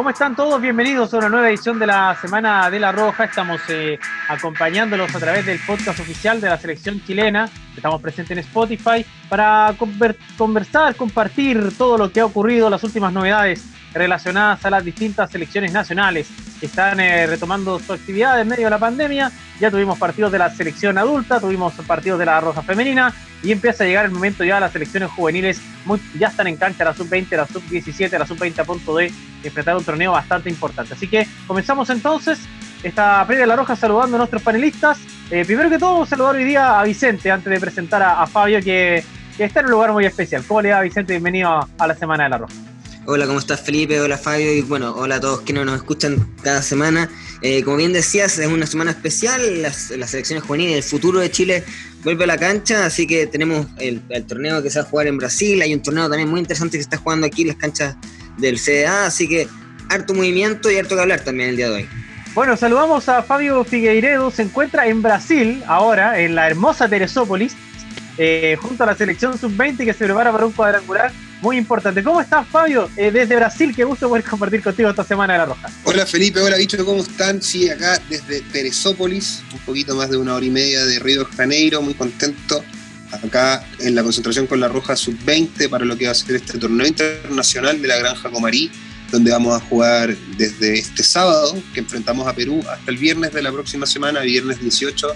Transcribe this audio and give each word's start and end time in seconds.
¿Cómo 0.00 0.08
están 0.08 0.34
todos? 0.34 0.58
Bienvenidos 0.62 1.12
a 1.12 1.18
una 1.18 1.28
nueva 1.28 1.50
edición 1.50 1.78
de 1.78 1.86
la 1.86 2.16
Semana 2.18 2.70
de 2.70 2.80
la 2.80 2.90
Roja. 2.90 3.24
Estamos 3.24 3.60
eh, 3.68 3.98
acompañándolos 4.30 5.14
a 5.14 5.18
través 5.18 5.44
del 5.44 5.58
podcast 5.58 6.00
oficial 6.00 6.40
de 6.40 6.48
la 6.48 6.56
selección 6.56 7.04
chilena. 7.04 7.50
Estamos 7.76 8.00
presentes 8.00 8.30
en 8.30 8.38
Spotify 8.38 9.04
para 9.28 9.74
conversar, 10.38 10.96
compartir 10.96 11.76
todo 11.76 11.98
lo 11.98 12.10
que 12.10 12.20
ha 12.20 12.24
ocurrido, 12.24 12.70
las 12.70 12.82
últimas 12.82 13.12
novedades 13.12 13.62
relacionadas 13.92 14.64
a 14.64 14.70
las 14.70 14.82
distintas 14.86 15.32
selecciones 15.32 15.70
nacionales 15.70 16.30
que 16.60 16.66
están 16.66 17.00
eh, 17.00 17.26
retomando 17.26 17.78
su 17.78 17.92
actividad 17.92 18.40
en 18.40 18.46
medio 18.46 18.64
de 18.64 18.70
la 18.70 18.78
pandemia. 18.78 19.32
Ya 19.58 19.70
tuvimos 19.70 19.98
partidos 19.98 20.30
de 20.30 20.38
la 20.38 20.50
selección 20.54 20.98
adulta, 20.98 21.40
tuvimos 21.40 21.72
partidos 21.86 22.18
de 22.18 22.26
la 22.26 22.40
Roja 22.40 22.62
Femenina 22.62 23.12
y 23.42 23.50
empieza 23.50 23.84
a 23.84 23.86
llegar 23.86 24.04
el 24.04 24.10
momento 24.10 24.44
ya 24.44 24.60
las 24.60 24.72
selecciones 24.72 25.10
juveniles. 25.10 25.60
ya 26.18 26.28
están 26.28 26.46
en 26.46 26.56
cancha 26.56 26.84
la 26.84 26.94
sub-20, 26.94 27.36
la 27.36 27.46
sub-17, 27.46 28.18
la 28.18 28.26
sub-20 28.26 28.58
a 28.58 28.64
punto 28.64 28.96
de 28.96 29.10
enfrentar 29.42 29.76
un 29.76 29.84
torneo 29.84 30.12
bastante 30.12 30.50
importante. 30.50 30.94
Así 30.94 31.08
que 31.08 31.26
comenzamos 31.46 31.88
entonces 31.88 32.38
esta 32.82 33.24
previa 33.26 33.44
de 33.44 33.48
la 33.48 33.56
Roja 33.56 33.74
saludando 33.74 34.16
a 34.16 34.18
nuestros 34.18 34.42
panelistas. 34.42 34.98
Eh, 35.30 35.44
primero 35.44 35.70
que 35.70 35.78
todo, 35.78 36.02
a 36.02 36.06
saludar 36.06 36.36
hoy 36.36 36.44
día 36.44 36.78
a 36.78 36.84
Vicente 36.84 37.30
antes 37.30 37.50
de 37.50 37.58
presentar 37.58 38.02
a, 38.02 38.26
Fabio 38.26 38.60
que, 38.60 39.02
está 39.38 39.60
en 39.60 39.66
un 39.66 39.72
lugar 39.72 39.92
muy 39.92 40.04
especial. 40.04 40.44
¿Cómo 40.46 40.60
le 40.60 40.72
va 40.72 40.82
Vicente? 40.82 41.14
Bienvenido 41.14 41.66
a 41.78 41.86
la 41.86 41.94
Semana 41.94 42.24
de 42.24 42.30
la 42.30 42.38
Roja. 42.38 42.69
Hola, 43.06 43.26
¿cómo 43.26 43.38
estás 43.38 43.62
Felipe? 43.62 43.98
Hola 43.98 44.18
Fabio 44.18 44.52
y 44.52 44.60
bueno, 44.60 44.94
hola 44.94 45.16
a 45.16 45.20
todos 45.20 45.40
que 45.40 45.54
nos 45.54 45.74
escuchan 45.74 46.28
cada 46.42 46.60
semana. 46.60 47.08
Eh, 47.40 47.62
como 47.62 47.78
bien 47.78 47.94
decías, 47.94 48.38
es 48.38 48.46
una 48.46 48.66
semana 48.66 48.90
especial, 48.90 49.62
las, 49.62 49.90
selecciones 50.06 50.44
juveniles, 50.44 50.76
el 50.76 50.82
futuro 50.82 51.18
de 51.18 51.30
Chile 51.30 51.64
vuelve 52.04 52.24
a 52.24 52.26
la 52.26 52.36
cancha, 52.36 52.84
así 52.84 53.06
que 53.06 53.26
tenemos 53.26 53.66
el, 53.78 54.02
torneo 54.26 54.62
que 54.62 54.68
se 54.68 54.80
va 54.80 54.84
a 54.84 54.88
jugar 54.88 55.06
en 55.06 55.16
Brasil, 55.16 55.62
hay 55.62 55.72
un 55.72 55.80
torneo 55.80 56.10
también 56.10 56.28
muy 56.28 56.40
interesante 56.40 56.76
que 56.76 56.82
está 56.82 56.98
jugando 56.98 57.26
aquí 57.26 57.42
en 57.42 57.48
las 57.48 57.56
canchas 57.56 57.96
del 58.36 58.60
CDA, 58.60 59.06
así 59.06 59.26
que 59.26 59.48
harto 59.88 60.12
movimiento 60.12 60.70
y 60.70 60.76
harto 60.76 60.94
que 60.94 61.00
hablar 61.00 61.20
también 61.20 61.48
el 61.48 61.56
día 61.56 61.70
de 61.70 61.76
hoy. 61.76 61.88
Bueno, 62.34 62.54
saludamos 62.58 63.08
a 63.08 63.22
Fabio 63.22 63.64
Figueiredo, 63.64 64.30
se 64.30 64.42
encuentra 64.42 64.86
en 64.86 65.00
Brasil 65.00 65.64
ahora, 65.66 66.20
en 66.20 66.34
la 66.34 66.46
hermosa 66.46 66.86
Teresópolis, 66.86 67.56
eh, 68.18 68.58
junto 68.60 68.84
a 68.84 68.86
la 68.86 68.94
selección 68.94 69.38
sub-20 69.38 69.86
que 69.86 69.94
se 69.94 70.04
prepara 70.04 70.30
para 70.30 70.44
un 70.44 70.52
cuadrangular 70.52 71.10
muy 71.40 71.56
importante. 71.56 72.02
¿Cómo 72.02 72.20
estás, 72.20 72.46
Fabio? 72.46 72.90
Eh, 72.96 73.10
desde 73.10 73.36
Brasil, 73.36 73.72
qué 73.74 73.84
gusto 73.84 74.08
poder 74.08 74.24
compartir 74.24 74.62
contigo 74.62 74.90
esta 74.90 75.04
semana 75.04 75.34
de 75.34 75.38
la 75.40 75.46
Roja. 75.46 75.70
Hola, 75.84 76.06
Felipe. 76.06 76.40
Hola, 76.40 76.56
Bicho. 76.56 76.84
¿Cómo 76.84 77.02
están? 77.02 77.42
Sí, 77.42 77.68
acá 77.68 78.00
desde 78.08 78.40
Teresópolis, 78.42 79.42
un 79.52 79.58
poquito 79.60 79.94
más 79.96 80.10
de 80.10 80.16
una 80.16 80.34
hora 80.34 80.44
y 80.44 80.50
media 80.50 80.84
de 80.84 80.98
Río 80.98 81.24
de 81.24 81.36
Janeiro. 81.36 81.82
Muy 81.82 81.94
contento. 81.94 82.62
Acá 83.12 83.64
en 83.80 83.94
la 83.94 84.02
concentración 84.02 84.46
con 84.46 84.60
la 84.60 84.68
Roja 84.68 84.94
Sub-20 84.94 85.68
para 85.68 85.84
lo 85.84 85.96
que 85.96 86.06
va 86.06 86.12
a 86.12 86.14
ser 86.14 86.36
este 86.36 86.58
torneo 86.58 86.86
internacional 86.86 87.82
de 87.82 87.88
la 87.88 87.96
Granja 87.96 88.30
Comarí, 88.30 88.70
donde 89.10 89.32
vamos 89.32 89.60
a 89.60 89.64
jugar 89.66 90.16
desde 90.36 90.78
este 90.78 91.02
sábado, 91.02 91.60
que 91.74 91.80
enfrentamos 91.80 92.28
a 92.28 92.34
Perú, 92.34 92.62
hasta 92.70 92.88
el 92.88 92.98
viernes 92.98 93.32
de 93.32 93.42
la 93.42 93.50
próxima 93.50 93.84
semana, 93.84 94.20
viernes 94.20 94.60
18 94.60 95.08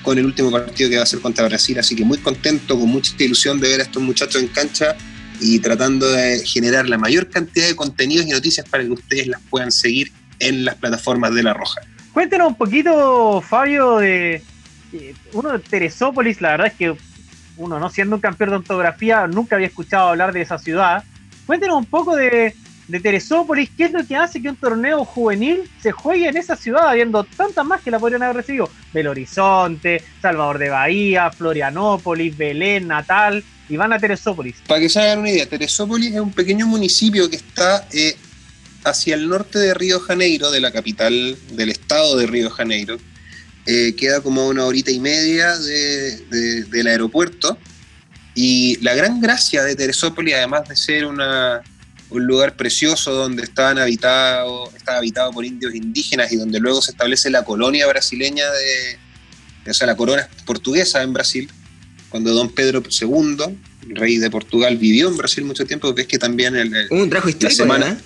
con 0.00 0.16
el 0.16 0.24
último 0.24 0.50
partido 0.50 0.88
que 0.88 0.96
va 0.96 1.02
a 1.02 1.06
ser 1.06 1.20
contra 1.20 1.46
Brasil, 1.46 1.78
así 1.78 1.96
que 1.96 2.04
muy 2.04 2.18
contento, 2.18 2.78
con 2.78 2.88
mucha 2.88 3.12
ilusión 3.18 3.60
de 3.60 3.68
ver 3.68 3.80
a 3.80 3.82
estos 3.82 4.02
muchachos 4.02 4.40
en 4.40 4.48
cancha 4.48 4.96
y 5.40 5.58
tratando 5.58 6.10
de 6.10 6.40
generar 6.44 6.88
la 6.88 6.98
mayor 6.98 7.28
cantidad 7.28 7.66
de 7.66 7.76
contenidos 7.76 8.26
y 8.26 8.30
noticias 8.30 8.68
para 8.68 8.84
que 8.84 8.90
ustedes 8.90 9.26
las 9.26 9.40
puedan 9.42 9.70
seguir 9.70 10.12
en 10.38 10.64
las 10.64 10.76
plataformas 10.76 11.34
de 11.34 11.42
La 11.42 11.54
Roja. 11.54 11.80
Cuéntenos 12.12 12.48
un 12.48 12.54
poquito, 12.54 13.40
Fabio, 13.42 13.98
de 13.98 14.42
uno 15.32 15.52
de 15.52 15.58
Teresópolis, 15.58 16.40
la 16.40 16.50
verdad 16.52 16.66
es 16.68 16.74
que 16.74 16.96
uno, 17.56 17.78
no 17.78 17.90
siendo 17.90 18.16
un 18.16 18.22
campeón 18.22 18.50
de 18.50 18.56
ontografía, 18.56 19.26
nunca 19.26 19.56
había 19.56 19.68
escuchado 19.68 20.08
hablar 20.08 20.32
de 20.32 20.42
esa 20.42 20.58
ciudad. 20.58 21.04
Cuéntenos 21.46 21.76
un 21.76 21.84
poco 21.86 22.16
de, 22.16 22.54
de 22.88 23.00
Teresópolis, 23.00 23.70
¿qué 23.76 23.84
es 23.84 23.92
lo 23.92 24.06
que 24.06 24.16
hace 24.16 24.40
que 24.40 24.48
un 24.48 24.56
torneo 24.56 25.04
juvenil 25.04 25.70
se 25.80 25.92
juegue 25.92 26.28
en 26.28 26.36
esa 26.36 26.56
ciudad, 26.56 26.88
habiendo 26.88 27.24
tantas 27.24 27.64
más 27.64 27.82
que 27.82 27.90
la 27.90 27.98
podrían 27.98 28.22
haber 28.22 28.36
recibido? 28.36 28.70
Belo 28.92 29.10
Horizonte, 29.10 30.02
Salvador 30.20 30.58
de 30.58 30.70
Bahía, 30.70 31.30
Florianópolis, 31.30 32.36
Belén, 32.36 32.88
Natal, 32.88 33.42
y 33.68 33.76
van 33.76 33.92
a 33.92 33.98
Teresópolis. 33.98 34.56
Para 34.66 34.80
que 34.80 34.88
se 34.88 35.00
hagan 35.00 35.20
una 35.20 35.30
idea, 35.30 35.46
Teresópolis 35.46 36.14
es 36.14 36.20
un 36.20 36.32
pequeño 36.32 36.66
municipio 36.66 37.28
que 37.28 37.36
está 37.36 37.86
eh, 37.92 38.16
hacia 38.84 39.14
el 39.14 39.28
norte 39.28 39.58
de 39.58 39.74
Río 39.74 40.00
Janeiro, 40.00 40.50
de 40.50 40.60
la 40.60 40.70
capital 40.70 41.36
del 41.52 41.70
estado 41.70 42.16
de 42.16 42.26
Río 42.26 42.50
Janeiro. 42.50 42.96
Eh, 43.66 43.94
queda 43.96 44.20
como 44.20 44.46
una 44.46 44.64
horita 44.64 44.92
y 44.92 45.00
media 45.00 45.56
del 45.58 46.86
aeropuerto. 46.86 47.58
Y 48.34 48.78
la 48.82 48.94
gran 48.94 49.20
gracia 49.20 49.64
de 49.64 49.74
Teresópolis, 49.74 50.34
además 50.34 50.68
de 50.68 50.76
ser 50.76 51.06
un 51.06 51.18
lugar 52.10 52.54
precioso 52.54 53.12
donde 53.12 53.42
estaban 53.42 53.78
habitado, 53.78 54.70
estaba 54.76 54.98
habitado 54.98 55.32
por 55.32 55.44
indios 55.44 55.74
indígenas 55.74 56.30
y 56.32 56.36
donde 56.36 56.60
luego 56.60 56.80
se 56.82 56.92
establece 56.92 57.30
la 57.30 57.44
colonia 57.44 57.86
brasileña 57.86 58.44
de, 58.52 59.70
o 59.70 59.74
sea, 59.74 59.86
la 59.86 59.96
corona 59.96 60.28
portuguesa 60.44 61.02
en 61.02 61.12
Brasil, 61.12 61.50
cuando 62.16 62.32
don 62.32 62.48
Pedro 62.48 62.82
II, 62.82 63.36
rey 63.90 64.16
de 64.16 64.30
Portugal, 64.30 64.78
vivió 64.78 65.08
en 65.08 65.18
Brasil 65.18 65.44
mucho 65.44 65.66
tiempo, 65.66 65.92
ves 65.92 66.06
que 66.06 66.18
también 66.18 66.56
el, 66.56 66.72
un 66.88 67.10
trajo 67.10 67.28
histórico, 67.28 67.66
la 67.66 67.74
semana, 67.74 68.00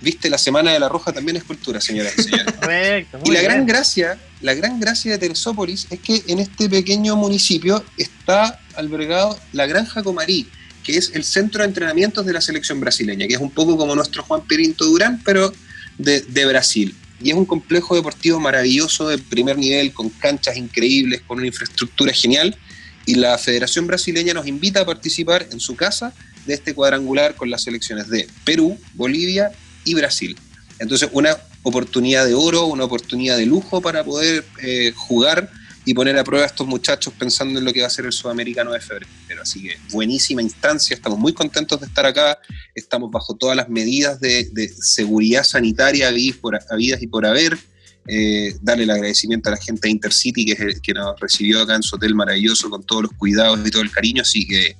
viste, 0.00 0.28
la 0.28 0.38
Semana 0.38 0.72
de 0.72 0.80
la 0.80 0.88
Roja 0.88 1.12
también 1.12 1.36
es 1.36 1.44
cultura, 1.44 1.80
señoras 1.80 2.14
y 2.18 2.24
señores. 2.24 2.52
y 3.24 3.30
la 3.30 3.42
gran 3.42 3.64
gracia, 3.64 4.18
la 4.40 4.54
gran 4.54 4.80
gracia 4.80 5.12
de 5.12 5.18
Teresópolis 5.18 5.86
es 5.90 6.00
que 6.00 6.24
en 6.26 6.40
este 6.40 6.68
pequeño 6.68 7.14
municipio 7.14 7.84
está 7.96 8.60
albergado 8.74 9.38
la 9.52 9.66
Granja 9.66 10.02
Comarí, 10.02 10.48
que 10.82 10.96
es 10.96 11.12
el 11.14 11.22
centro 11.22 11.62
de 11.62 11.68
entrenamientos 11.68 12.26
de 12.26 12.32
la 12.32 12.40
selección 12.40 12.80
brasileña, 12.80 13.28
que 13.28 13.34
es 13.34 13.40
un 13.40 13.52
poco 13.52 13.76
como 13.76 13.94
nuestro 13.94 14.24
Juan 14.24 14.42
Pirinto 14.48 14.84
Durán, 14.84 15.22
pero 15.24 15.52
de, 15.96 16.44
Brasil. 16.44 16.92
Y 17.22 17.30
es 17.30 17.36
un 17.36 17.46
complejo 17.46 17.94
deportivo 17.94 18.40
maravilloso 18.40 19.06
de 19.06 19.18
primer 19.18 19.56
nivel, 19.56 19.92
con 19.92 20.08
canchas 20.10 20.56
increíbles, 20.56 21.22
con 21.24 21.38
una 21.38 21.46
infraestructura 21.46 22.12
genial. 22.12 22.58
Y 23.06 23.16
la 23.16 23.36
Federación 23.38 23.86
Brasileña 23.86 24.34
nos 24.34 24.46
invita 24.46 24.80
a 24.80 24.86
participar 24.86 25.46
en 25.50 25.60
su 25.60 25.76
casa 25.76 26.12
de 26.46 26.54
este 26.54 26.74
cuadrangular 26.74 27.34
con 27.34 27.50
las 27.50 27.62
selecciones 27.62 28.08
de 28.08 28.28
Perú, 28.44 28.78
Bolivia 28.94 29.52
y 29.84 29.94
Brasil. 29.94 30.36
Entonces, 30.78 31.08
una 31.12 31.36
oportunidad 31.62 32.26
de 32.26 32.34
oro, 32.34 32.66
una 32.66 32.84
oportunidad 32.84 33.36
de 33.36 33.46
lujo 33.46 33.80
para 33.80 34.04
poder 34.04 34.44
eh, 34.62 34.92
jugar 34.94 35.50
y 35.86 35.94
poner 35.94 36.18
a 36.18 36.24
prueba 36.24 36.44
a 36.44 36.48
estos 36.48 36.66
muchachos 36.66 37.12
pensando 37.18 37.58
en 37.58 37.64
lo 37.64 37.72
que 37.72 37.82
va 37.82 37.88
a 37.88 37.90
ser 37.90 38.06
el 38.06 38.12
sudamericano 38.12 38.72
de 38.72 38.80
febrero. 38.80 39.10
Así 39.42 39.62
que 39.62 39.76
buenísima 39.90 40.40
instancia, 40.40 40.94
estamos 40.94 41.18
muy 41.18 41.34
contentos 41.34 41.80
de 41.80 41.86
estar 41.86 42.06
acá, 42.06 42.38
estamos 42.74 43.10
bajo 43.10 43.34
todas 43.36 43.56
las 43.56 43.68
medidas 43.68 44.20
de, 44.20 44.72
seguridad 44.80 45.44
sanitaria 45.44 46.08
habidas 46.08 47.02
y 47.02 47.06
por 47.06 47.26
haber. 47.26 47.58
Eh, 48.06 48.54
darle 48.60 48.84
el 48.84 48.90
agradecimiento 48.90 49.48
a 49.48 49.52
la 49.52 49.58
gente 49.58 49.88
de 49.88 49.92
Intercity 49.92 50.44
que, 50.44 50.74
que 50.82 50.92
nos 50.92 51.18
recibió 51.18 51.62
acá 51.62 51.74
en 51.74 51.82
su 51.82 51.96
hotel 51.96 52.14
maravilloso 52.14 52.68
con 52.68 52.82
todos 52.82 53.04
los 53.04 53.12
cuidados 53.12 53.58
y 53.66 53.70
todo 53.70 53.80
el 53.80 53.90
cariño, 53.90 54.22
así 54.22 54.46
que 54.46 54.76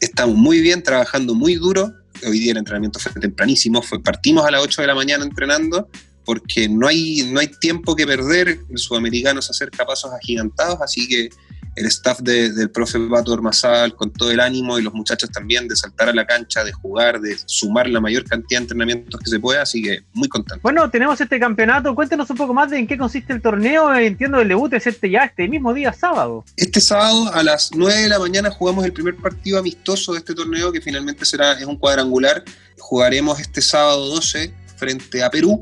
estamos 0.00 0.36
muy 0.36 0.60
bien, 0.60 0.82
trabajando 0.82 1.34
muy 1.34 1.56
duro. 1.56 1.92
Hoy 2.24 2.38
día 2.38 2.52
el 2.52 2.58
entrenamiento 2.58 3.00
fue 3.00 3.12
tempranísimo, 3.20 3.82
fue, 3.82 4.00
partimos 4.00 4.46
a 4.46 4.50
las 4.52 4.62
8 4.62 4.82
de 4.82 4.86
la 4.86 4.94
mañana 4.94 5.24
entrenando 5.24 5.88
porque 6.24 6.68
no 6.68 6.86
hay, 6.86 7.28
no 7.30 7.40
hay 7.40 7.48
tiempo 7.48 7.94
que 7.94 8.06
perder, 8.06 8.60
el 8.70 8.78
sudamericano 8.78 9.42
se 9.42 9.50
acerca 9.50 9.82
a 9.82 9.86
pasos 9.86 10.10
agigantados, 10.12 10.80
así 10.80 11.06
que 11.06 11.28
el 11.76 11.86
staff 11.86 12.20
del 12.20 12.70
profe 12.70 12.98
Pato 13.00 13.32
Ormazal 13.32 13.94
con 13.94 14.12
todo 14.12 14.30
el 14.30 14.40
ánimo 14.40 14.78
y 14.78 14.82
los 14.82 14.94
muchachos 14.94 15.30
también 15.30 15.66
de 15.66 15.76
saltar 15.76 16.08
a 16.08 16.14
la 16.14 16.26
cancha, 16.26 16.62
de 16.62 16.72
jugar, 16.72 17.20
de 17.20 17.36
sumar 17.46 17.88
la 17.88 18.00
mayor 18.00 18.24
cantidad 18.24 18.60
de 18.60 18.64
entrenamientos 18.64 19.20
que 19.20 19.30
se 19.30 19.40
pueda, 19.40 19.62
así 19.62 19.82
que 19.82 20.04
muy 20.12 20.28
contento. 20.28 20.60
Bueno, 20.62 20.88
tenemos 20.90 21.20
este 21.20 21.40
campeonato, 21.40 21.94
cuéntenos 21.94 22.30
un 22.30 22.36
poco 22.36 22.54
más 22.54 22.70
de 22.70 22.78
en 22.78 22.86
qué 22.86 22.96
consiste 22.96 23.32
el 23.32 23.42
torneo, 23.42 23.92
entiendo 23.94 24.40
el 24.40 24.48
debut 24.48 24.72
es 24.74 24.86
este 24.86 25.10
ya, 25.10 25.24
este 25.24 25.48
mismo 25.48 25.74
día 25.74 25.92
sábado. 25.92 26.44
Este 26.56 26.80
sábado 26.80 27.32
a 27.32 27.42
las 27.42 27.70
9 27.74 28.02
de 28.02 28.08
la 28.08 28.18
mañana 28.18 28.50
jugamos 28.50 28.84
el 28.84 28.92
primer 28.92 29.16
partido 29.16 29.58
amistoso 29.58 30.12
de 30.12 30.18
este 30.18 30.34
torneo 30.34 30.70
que 30.72 30.80
finalmente 30.80 31.24
será, 31.24 31.52
es 31.52 31.66
un 31.66 31.76
cuadrangular, 31.76 32.44
jugaremos 32.78 33.40
este 33.40 33.60
sábado 33.60 34.06
12 34.08 34.54
frente 34.76 35.22
a 35.22 35.30
Perú, 35.30 35.60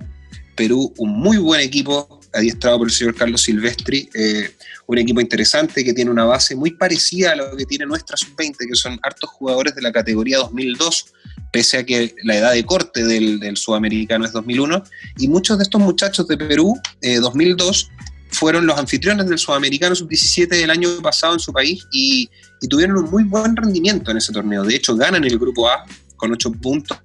Perú, 0.55 0.93
un 0.99 1.11
muy 1.11 1.38
buen 1.38 1.61
equipo, 1.61 2.20
adiestrado 2.32 2.79
por 2.79 2.88
el 2.88 2.93
señor 2.93 3.14
Carlos 3.14 3.43
Silvestri, 3.43 4.08
eh, 4.14 4.55
un 4.87 4.99
equipo 4.99 5.20
interesante 5.20 5.84
que 5.84 5.93
tiene 5.93 6.11
una 6.11 6.25
base 6.25 6.55
muy 6.56 6.73
parecida 6.73 7.32
a 7.32 7.37
lo 7.37 7.56
que 7.56 7.67
tiene 7.67 7.87
nuestra 7.87 8.17
sub-20, 8.17 8.56
que 8.69 8.75
son 8.75 8.99
hartos 9.02 9.31
jugadores 9.31 9.75
de 9.75 9.82
la 9.82 9.93
categoría 9.93 10.38
2002, 10.38 11.06
pese 11.50 11.79
a 11.79 11.87
que 11.87 12.14
la 12.25 12.37
edad 12.37 12.52
de 12.52 12.64
corte 12.64 13.05
del, 13.05 13.56
sudamericano 13.56 14.25
es 14.25 14.32
2001, 14.32 14.82
y 15.19 15.29
muchos 15.29 15.58
de 15.58 15.64
estos 15.64 15.81
muchachos 15.81 16.26
de 16.29 16.37
Perú, 16.37 16.75
2002, 17.00 17.90
eh, 17.90 18.05
fueron 18.31 18.67
los 18.67 18.78
anfitriones 18.78 19.28
del 19.28 19.38
sudamericano 19.38 19.94
sub-17 19.94 20.49
del 20.49 20.70
año 20.70 20.88
pasado 21.02 21.35
en 21.35 21.40
su 21.40 21.52
país 21.52 21.87
y, 21.93 22.31
y 22.62 22.69
tuvieron 22.69 22.96
un 22.96 23.11
muy 23.11 23.25
buen 23.25 23.55
rendimiento 23.55 24.11
en 24.11 24.17
ese 24.17 24.32
torneo. 24.32 24.64
De 24.64 24.75
hecho, 24.75 24.96
ganan 24.96 25.25
el 25.25 25.38
grupo 25.38 25.69
A 25.69 25.85
con 26.23 26.33
ocho 26.33 26.53
puntos 26.53 26.99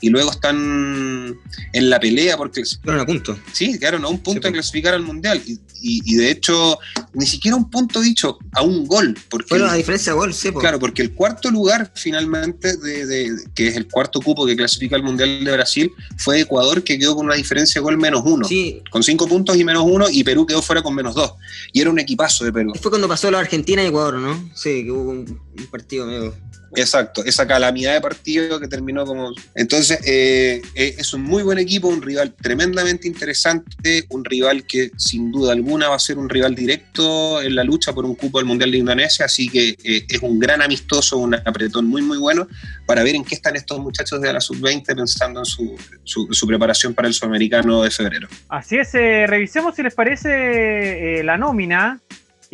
y 0.00 0.10
luego 0.10 0.32
están 0.32 1.38
en 1.72 1.90
la 1.90 2.00
pelea 2.00 2.36
porque... 2.36 2.64
Quedaron 2.82 3.02
a 3.02 3.06
punto. 3.06 3.38
Sí, 3.52 3.78
quedaron 3.78 4.04
a 4.04 4.08
un 4.08 4.18
punto 4.18 4.48
de 4.48 4.52
clasificar 4.52 4.94
al 4.94 5.02
Mundial 5.04 5.40
y, 5.80 6.16
de 6.16 6.30
hecho 6.30 6.78
ni 7.12 7.24
siquiera 7.24 7.56
un 7.56 7.70
punto 7.70 8.00
dicho, 8.00 8.36
a 8.52 8.62
un 8.62 8.84
gol. 8.86 9.16
Porque 9.28 9.50
bueno, 9.50 9.66
a 9.66 9.74
diferencia 9.74 10.12
de 10.12 10.18
gol, 10.18 10.34
sí. 10.34 10.50
Claro, 10.50 10.80
porque 10.80 11.02
el 11.02 11.12
cuarto 11.12 11.52
lugar 11.52 11.92
finalmente, 11.94 12.76
de, 12.76 13.30
que 13.54 13.68
es 13.68 13.76
el 13.76 13.86
cuarto 13.86 14.20
cupo 14.20 14.44
que 14.44 14.56
clasifica 14.56 14.96
al 14.96 15.04
Mundial 15.04 15.44
de 15.44 15.52
Brasil, 15.52 15.92
fue 16.16 16.40
Ecuador 16.40 16.82
que 16.82 16.98
quedó 16.98 17.14
con 17.14 17.26
una 17.26 17.36
diferencia 17.36 17.80
de 17.80 17.84
gol 17.84 17.96
menos 17.96 18.22
uno. 18.24 18.44
Sí. 18.48 18.82
Con 18.90 19.04
cinco 19.04 19.28
puntos 19.28 19.56
y 19.56 19.62
menos 19.62 19.84
uno 19.86 20.06
y 20.10 20.24
Perú 20.24 20.46
quedó 20.46 20.62
fuera 20.62 20.82
con 20.82 20.96
menos 20.96 21.14
dos. 21.14 21.34
Y 21.72 21.80
era 21.80 21.90
un 21.90 22.00
equipazo 22.00 22.44
de 22.44 22.52
Perú. 22.52 22.72
Fue 22.80 22.90
cuando 22.90 23.06
pasó 23.06 23.30
la 23.30 23.38
Argentina 23.38 23.84
y 23.84 23.86
Ecuador, 23.86 24.14
¿no? 24.14 24.50
Sí, 24.52 24.82
que 24.82 24.90
hubo 24.90 25.10
un, 25.10 25.43
partido 25.70 26.06
medio 26.06 26.34
Exacto, 26.76 27.24
esa 27.24 27.46
calamidad 27.46 27.94
de 27.94 28.00
partido 28.00 28.60
que 28.60 28.68
terminó 28.68 29.04
como... 29.04 29.32
Entonces, 29.54 30.00
eh, 30.04 30.62
eh, 30.74 30.94
es 30.98 31.12
un 31.14 31.22
muy 31.22 31.42
buen 31.42 31.58
equipo, 31.58 31.88
un 31.88 32.02
rival 32.02 32.34
tremendamente 32.34 33.06
interesante, 33.06 34.04
un 34.10 34.24
rival 34.24 34.64
que 34.64 34.90
sin 34.96 35.30
duda 35.30 35.52
alguna 35.52 35.88
va 35.88 35.96
a 35.96 35.98
ser 35.98 36.18
un 36.18 36.28
rival 36.28 36.54
directo 36.54 37.40
en 37.42 37.54
la 37.54 37.64
lucha 37.64 37.92
por 37.92 38.04
un 38.04 38.14
cupo 38.14 38.38
del 38.38 38.46
Mundial 38.46 38.70
de 38.70 38.78
Indonesia, 38.78 39.26
así 39.26 39.48
que 39.48 39.76
eh, 39.84 40.06
es 40.08 40.22
un 40.22 40.38
gran 40.38 40.62
amistoso, 40.62 41.18
un 41.18 41.34
apretón 41.34 41.86
muy, 41.86 42.02
muy 42.02 42.18
bueno 42.18 42.46
para 42.86 43.02
ver 43.02 43.14
en 43.14 43.24
qué 43.24 43.34
están 43.36 43.56
estos 43.56 43.78
muchachos 43.78 44.20
de 44.20 44.32
la 44.32 44.40
sub-20 44.40 44.96
pensando 44.96 45.40
en 45.40 45.46
su, 45.46 45.76
su, 46.04 46.46
preparación 46.46 46.92
para 46.92 47.08
el 47.08 47.14
sudamericano 47.14 47.82
de 47.82 47.90
febrero. 47.90 48.28
Así 48.48 48.76
es, 48.76 48.92
revisemos 48.92 49.74
si 49.74 49.82
les 49.82 49.94
parece 49.94 51.22
la 51.24 51.38
nómina 51.38 52.00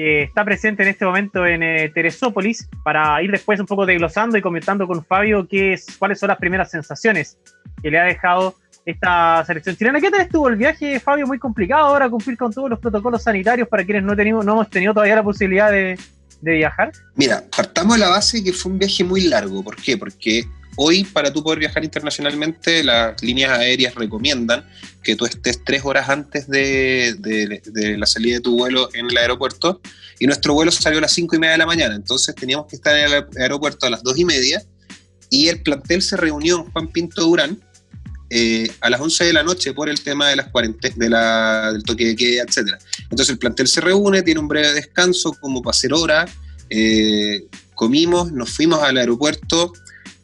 que 0.01 0.23
está 0.23 0.47
presente 0.47 0.83
en 0.83 0.89
este 0.89 1.05
momento 1.05 1.45
en 1.45 1.63
eh, 1.63 1.91
Teresópolis, 1.91 2.67
para 2.83 3.23
ir 3.23 3.31
después 3.31 3.61
un 3.61 3.67
poco 3.67 3.85
desglosando 3.85 4.39
y 4.39 4.41
comentando 4.41 4.87
con 4.87 5.05
Fabio 5.05 5.47
qué 5.47 5.75
es, 5.75 5.85
cuáles 5.99 6.19
son 6.19 6.29
las 6.29 6.39
primeras 6.39 6.71
sensaciones 6.71 7.37
que 7.83 7.91
le 7.91 7.99
ha 7.99 8.05
dejado 8.05 8.55
esta 8.87 9.45
selección 9.45 9.77
chilena. 9.77 10.01
¿Qué 10.01 10.11
tal 10.11 10.23
estuvo 10.23 10.49
el 10.49 10.57
viaje, 10.57 10.99
Fabio? 11.01 11.27
Muy 11.27 11.39
complicado 11.39 11.85
ahora 11.85 12.09
cumplir 12.09 12.39
con 12.39 12.51
todos 12.51 12.71
los 12.71 12.79
protocolos 12.79 13.25
sanitarios 13.25 13.69
para 13.69 13.85
quienes 13.85 14.03
no, 14.03 14.17
tenemos, 14.17 14.43
no 14.43 14.53
hemos 14.53 14.71
tenido 14.71 14.95
todavía 14.95 15.17
la 15.17 15.23
posibilidad 15.23 15.71
de, 15.71 15.99
de 16.41 16.53
viajar. 16.53 16.93
Mira, 17.17 17.45
partamos 17.55 17.97
de 17.97 18.01
la 18.01 18.09
base 18.09 18.43
que 18.43 18.55
fue 18.55 18.73
un 18.73 18.79
viaje 18.79 19.05
muy 19.05 19.29
largo. 19.29 19.63
¿Por 19.63 19.77
qué? 19.77 19.99
Porque 19.99 20.47
Hoy, 20.83 21.05
para 21.05 21.31
tú 21.31 21.43
poder 21.43 21.59
viajar 21.59 21.85
internacionalmente, 21.85 22.83
las 22.83 23.23
líneas 23.23 23.51
aéreas 23.51 23.95
recomiendan 23.95 24.67
que 25.03 25.15
tú 25.15 25.27
estés 25.27 25.63
tres 25.63 25.83
horas 25.85 26.09
antes 26.09 26.49
de, 26.49 27.19
la 27.99 28.07
salida 28.07 28.37
de 28.37 28.41
tu 28.41 28.57
vuelo 28.57 28.89
en 28.95 29.11
el 29.11 29.17
aeropuerto. 29.19 29.83
Y 30.19 30.25
nuestro 30.25 30.55
vuelo 30.55 30.71
salió 30.71 30.97
a 30.97 31.03
las 31.03 31.13
cinco 31.13 31.37
y 31.37 31.39
media 31.39 31.53
de 31.53 31.59
la 31.59 31.67
mañana. 31.67 31.95
Entonces 31.95 32.35
teníamos 32.35 32.67
que 32.67 32.77
estar 32.77 32.97
en 32.97 33.13
el 33.13 33.27
aeropuerto 33.37 33.85
a 33.85 33.91
las 33.91 34.03
dos 34.03 34.17
y 34.17 34.25
media. 34.25 34.63
Y 35.29 35.49
el 35.49 35.61
plantel 35.61 36.01
se 36.01 36.17
reunió 36.17 36.61
en 36.61 36.73
Juan 36.73 36.89
Pinto 36.89 37.25
Durán 37.25 37.61
eh, 38.31 38.73
a 38.81 38.89
las 38.89 39.03
11 39.03 39.27
de 39.27 39.33
la 39.35 39.43
noche 39.43 39.75
por 39.75 39.91
el 39.91 40.01
tema 40.01 40.31
de 40.31 40.37
las 40.37 40.51
de 40.97 41.11
la, 41.11 41.73
del 41.75 41.83
toque 41.83 42.07
de 42.07 42.17
queda, 42.17 42.45
etc. 42.45 42.81
Entonces 43.03 43.29
el 43.29 43.39
plantel 43.39 43.69
se 43.69 43.83
reúne, 43.83 44.23
tiene 44.23 44.41
un 44.41 44.49
breve 44.49 44.73
descanso 44.73 45.35
como 45.43 45.61
para 45.61 45.73
hacer 45.73 45.93
hora. 45.93 46.25
Eh, 46.71 47.49
comimos, 47.75 48.33
nos 48.33 48.49
fuimos 48.49 48.83
al 48.83 48.97
aeropuerto 48.97 49.75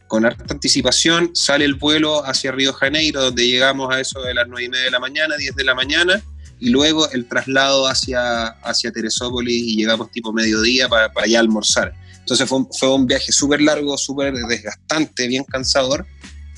con 0.06 0.24
harta 0.24 0.44
anticipación, 0.50 1.30
sale 1.34 1.64
el 1.64 1.74
vuelo 1.74 2.24
hacia 2.24 2.52
Río 2.52 2.72
Janeiro, 2.72 3.22
donde 3.22 3.46
llegamos 3.46 3.94
a 3.94 4.00
eso 4.00 4.20
de 4.22 4.34
las 4.34 4.46
9 4.48 4.64
y 4.64 4.68
media 4.68 4.84
de 4.84 4.90
la 4.90 5.00
mañana, 5.00 5.36
10 5.36 5.56
de 5.56 5.64
la 5.64 5.74
mañana, 5.74 6.22
y 6.58 6.70
luego 6.70 7.10
el 7.10 7.26
traslado 7.26 7.86
hacia, 7.86 8.46
hacia 8.46 8.92
Teresópolis 8.92 9.62
y 9.62 9.76
llegamos 9.76 10.10
tipo 10.10 10.32
mediodía 10.32 10.88
para, 10.88 11.12
para 11.12 11.26
allá 11.26 11.40
almorzar. 11.40 11.92
Entonces 12.18 12.48
fue, 12.48 12.60
fue 12.78 12.92
un 12.94 13.06
viaje 13.06 13.30
súper 13.32 13.60
largo, 13.60 13.96
súper 13.98 14.34
desgastante, 14.34 15.26
bien 15.28 15.44
cansador, 15.44 16.06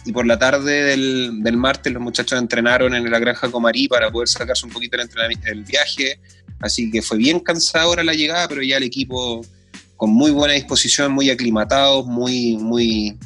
y 0.04 0.12
por 0.12 0.26
la 0.26 0.38
tarde 0.38 0.84
del, 0.84 1.42
del, 1.42 1.56
martes 1.56 1.92
los 1.92 2.02
muchachos 2.02 2.38
entrenaron 2.38 2.94
en 2.94 3.10
la 3.10 3.18
granja 3.18 3.50
Comarí 3.50 3.88
para 3.88 4.10
poder 4.10 4.28
sacarse 4.28 4.64
un 4.64 4.72
poquito 4.72 4.96
el, 4.96 5.08
el 5.44 5.64
viaje, 5.64 6.20
así 6.60 6.90
que 6.90 7.02
fue 7.02 7.18
bien 7.18 7.40
cansadora 7.40 8.02
la 8.04 8.14
llegada, 8.14 8.48
pero 8.48 8.62
ya 8.62 8.76
el 8.76 8.84
equipo 8.84 9.44
con 9.96 10.10
muy 10.10 10.30
buena 10.30 10.54
disposición, 10.54 11.12
muy 11.12 11.28
aclimatados, 11.28 12.06
muy, 12.06 12.56
muy, 12.56 13.18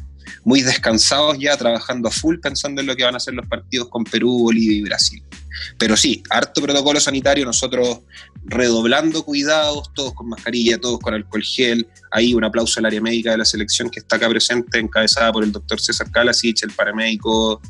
muy 0.44 0.62
descansados 0.62 1.38
ya, 1.38 1.56
trabajando 1.56 2.08
a 2.08 2.10
full, 2.10 2.38
pensando 2.38 2.80
en 2.80 2.86
lo 2.86 2.96
que 2.96 3.04
van 3.04 3.16
a 3.16 3.20
ser 3.20 3.34
los 3.34 3.46
partidos 3.46 3.88
con 3.88 4.04
Perú, 4.04 4.44
Bolivia 4.44 4.78
y 4.78 4.82
Brasil. 4.82 5.22
Pero 5.78 5.96
sí, 5.96 6.22
harto 6.30 6.62
protocolo 6.62 7.00
sanitario, 7.00 7.44
nosotros 7.44 8.00
redoblando 8.44 9.22
cuidados, 9.24 9.92
todos 9.94 10.14
con 10.14 10.28
mascarilla, 10.28 10.78
todos 10.78 10.98
con 11.00 11.14
alcohol 11.14 11.42
gel. 11.42 11.86
Ahí 12.10 12.34
un 12.34 12.44
aplauso 12.44 12.80
al 12.80 12.86
área 12.86 13.00
médica 13.00 13.32
de 13.32 13.38
la 13.38 13.44
selección 13.44 13.90
que 13.90 14.00
está 14.00 14.16
acá 14.16 14.28
presente, 14.28 14.78
encabezada 14.78 15.32
por 15.32 15.44
el 15.44 15.52
doctor 15.52 15.80
César 15.80 16.10
Calasich, 16.10 16.62
el 16.62 16.72
paramédico 16.72 17.60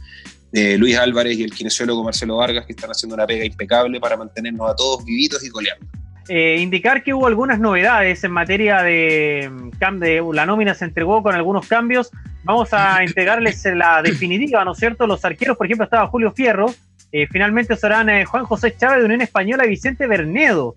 eh, 0.52 0.76
Luis 0.76 0.96
Álvarez 0.96 1.38
y 1.38 1.44
el 1.44 1.52
kinesiólogo 1.52 2.04
Marcelo 2.04 2.36
Vargas, 2.36 2.66
que 2.66 2.72
están 2.72 2.90
haciendo 2.90 3.14
una 3.14 3.26
pega 3.26 3.44
impecable 3.44 3.98
para 4.00 4.16
mantenernos 4.16 4.70
a 4.70 4.76
todos 4.76 5.04
vivitos 5.04 5.42
y 5.44 5.48
coleando. 5.48 6.01
Eh, 6.28 6.58
indicar 6.60 7.02
que 7.02 7.12
hubo 7.12 7.26
algunas 7.26 7.58
novedades 7.58 8.22
en 8.22 8.30
materia 8.30 8.82
de, 8.82 9.50
de 9.98 10.22
la 10.32 10.46
nómina 10.46 10.74
se 10.74 10.84
entregó 10.84 11.22
con 11.22 11.34
algunos 11.34 11.66
cambios. 11.66 12.10
Vamos 12.44 12.72
a 12.72 13.02
entregarles 13.02 13.64
la 13.64 14.02
definitiva, 14.02 14.64
¿no 14.64 14.72
es 14.72 14.78
cierto? 14.78 15.06
Los 15.06 15.24
arqueros, 15.24 15.56
por 15.56 15.66
ejemplo, 15.66 15.84
estaba 15.84 16.06
Julio 16.08 16.32
Fierro. 16.32 16.72
Eh, 17.10 17.26
finalmente 17.30 17.76
serán 17.76 18.08
eh, 18.08 18.24
Juan 18.24 18.44
José 18.44 18.74
Chávez 18.76 19.00
de 19.00 19.04
Unión 19.04 19.20
Española 19.20 19.66
y 19.66 19.70
Vicente 19.70 20.06
Bernedo 20.06 20.74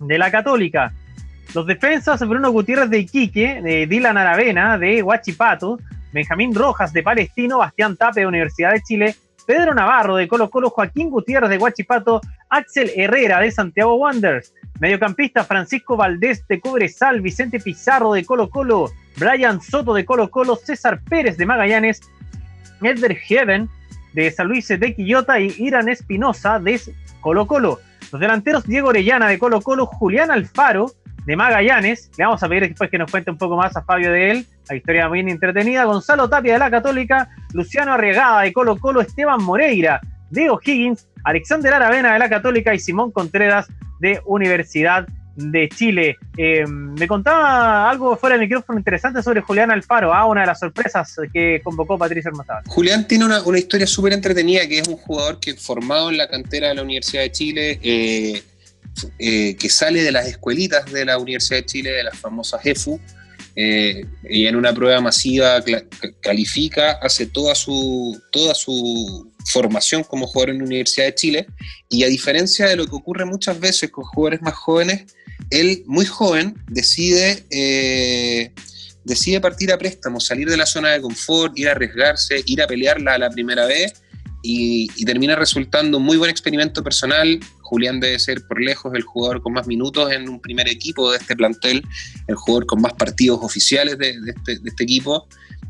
de 0.00 0.18
la 0.18 0.30
Católica. 0.30 0.92
Los 1.54 1.66
defensas, 1.66 2.26
Bruno 2.26 2.50
Gutiérrez 2.50 2.88
de 2.88 2.98
Iquique, 2.98 3.60
de 3.62 3.86
Dylan 3.86 4.16
Aravena 4.16 4.78
de 4.78 5.02
Huachipato, 5.02 5.78
Benjamín 6.12 6.54
Rojas 6.54 6.92
de 6.92 7.02
Palestino, 7.02 7.58
Bastián 7.58 7.96
Tape 7.96 8.20
de 8.20 8.26
Universidad 8.26 8.72
de 8.72 8.82
Chile, 8.82 9.14
Pedro 9.52 9.74
Navarro 9.74 10.16
de 10.16 10.28
Colo 10.28 10.48
Colo, 10.48 10.70
Joaquín 10.70 11.10
Gutiérrez 11.10 11.50
de 11.50 11.58
Huachipato, 11.58 12.22
Axel 12.48 12.90
Herrera 12.96 13.38
de 13.38 13.50
Santiago 13.50 13.96
Wanderers, 13.96 14.54
Mediocampista 14.80 15.44
Francisco 15.44 15.94
Valdés 15.94 16.48
de 16.48 16.58
Cobresal, 16.58 17.20
Vicente 17.20 17.60
Pizarro 17.60 18.14
de 18.14 18.24
Colo 18.24 18.48
Colo, 18.48 18.90
Brian 19.18 19.60
Soto 19.60 19.92
de 19.92 20.06
Colo 20.06 20.30
Colo, 20.30 20.56
César 20.56 21.02
Pérez 21.02 21.36
de 21.36 21.44
Magallanes, 21.44 22.00
Edgar 22.80 23.14
Heaven 23.14 23.68
de 24.14 24.30
San 24.30 24.48
Luis 24.48 24.68
de 24.68 24.94
Quillota 24.94 25.38
y 25.38 25.54
Irán 25.58 25.90
Espinosa 25.90 26.58
de 26.58 26.80
Colo 27.20 27.46
Colo. 27.46 27.78
Los 28.10 28.22
delanteros 28.22 28.64
Diego 28.64 28.88
Orellana 28.88 29.28
de 29.28 29.38
Colo 29.38 29.60
Colo, 29.60 29.84
Julián 29.84 30.30
Alfaro 30.30 30.92
de 31.26 31.36
Magallanes. 31.36 32.10
Le 32.16 32.24
vamos 32.24 32.42
a 32.42 32.48
pedir 32.48 32.68
después 32.68 32.88
que 32.88 32.96
nos 32.96 33.10
cuente 33.10 33.30
un 33.30 33.36
poco 33.36 33.58
más 33.58 33.76
a 33.76 33.82
Fabio 33.82 34.12
de 34.12 34.30
él. 34.30 34.46
La 34.68 34.76
historia 34.76 35.08
muy 35.08 35.20
entretenida. 35.20 35.84
Gonzalo 35.84 36.28
Tapia 36.28 36.54
de 36.54 36.58
la 36.58 36.70
Católica, 36.70 37.28
Luciano 37.52 37.92
Arriagada 37.92 38.42
de 38.42 38.52
Colo 38.52 38.78
Colo, 38.78 39.00
Esteban 39.00 39.42
Moreira 39.42 40.00
de 40.30 40.48
O'Higgins, 40.48 41.06
Alexander 41.24 41.74
Aravena 41.74 42.14
de 42.14 42.18
la 42.18 42.28
Católica 42.28 42.74
y 42.74 42.78
Simón 42.78 43.10
Contreras 43.10 43.66
de 44.00 44.20
Universidad 44.24 45.06
de 45.36 45.68
Chile. 45.68 46.16
Eh, 46.36 46.66
me 46.66 47.06
contaba 47.06 47.88
algo 47.88 48.16
fuera 48.16 48.36
del 48.36 48.46
micrófono 48.46 48.78
interesante 48.78 49.22
sobre 49.22 49.40
Julián 49.40 49.70
Alfaro, 49.70 50.12
ah, 50.12 50.26
una 50.26 50.42
de 50.42 50.46
las 50.46 50.58
sorpresas 50.58 51.16
que 51.32 51.60
convocó 51.62 51.98
Patricia 51.98 52.28
Hermosada. 52.28 52.62
Julián 52.66 53.06
tiene 53.06 53.24
una, 53.24 53.42
historia 53.58 53.86
súper 53.86 54.12
entretenida, 54.12 54.66
que 54.66 54.78
es 54.78 54.88
un 54.88 54.96
jugador 54.96 55.40
que 55.40 55.54
formado 55.54 56.10
en 56.10 56.16
la 56.16 56.28
cantera 56.28 56.68
de 56.68 56.74
la 56.74 56.82
Universidad 56.82 57.22
de 57.22 57.32
Chile, 57.32 57.80
eh, 57.82 58.42
eh, 59.18 59.56
que 59.56 59.68
sale 59.70 60.02
de 60.02 60.12
las 60.12 60.26
escuelitas 60.26 60.90
de 60.92 61.04
la 61.04 61.18
Universidad 61.18 61.60
de 61.60 61.66
Chile, 61.66 61.90
de 61.90 62.04
las 62.04 62.18
famosas 62.18 62.64
EFU, 62.64 63.00
y 63.54 64.46
en 64.46 64.56
una 64.56 64.72
prueba 64.72 65.00
masiva 65.00 65.62
califica, 66.20 66.92
hace 67.02 67.26
toda 67.26 67.54
su, 67.54 68.20
toda 68.30 68.54
su 68.54 69.30
formación 69.46 70.04
como 70.04 70.26
jugador 70.26 70.50
en 70.50 70.58
la 70.58 70.64
Universidad 70.64 71.06
de 71.06 71.14
Chile, 71.14 71.46
y 71.88 72.04
a 72.04 72.08
diferencia 72.08 72.66
de 72.66 72.76
lo 72.76 72.86
que 72.86 72.96
ocurre 72.96 73.24
muchas 73.24 73.58
veces 73.60 73.90
con 73.90 74.04
jugadores 74.04 74.42
más 74.42 74.54
jóvenes, 74.54 75.04
él, 75.50 75.82
muy 75.86 76.06
joven, 76.06 76.54
decide, 76.68 77.44
eh, 77.50 78.52
decide 79.04 79.40
partir 79.40 79.72
a 79.72 79.78
préstamo, 79.78 80.20
salir 80.20 80.48
de 80.48 80.56
la 80.56 80.66
zona 80.66 80.90
de 80.90 81.02
confort, 81.02 81.58
ir 81.58 81.68
a 81.68 81.72
arriesgarse, 81.72 82.42
ir 82.46 82.62
a 82.62 82.66
pelearla 82.66 83.14
a 83.14 83.18
la 83.18 83.30
primera 83.30 83.66
vez 83.66 83.92
y, 84.42 85.04
termina 85.04 85.36
resultando 85.36 85.98
un 85.98 86.04
muy 86.04 86.16
buen 86.16 86.30
experimento 86.30 86.82
personal. 86.82 87.38
Julián 87.72 88.00
debe 88.00 88.18
ser 88.18 88.46
por 88.46 88.60
lejos 88.60 88.92
el 88.94 89.02
jugador 89.02 89.40
con 89.40 89.54
más 89.54 89.66
minutos 89.66 90.12
en 90.12 90.28
un 90.28 90.38
primer 90.40 90.68
equipo 90.68 91.10
de 91.10 91.16
este 91.16 91.34
plantel, 91.34 91.82
el 92.26 92.34
jugador 92.34 92.66
con 92.66 92.82
más 92.82 92.92
partidos 92.92 93.38
oficiales 93.40 93.96
de, 93.96 94.10
este, 94.10 94.60
este, 94.62 94.84
equipo. 94.84 95.26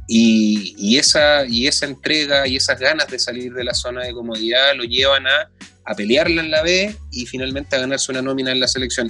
Y, 0.08 0.98
esa, 0.98 1.46
y 1.46 1.68
esa 1.68 1.86
entrega 1.86 2.46
y 2.48 2.56
esas 2.56 2.78
ganas 2.80 3.06
de 3.06 3.20
salir 3.20 3.54
de 3.54 3.62
la 3.62 3.72
zona 3.72 4.02
de 4.02 4.12
comodidad 4.12 4.74
lo 4.74 4.82
llevan 4.82 5.28
a 5.28 5.48
a 5.84 5.94
pelearla 5.94 6.42
en 6.42 6.50
la 6.50 6.62
B 6.62 6.94
y 7.10 7.26
finalmente 7.26 7.76
a 7.76 7.80
ganarse 7.80 8.12
una 8.12 8.22
nómina 8.22 8.52
en 8.52 8.60
la 8.60 8.68
selección. 8.68 9.08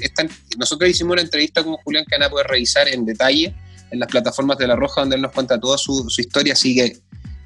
nosotros 0.58 0.90
hicimos 0.90 1.12
una 1.12 1.22
entrevista 1.22 1.62
con 1.62 1.74
Julián 1.76 2.04
que 2.08 2.16
van 2.16 2.26
a 2.26 2.30
poder 2.30 2.46
revisar 2.46 2.88
en 2.88 3.04
detalle 3.04 3.54
en 3.90 3.98
las 3.98 4.08
plataformas 4.08 4.56
de 4.58 4.66
La 4.66 4.76
Roja, 4.76 5.02
donde 5.02 5.16
él 5.16 5.22
nos 5.22 5.32
cuenta 5.32 5.60
toda 5.60 5.76
su, 5.76 6.06
historia, 6.16 6.54
así 6.54 6.74
que 6.74 6.96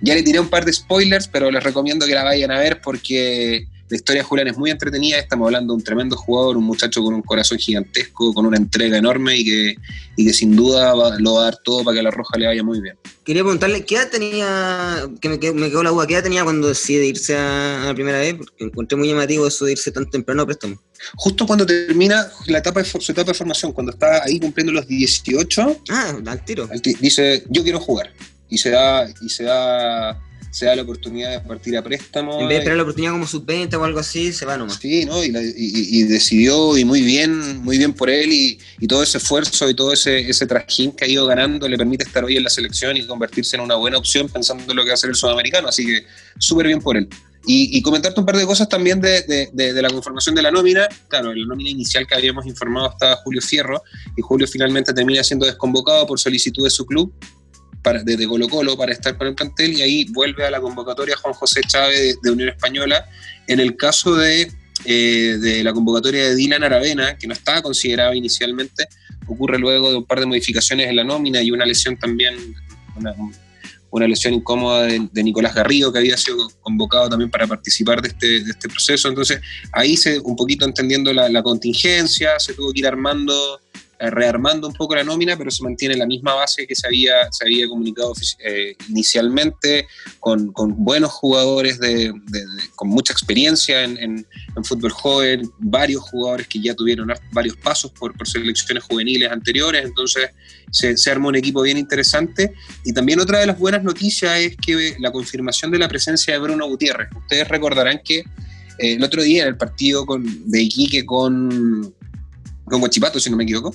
ya 0.00 0.14
le 0.14 0.22
tiré 0.22 0.38
un 0.38 0.48
par 0.48 0.64
de 0.64 0.72
spoilers, 0.72 1.26
pero 1.26 1.50
les 1.50 1.62
recomiendo 1.62 2.06
que 2.06 2.14
la 2.14 2.22
vayan 2.22 2.52
a 2.52 2.58
ver 2.60 2.80
porque 2.80 3.66
la 3.88 3.96
historia 3.96 4.22
de 4.22 4.28
Julián 4.28 4.48
es 4.48 4.56
muy 4.56 4.70
entretenida, 4.70 5.18
estamos 5.18 5.46
hablando 5.46 5.72
de 5.72 5.76
un 5.76 5.84
tremendo 5.84 6.16
jugador, 6.16 6.56
un 6.56 6.64
muchacho 6.64 7.02
con 7.02 7.14
un 7.14 7.22
corazón 7.22 7.58
gigantesco, 7.58 8.32
con 8.34 8.46
una 8.46 8.56
entrega 8.56 8.98
enorme 8.98 9.36
y 9.36 9.44
que, 9.44 9.76
y 10.16 10.26
que 10.26 10.32
sin 10.32 10.56
duda 10.56 10.94
lo 11.18 11.34
va 11.34 11.40
a 11.42 11.44
dar 11.44 11.58
todo 11.62 11.84
para 11.84 11.94
que 11.94 12.00
a 12.00 12.02
la 12.02 12.10
Roja 12.10 12.36
le 12.36 12.46
vaya 12.46 12.62
muy 12.64 12.80
bien. 12.80 12.96
Quería 13.24 13.42
preguntarle, 13.42 13.84
¿qué 13.84 13.96
edad 13.96 14.10
tenía, 14.10 15.08
que 15.20 15.28
me, 15.28 15.38
quedó, 15.38 15.82
la 15.82 15.90
duda, 15.90 16.06
qué 16.06 16.14
edad 16.14 16.22
tenía 16.24 16.42
cuando 16.42 16.68
decide 16.68 17.06
irse 17.06 17.36
a, 17.36 17.84
la 17.86 17.94
primera 17.94 18.18
vez? 18.18 18.34
Porque 18.34 18.64
encontré 18.64 18.98
muy 18.98 19.08
llamativo 19.08 19.46
eso 19.46 19.64
de 19.64 19.72
irse 19.72 19.92
tan 19.92 20.10
temprano 20.10 20.42
a 20.42 20.46
préstamo. 20.46 20.80
Justo 21.14 21.46
cuando 21.46 21.64
termina 21.64 22.26
la 22.46 22.58
etapa 22.58 22.82
de, 22.82 22.88
su 22.88 23.12
etapa 23.12 23.30
de 23.30 23.34
formación, 23.34 23.72
cuando 23.72 23.92
está 23.92 24.24
ahí 24.24 24.40
cumpliendo 24.40 24.72
los 24.72 24.86
18. 24.88 25.82
Ah, 25.90 26.16
al 26.26 26.44
tiro. 26.44 26.68
dice, 27.00 27.44
yo 27.48 27.62
quiero 27.62 27.78
jugar. 27.78 28.12
Y 28.48 28.58
se 28.58 28.70
da, 28.70 29.08
y 29.20 29.28
se 29.28 29.44
da 29.44 30.20
se 30.56 30.64
da 30.64 30.74
la 30.74 30.82
oportunidad 30.82 31.32
de 31.32 31.40
partir 31.46 31.76
a 31.76 31.82
préstamo. 31.82 32.40
En 32.40 32.48
vez 32.48 32.56
de 32.56 32.56
esperar 32.60 32.78
la 32.78 32.84
oportunidad 32.84 33.12
como 33.12 33.26
sub-20 33.26 33.74
o 33.74 33.84
algo 33.84 33.98
así, 33.98 34.32
se 34.32 34.46
va 34.46 34.56
nomás. 34.56 34.78
Sí, 34.80 35.04
¿no? 35.04 35.22
Y, 35.22 36.02
decidió, 36.04 36.78
y 36.78 36.84
muy 36.86 37.02
bien, 37.02 37.58
muy 37.58 37.76
bien 37.76 37.92
por 37.92 38.08
él, 38.08 38.32
y, 38.32 38.58
todo 38.88 39.02
ese 39.02 39.18
esfuerzo 39.18 39.68
y 39.68 39.74
todo 39.74 39.92
ese, 39.92 40.18
ese 40.18 40.46
trajín 40.46 40.92
que 40.92 41.04
ha 41.04 41.08
ido 41.08 41.26
ganando 41.26 41.68
le 41.68 41.76
permite 41.76 42.04
estar 42.04 42.24
hoy 42.24 42.38
en 42.38 42.44
la 42.44 42.48
selección 42.48 42.96
y 42.96 43.06
convertirse 43.06 43.56
en 43.56 43.62
una 43.64 43.74
buena 43.74 43.98
opción 43.98 44.30
pensando 44.30 44.64
en 44.70 44.76
lo 44.76 44.82
que 44.82 44.88
va 44.88 44.92
a 44.92 44.94
hacer 44.94 45.10
el 45.10 45.16
sudamericano. 45.16 45.68
Así 45.68 45.84
que 45.84 46.06
súper 46.38 46.68
bien 46.68 46.80
por 46.80 46.96
él. 46.96 47.06
Y, 47.46 47.82
comentarte 47.82 48.18
un 48.18 48.24
par 48.24 48.38
de 48.38 48.46
cosas 48.46 48.66
también 48.66 48.98
de, 48.98 49.50
de, 49.52 49.82
la 49.82 49.90
conformación 49.90 50.34
de 50.34 50.40
la 50.40 50.50
nómina. 50.50 50.88
Claro, 51.08 51.34
la 51.34 51.46
nómina 51.46 51.68
inicial 51.68 52.06
que 52.06 52.14
habíamos 52.14 52.46
informado 52.46 52.90
estaba 52.92 53.16
Julio 53.16 53.42
Fierro, 53.42 53.82
y 54.16 54.22
Julio 54.22 54.48
finalmente 54.48 54.94
termina 54.94 55.22
siendo 55.22 55.44
desconvocado 55.44 56.06
por 56.06 56.18
solicitud 56.18 56.64
de 56.64 56.70
su 56.70 56.86
club 56.86 57.12
desde 57.94 58.26
Colo 58.26 58.48
Colo 58.48 58.76
para 58.76 58.92
estar 58.92 59.16
con 59.16 59.28
el 59.28 59.34
plantel 59.34 59.72
y 59.72 59.82
ahí 59.82 60.04
vuelve 60.10 60.44
a 60.44 60.50
la 60.50 60.60
convocatoria 60.60 61.16
Juan 61.16 61.34
José 61.34 61.60
Chávez 61.66 62.18
de, 62.22 62.30
Unión 62.30 62.48
Española. 62.48 63.08
En 63.46 63.60
el 63.60 63.76
caso 63.76 64.14
de, 64.16 64.50
eh, 64.84 65.38
de, 65.40 65.62
la 65.62 65.72
convocatoria 65.72 66.28
de 66.28 66.34
Dylan 66.34 66.64
Aravena, 66.64 67.16
que 67.16 67.26
no 67.26 67.32
estaba 67.32 67.62
considerado 67.62 68.12
inicialmente, 68.14 68.88
ocurre 69.26 69.58
luego 69.58 69.90
de 69.90 69.96
un 69.98 70.04
par 70.04 70.20
de 70.20 70.26
modificaciones 70.26 70.88
en 70.88 70.96
la 70.96 71.04
nómina 71.04 71.40
y 71.42 71.50
una 71.50 71.64
lesión 71.64 71.96
también, 71.96 72.34
una, 72.96 73.14
una 73.90 74.08
lesión 74.08 74.34
incómoda 74.34 74.82
de, 74.82 75.22
Nicolás 75.22 75.54
Garrido, 75.54 75.92
que 75.92 75.98
había 75.98 76.16
sido 76.16 76.50
convocado 76.60 77.08
también 77.08 77.30
para 77.30 77.46
participar 77.46 78.02
de 78.02 78.08
este, 78.08 78.26
de 78.44 78.50
este 78.50 78.68
proceso. 78.68 79.08
Entonces, 79.08 79.40
ahí 79.72 79.96
se, 79.96 80.18
un 80.20 80.36
poquito 80.36 80.64
entendiendo 80.64 81.12
la, 81.12 81.28
la 81.28 81.42
contingencia, 81.42 82.38
se 82.38 82.54
tuvo 82.54 82.72
que 82.72 82.80
ir 82.80 82.86
armando 82.86 83.60
rearmando 83.98 84.68
un 84.68 84.74
poco 84.74 84.94
la 84.94 85.04
nómina, 85.04 85.36
pero 85.36 85.50
se 85.50 85.62
mantiene 85.62 85.96
la 85.96 86.06
misma 86.06 86.34
base 86.34 86.66
que 86.66 86.74
se 86.74 86.86
había, 86.86 87.30
se 87.30 87.44
había 87.44 87.68
comunicado 87.68 88.12
eh, 88.38 88.74
inicialmente, 88.88 89.86
con, 90.20 90.52
buenos 90.54 91.12
jugadores 91.12 91.78
de, 91.78 92.12
con 92.74 92.88
mucha 92.88 93.12
experiencia 93.12 93.84
en, 93.84 94.26
fútbol 94.64 94.90
joven, 94.90 95.50
varios 95.58 96.02
jugadores 96.02 96.48
que 96.48 96.60
ya 96.60 96.74
tuvieron 96.74 97.12
varios 97.32 97.56
pasos 97.56 97.92
por, 97.92 98.14
selecciones 98.26 98.84
juveniles 98.84 99.30
anteriores, 99.30 99.84
entonces 99.84 100.30
se, 100.70 100.96
se, 100.96 101.10
armó 101.10 101.28
un 101.28 101.36
equipo 101.36 101.62
bien 101.62 101.78
interesante. 101.78 102.52
Y 102.84 102.92
también 102.92 103.20
otra 103.20 103.38
de 103.38 103.46
las 103.46 103.58
buenas 103.58 103.84
noticias 103.84 104.38
es 104.38 104.56
que 104.56 104.96
la 104.98 105.12
confirmación 105.12 105.70
de 105.70 105.78
la 105.78 105.88
presencia 105.88 106.34
de 106.34 106.40
Bruno 106.40 106.66
Gutiérrez. 106.66 107.08
Ustedes 107.14 107.48
recordarán 107.48 108.00
que 108.04 108.24
eh, 108.78 108.94
el 108.94 109.04
otro 109.04 109.22
día 109.22 109.42
en 109.42 109.48
el 109.48 109.56
partido 109.56 110.04
con, 110.04 110.50
de 110.50 110.62
Iquique 110.62 111.06
con 111.06 111.94
con 112.66 112.80
Guachipato, 112.80 113.18
si 113.18 113.30
no 113.30 113.36
me 113.36 113.44
equivoco. 113.44 113.74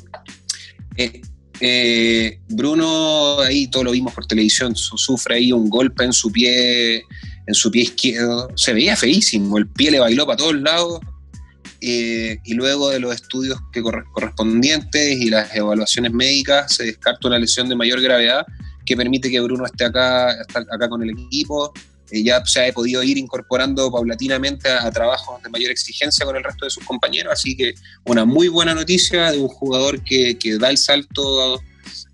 Eh, 0.95 1.21
eh, 1.59 2.39
Bruno, 2.49 3.39
ahí 3.39 3.67
todo 3.67 3.85
lo 3.85 3.91
vimos 3.91 4.13
por 4.13 4.25
televisión, 4.25 4.75
sufre 4.75 5.35
ahí 5.35 5.51
un 5.51 5.69
golpe 5.69 6.03
en 6.03 6.13
su 6.13 6.31
pie, 6.31 7.03
en 7.47 7.53
su 7.53 7.71
pie 7.71 7.83
izquierdo. 7.83 8.49
Se 8.55 8.73
veía 8.73 8.95
feísimo, 8.95 9.57
el 9.57 9.67
pie 9.67 9.91
le 9.91 9.99
bailó 9.99 10.25
para 10.25 10.37
todos 10.37 10.55
lados. 10.55 10.99
Eh, 11.83 12.37
y 12.45 12.53
luego 12.53 12.89
de 12.89 12.99
los 12.99 13.15
estudios 13.15 13.59
que 13.71 13.81
correspondientes 13.81 15.19
y 15.19 15.31
las 15.31 15.55
evaluaciones 15.55 16.11
médicas, 16.11 16.75
se 16.75 16.83
descarta 16.83 17.27
una 17.27 17.39
lesión 17.39 17.69
de 17.69 17.75
mayor 17.75 17.99
gravedad 18.01 18.45
que 18.85 18.95
permite 18.95 19.31
que 19.31 19.39
Bruno 19.39 19.65
esté 19.65 19.85
acá, 19.85 20.31
esté 20.41 20.59
acá 20.59 20.89
con 20.89 21.01
el 21.01 21.09
equipo. 21.11 21.73
Ya 22.11 22.43
se 22.45 22.67
ha 22.67 22.73
podido 22.73 23.03
ir 23.03 23.17
incorporando 23.17 23.91
paulatinamente 23.91 24.69
a, 24.69 24.91
trabajos 24.91 25.41
de 25.41 25.49
mayor 25.49 25.71
exigencia 25.71 26.25
con 26.25 26.35
el 26.35 26.43
resto 26.43 26.65
de 26.65 26.71
sus 26.71 26.83
compañeros, 26.83 27.33
así 27.33 27.55
que 27.55 27.73
una 28.05 28.25
muy 28.25 28.47
buena 28.47 28.73
noticia 28.73 29.31
de 29.31 29.39
un 29.39 29.47
jugador 29.47 30.03
que, 30.03 30.37
que 30.37 30.57
da 30.57 30.69
el 30.69 30.77
salto 30.77 31.61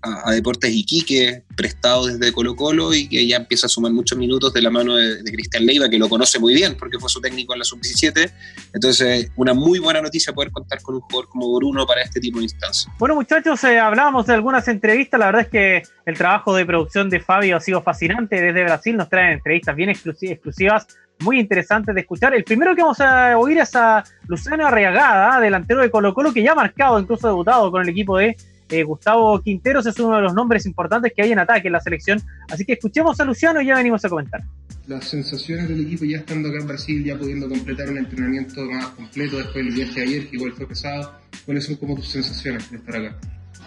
a, 0.02 0.32
Deportes 0.32 0.70
Iquique, 0.70 1.42
prestado 1.56 2.06
desde 2.06 2.32
Colo 2.32 2.54
Colo 2.54 2.94
y 2.94 3.08
que 3.08 3.26
ya 3.26 3.36
empieza 3.36 3.66
a 3.66 3.68
sumar 3.68 3.92
muchos 3.92 4.16
minutos 4.16 4.52
de 4.52 4.62
la 4.62 4.70
mano 4.70 4.96
de, 4.96 5.22
Cristian 5.24 5.66
Leiva, 5.66 5.88
que 5.88 5.98
lo 5.98 6.08
conoce 6.08 6.38
muy 6.38 6.54
bien 6.54 6.76
porque 6.78 6.98
fue 6.98 7.08
su 7.08 7.20
técnico 7.20 7.52
en 7.52 7.60
la 7.60 7.64
sub-17. 7.64 8.30
Entonces, 8.72 9.30
una 9.36 9.54
muy 9.54 9.78
buena 9.78 10.00
noticia 10.00 10.32
poder 10.32 10.50
contar 10.50 10.80
con 10.82 10.96
un 10.96 11.00
jugador 11.02 11.28
como 11.28 11.54
Bruno 11.56 11.86
para 11.86 12.02
este 12.02 12.20
tipo 12.20 12.38
de 12.38 12.44
instancias. 12.44 12.92
Bueno, 12.98 13.14
muchachos, 13.14 13.62
eh, 13.64 13.78
hablábamos 13.78 14.26
de 14.26 14.34
algunas 14.34 14.68
entrevistas. 14.68 15.18
La 15.18 15.26
verdad 15.26 15.42
es 15.42 15.48
que 15.48 15.82
el 16.06 16.16
trabajo 16.16 16.54
de 16.54 16.64
producción 16.64 17.10
de 17.10 17.20
Fabio 17.20 17.56
ha 17.56 17.60
sido 17.60 17.82
fascinante. 17.82 18.40
Desde 18.40 18.62
Brasil 18.64 18.96
nos 18.96 19.08
traen 19.08 19.34
entrevistas 19.34 19.74
bien 19.74 19.90
exclusivas 19.90 20.86
muy 21.20 21.40
interesantes 21.40 21.94
de 21.94 22.02
escuchar. 22.02 22.34
El 22.34 22.44
primero 22.44 22.74
que 22.74 22.82
vamos 22.82 23.00
a 23.00 23.36
oír 23.36 23.58
es 23.58 23.74
a 23.74 24.04
Luciano 24.26 24.66
Arriagada, 24.66 25.40
delantero 25.40 25.82
de 25.82 25.90
Colo 25.90 26.14
Colo, 26.14 26.32
que 26.32 26.42
ya 26.42 26.52
ha 26.52 26.54
marcado, 26.54 26.98
incluso 26.98 27.26
debutado 27.26 27.70
con 27.70 27.82
el 27.82 27.88
equipo 27.88 28.18
de 28.18 28.36
eh, 28.70 28.82
Gustavo 28.82 29.40
Quinteros 29.40 29.86
es 29.86 29.98
uno 29.98 30.16
de 30.16 30.22
los 30.22 30.34
nombres 30.34 30.66
importantes 30.66 31.12
que 31.14 31.22
hay 31.22 31.32
en 31.32 31.38
ataque 31.38 31.68
en 31.68 31.72
la 31.72 31.80
selección. 31.80 32.20
Así 32.50 32.64
que 32.64 32.74
escuchemos 32.74 33.18
a 33.20 33.24
Luciano 33.24 33.60
y 33.60 33.66
ya 33.66 33.76
venimos 33.76 34.04
a 34.04 34.08
comentar. 34.08 34.42
Las 34.86 35.04
sensaciones 35.04 35.68
del 35.68 35.82
equipo 35.82 36.04
ya 36.04 36.18
estando 36.18 36.48
acá 36.48 36.58
en 36.60 36.66
Brasil, 36.66 37.04
ya 37.04 37.16
pudiendo 37.16 37.48
completar 37.48 37.90
un 37.90 37.98
entrenamiento 37.98 38.64
más 38.64 38.86
completo 38.88 39.36
después 39.36 39.64
del 39.64 39.74
viaje 39.74 40.00
de 40.00 40.06
ayer, 40.06 40.28
que 40.28 40.36
igual 40.36 40.52
fue 40.52 40.66
pesado. 40.66 41.12
¿Cuáles 41.44 41.64
son 41.64 41.76
como 41.76 41.94
tus 41.96 42.08
sensaciones 42.08 42.70
de 42.70 42.76
estar 42.76 42.96
acá? 42.96 43.16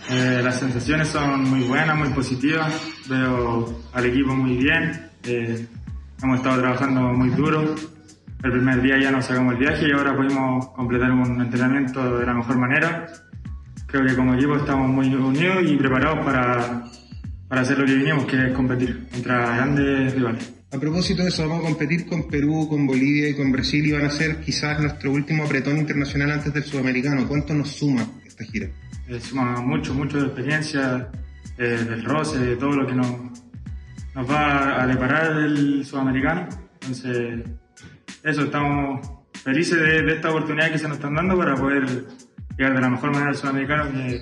Eh, 0.10 0.42
las 0.44 0.60
sensaciones 0.60 1.10
son 1.10 1.44
muy 1.44 1.62
buenas, 1.68 1.96
muy 1.96 2.10
positivas. 2.10 2.74
Veo 3.08 3.82
al 3.94 4.06
equipo 4.06 4.34
muy 4.34 4.58
bien. 4.58 5.10
Eh, 5.24 5.68
hemos 6.24 6.38
estado 6.38 6.60
trabajando 6.60 7.02
muy 7.14 7.30
duro. 7.30 7.76
El 8.44 8.52
primer 8.52 8.82
día 8.82 9.00
ya 9.00 9.12
nos 9.12 9.26
sacamos 9.26 9.54
el 9.54 9.60
viaje 9.60 9.88
y 9.88 9.92
ahora 9.92 10.16
pudimos 10.16 10.70
completar 10.70 11.12
un 11.12 11.40
entrenamiento 11.42 12.18
de 12.18 12.26
la 12.26 12.34
mejor 12.34 12.58
manera 12.58 13.06
creo 13.92 14.06
que 14.06 14.16
como 14.16 14.34
equipo 14.34 14.56
estamos 14.56 14.90
muy 14.90 15.14
unidos 15.14 15.58
y 15.68 15.76
preparados 15.76 16.26
para, 16.26 16.86
para 17.48 17.62
hacer 17.62 17.78
lo 17.78 17.86
que 17.86 17.96
vinimos, 17.96 18.26
que 18.26 18.48
es 18.48 18.54
competir 18.54 19.08
contra 19.12 19.56
grandes 19.58 20.14
rivales. 20.14 20.54
A 20.72 20.80
propósito 20.80 21.22
de 21.22 21.28
eso, 21.28 21.48
vamos 21.48 21.66
a 21.66 21.68
competir 21.68 22.06
con 22.08 22.30
Perú, 22.30 22.68
con 22.70 22.88
Bolivia 22.88 23.28
y 23.28 23.36
con 23.36 23.52
Brasil 23.52 23.86
y 23.86 23.92
van 23.92 24.06
a 24.06 24.10
ser 24.10 24.40
quizás 24.40 24.80
nuestro 24.80 25.12
último 25.12 25.44
apretón 25.44 25.78
internacional 25.78 26.32
antes 26.32 26.54
del 26.54 26.64
sudamericano. 26.64 27.28
¿Cuánto 27.28 27.54
nos 27.54 27.72
suma 27.72 28.08
esta 28.26 28.46
gira? 28.46 28.70
Eh, 29.10 29.20
suma 29.20 29.60
mucho, 29.60 29.94
mucho 29.94 30.18
de 30.22 30.28
experiencia, 30.28 31.10
eh, 31.58 31.64
del 31.64 32.06
roce, 32.06 32.40
de 32.40 32.56
todo 32.56 32.72
lo 32.72 32.88
que 32.88 32.94
nos, 32.94 33.12
nos 34.16 34.30
va 34.30 34.82
a 34.82 34.88
deparar 34.88 35.38
el 35.42 35.86
sudamericano. 35.86 36.48
Entonces, 36.80 37.42
eso, 38.24 38.44
estamos 38.44 39.06
felices 39.44 39.78
de, 39.78 40.04
de 40.04 40.14
esta 40.14 40.30
oportunidad 40.30 40.72
que 40.72 40.80
se 40.80 40.88
nos 40.88 40.96
están 40.96 41.16
dando 41.16 41.38
para 41.38 41.56
poder 41.56 42.06
llegar 42.62 42.76
de 42.76 42.82
la 42.82 42.90
mejor 42.90 43.12
manera 43.12 43.30
al 43.30 43.36
sudamericano 43.36 43.92
que, 43.92 44.22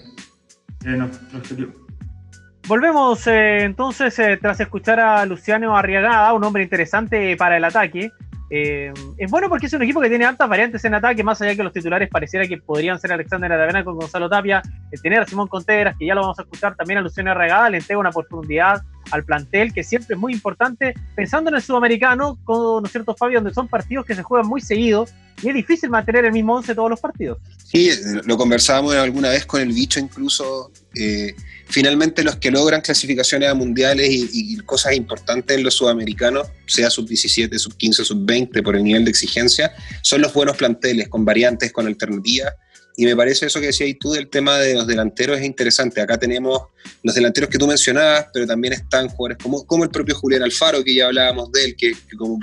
que 0.81 0.89
nuestro 0.89 1.37
objetivo. 1.37 1.73
Volvemos 2.67 3.25
eh, 3.27 3.63
entonces 3.63 4.17
eh, 4.19 4.37
tras 4.39 4.59
escuchar 4.59 4.99
a 4.99 5.25
Luciano 5.25 5.75
Arriagada, 5.75 6.33
un 6.33 6.43
hombre 6.43 6.63
interesante 6.63 7.35
para 7.35 7.57
el 7.57 7.63
ataque. 7.63 8.11
Eh, 8.49 8.91
es 9.17 9.29
bueno 9.29 9.47
porque 9.47 9.67
es 9.67 9.73
un 9.73 9.83
equipo 9.83 10.01
que 10.01 10.09
tiene 10.09 10.25
altas 10.25 10.49
variantes 10.49 10.83
en 10.85 10.95
ataque, 10.95 11.23
más 11.23 11.41
allá 11.41 11.55
que 11.55 11.63
los 11.63 11.73
titulares 11.73 12.09
pareciera 12.09 12.47
que 12.47 12.57
podrían 12.57 12.99
ser 12.99 13.11
Alexander 13.11 13.51
Aravena 13.51 13.83
con 13.83 13.95
Gonzalo 13.95 14.29
Tapia, 14.29 14.61
tener 15.01 15.21
a 15.21 15.27
Simón 15.27 15.47
Conteras, 15.47 15.95
que 15.97 16.05
ya 16.05 16.15
lo 16.15 16.21
vamos 16.21 16.39
a 16.39 16.41
escuchar, 16.41 16.75
también 16.75 16.97
a 16.97 17.01
Luciano 17.01 17.33
le 17.69 17.77
entrega 17.77 17.99
una 17.99 18.11
profundidad 18.11 18.81
al 19.11 19.23
plantel 19.23 19.73
que 19.73 19.83
siempre 19.83 20.15
es 20.15 20.19
muy 20.19 20.33
importante, 20.33 20.93
pensando 21.15 21.49
en 21.49 21.57
el 21.57 21.61
sudamericano, 21.61 22.37
con, 22.43 22.81
¿no 22.81 22.85
es 22.85 22.91
cierto, 22.91 23.15
Fabio? 23.15 23.39
Donde 23.39 23.53
son 23.53 23.67
partidos 23.67 24.05
que 24.05 24.15
se 24.15 24.23
juegan 24.23 24.47
muy 24.47 24.61
seguidos 24.61 25.13
y 25.41 25.49
es 25.49 25.55
difícil 25.55 25.89
mantener 25.89 26.25
el 26.25 26.31
mismo 26.31 26.55
11 26.55 26.75
todos 26.75 26.89
los 26.89 26.99
partidos. 26.99 27.37
Sí, 27.63 27.89
lo 28.25 28.37
conversábamos 28.37 28.95
alguna 28.95 29.29
vez 29.29 29.45
con 29.45 29.61
el 29.61 29.69
bicho 29.69 29.99
incluso. 29.99 30.71
Eh, 30.95 31.35
finalmente 31.67 32.23
los 32.23 32.37
que 32.37 32.49
logran 32.49 32.81
clasificaciones 32.81 33.49
a 33.49 33.53
mundiales 33.53 34.09
y, 34.09 34.57
cosas 34.65 34.95
importantes 34.95 35.57
en 35.57 35.63
los 35.63 35.75
sudamericanos, 35.75 36.47
sea 36.67 36.89
sub-17, 36.89 37.57
sub-15, 37.57 38.03
sub-20, 38.03 38.63
por 38.63 38.75
el 38.75 38.83
nivel 38.83 39.05
de 39.05 39.11
exigencia, 39.11 39.73
son 40.01 40.21
los 40.21 40.33
buenos 40.33 40.57
planteles, 40.57 41.07
con 41.07 41.25
variantes, 41.25 41.71
con 41.71 41.87
alternativas. 41.87 42.53
Y 42.97 43.05
me 43.05 43.15
parece 43.15 43.45
eso 43.45 43.61
que 43.61 43.67
decías 43.67 43.89
tú 43.99 44.11
del 44.11 44.29
tema 44.29 44.57
de 44.57 44.73
los 44.73 44.85
delanteros 44.85 45.39
es 45.39 45.45
interesante. 45.45 46.01
Acá 46.01 46.17
tenemos 46.17 46.63
los 47.01 47.15
delanteros 47.15 47.49
que 47.49 47.57
tú 47.57 47.65
mencionabas, 47.65 48.27
pero 48.33 48.45
también 48.45 48.73
están 48.73 49.07
jugadores 49.07 49.37
como, 49.41 49.65
como 49.65 49.85
el 49.85 49.89
propio 49.89 50.15
Julián 50.15 50.43
Alfaro, 50.43 50.83
que 50.83 50.95
ya 50.95 51.05
hablábamos 51.05 51.51
de 51.53 51.65
él, 51.65 51.75
que, 51.77 51.93
como, 52.17 52.37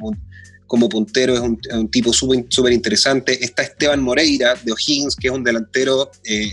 como 0.67 0.88
puntero 0.88 1.35
es 1.35 1.41
un, 1.41 1.91
tipo 1.91 2.12
súper 2.12 2.73
interesante. 2.73 3.45
Está 3.45 3.65
Esteban 3.65 4.00
Moreira 4.00 4.55
de 4.65 4.73
O'Higgins, 4.73 5.15
que 5.17 5.29
es 5.29 5.35
un 5.35 5.45
delantero 5.45 6.11
eh, 6.25 6.53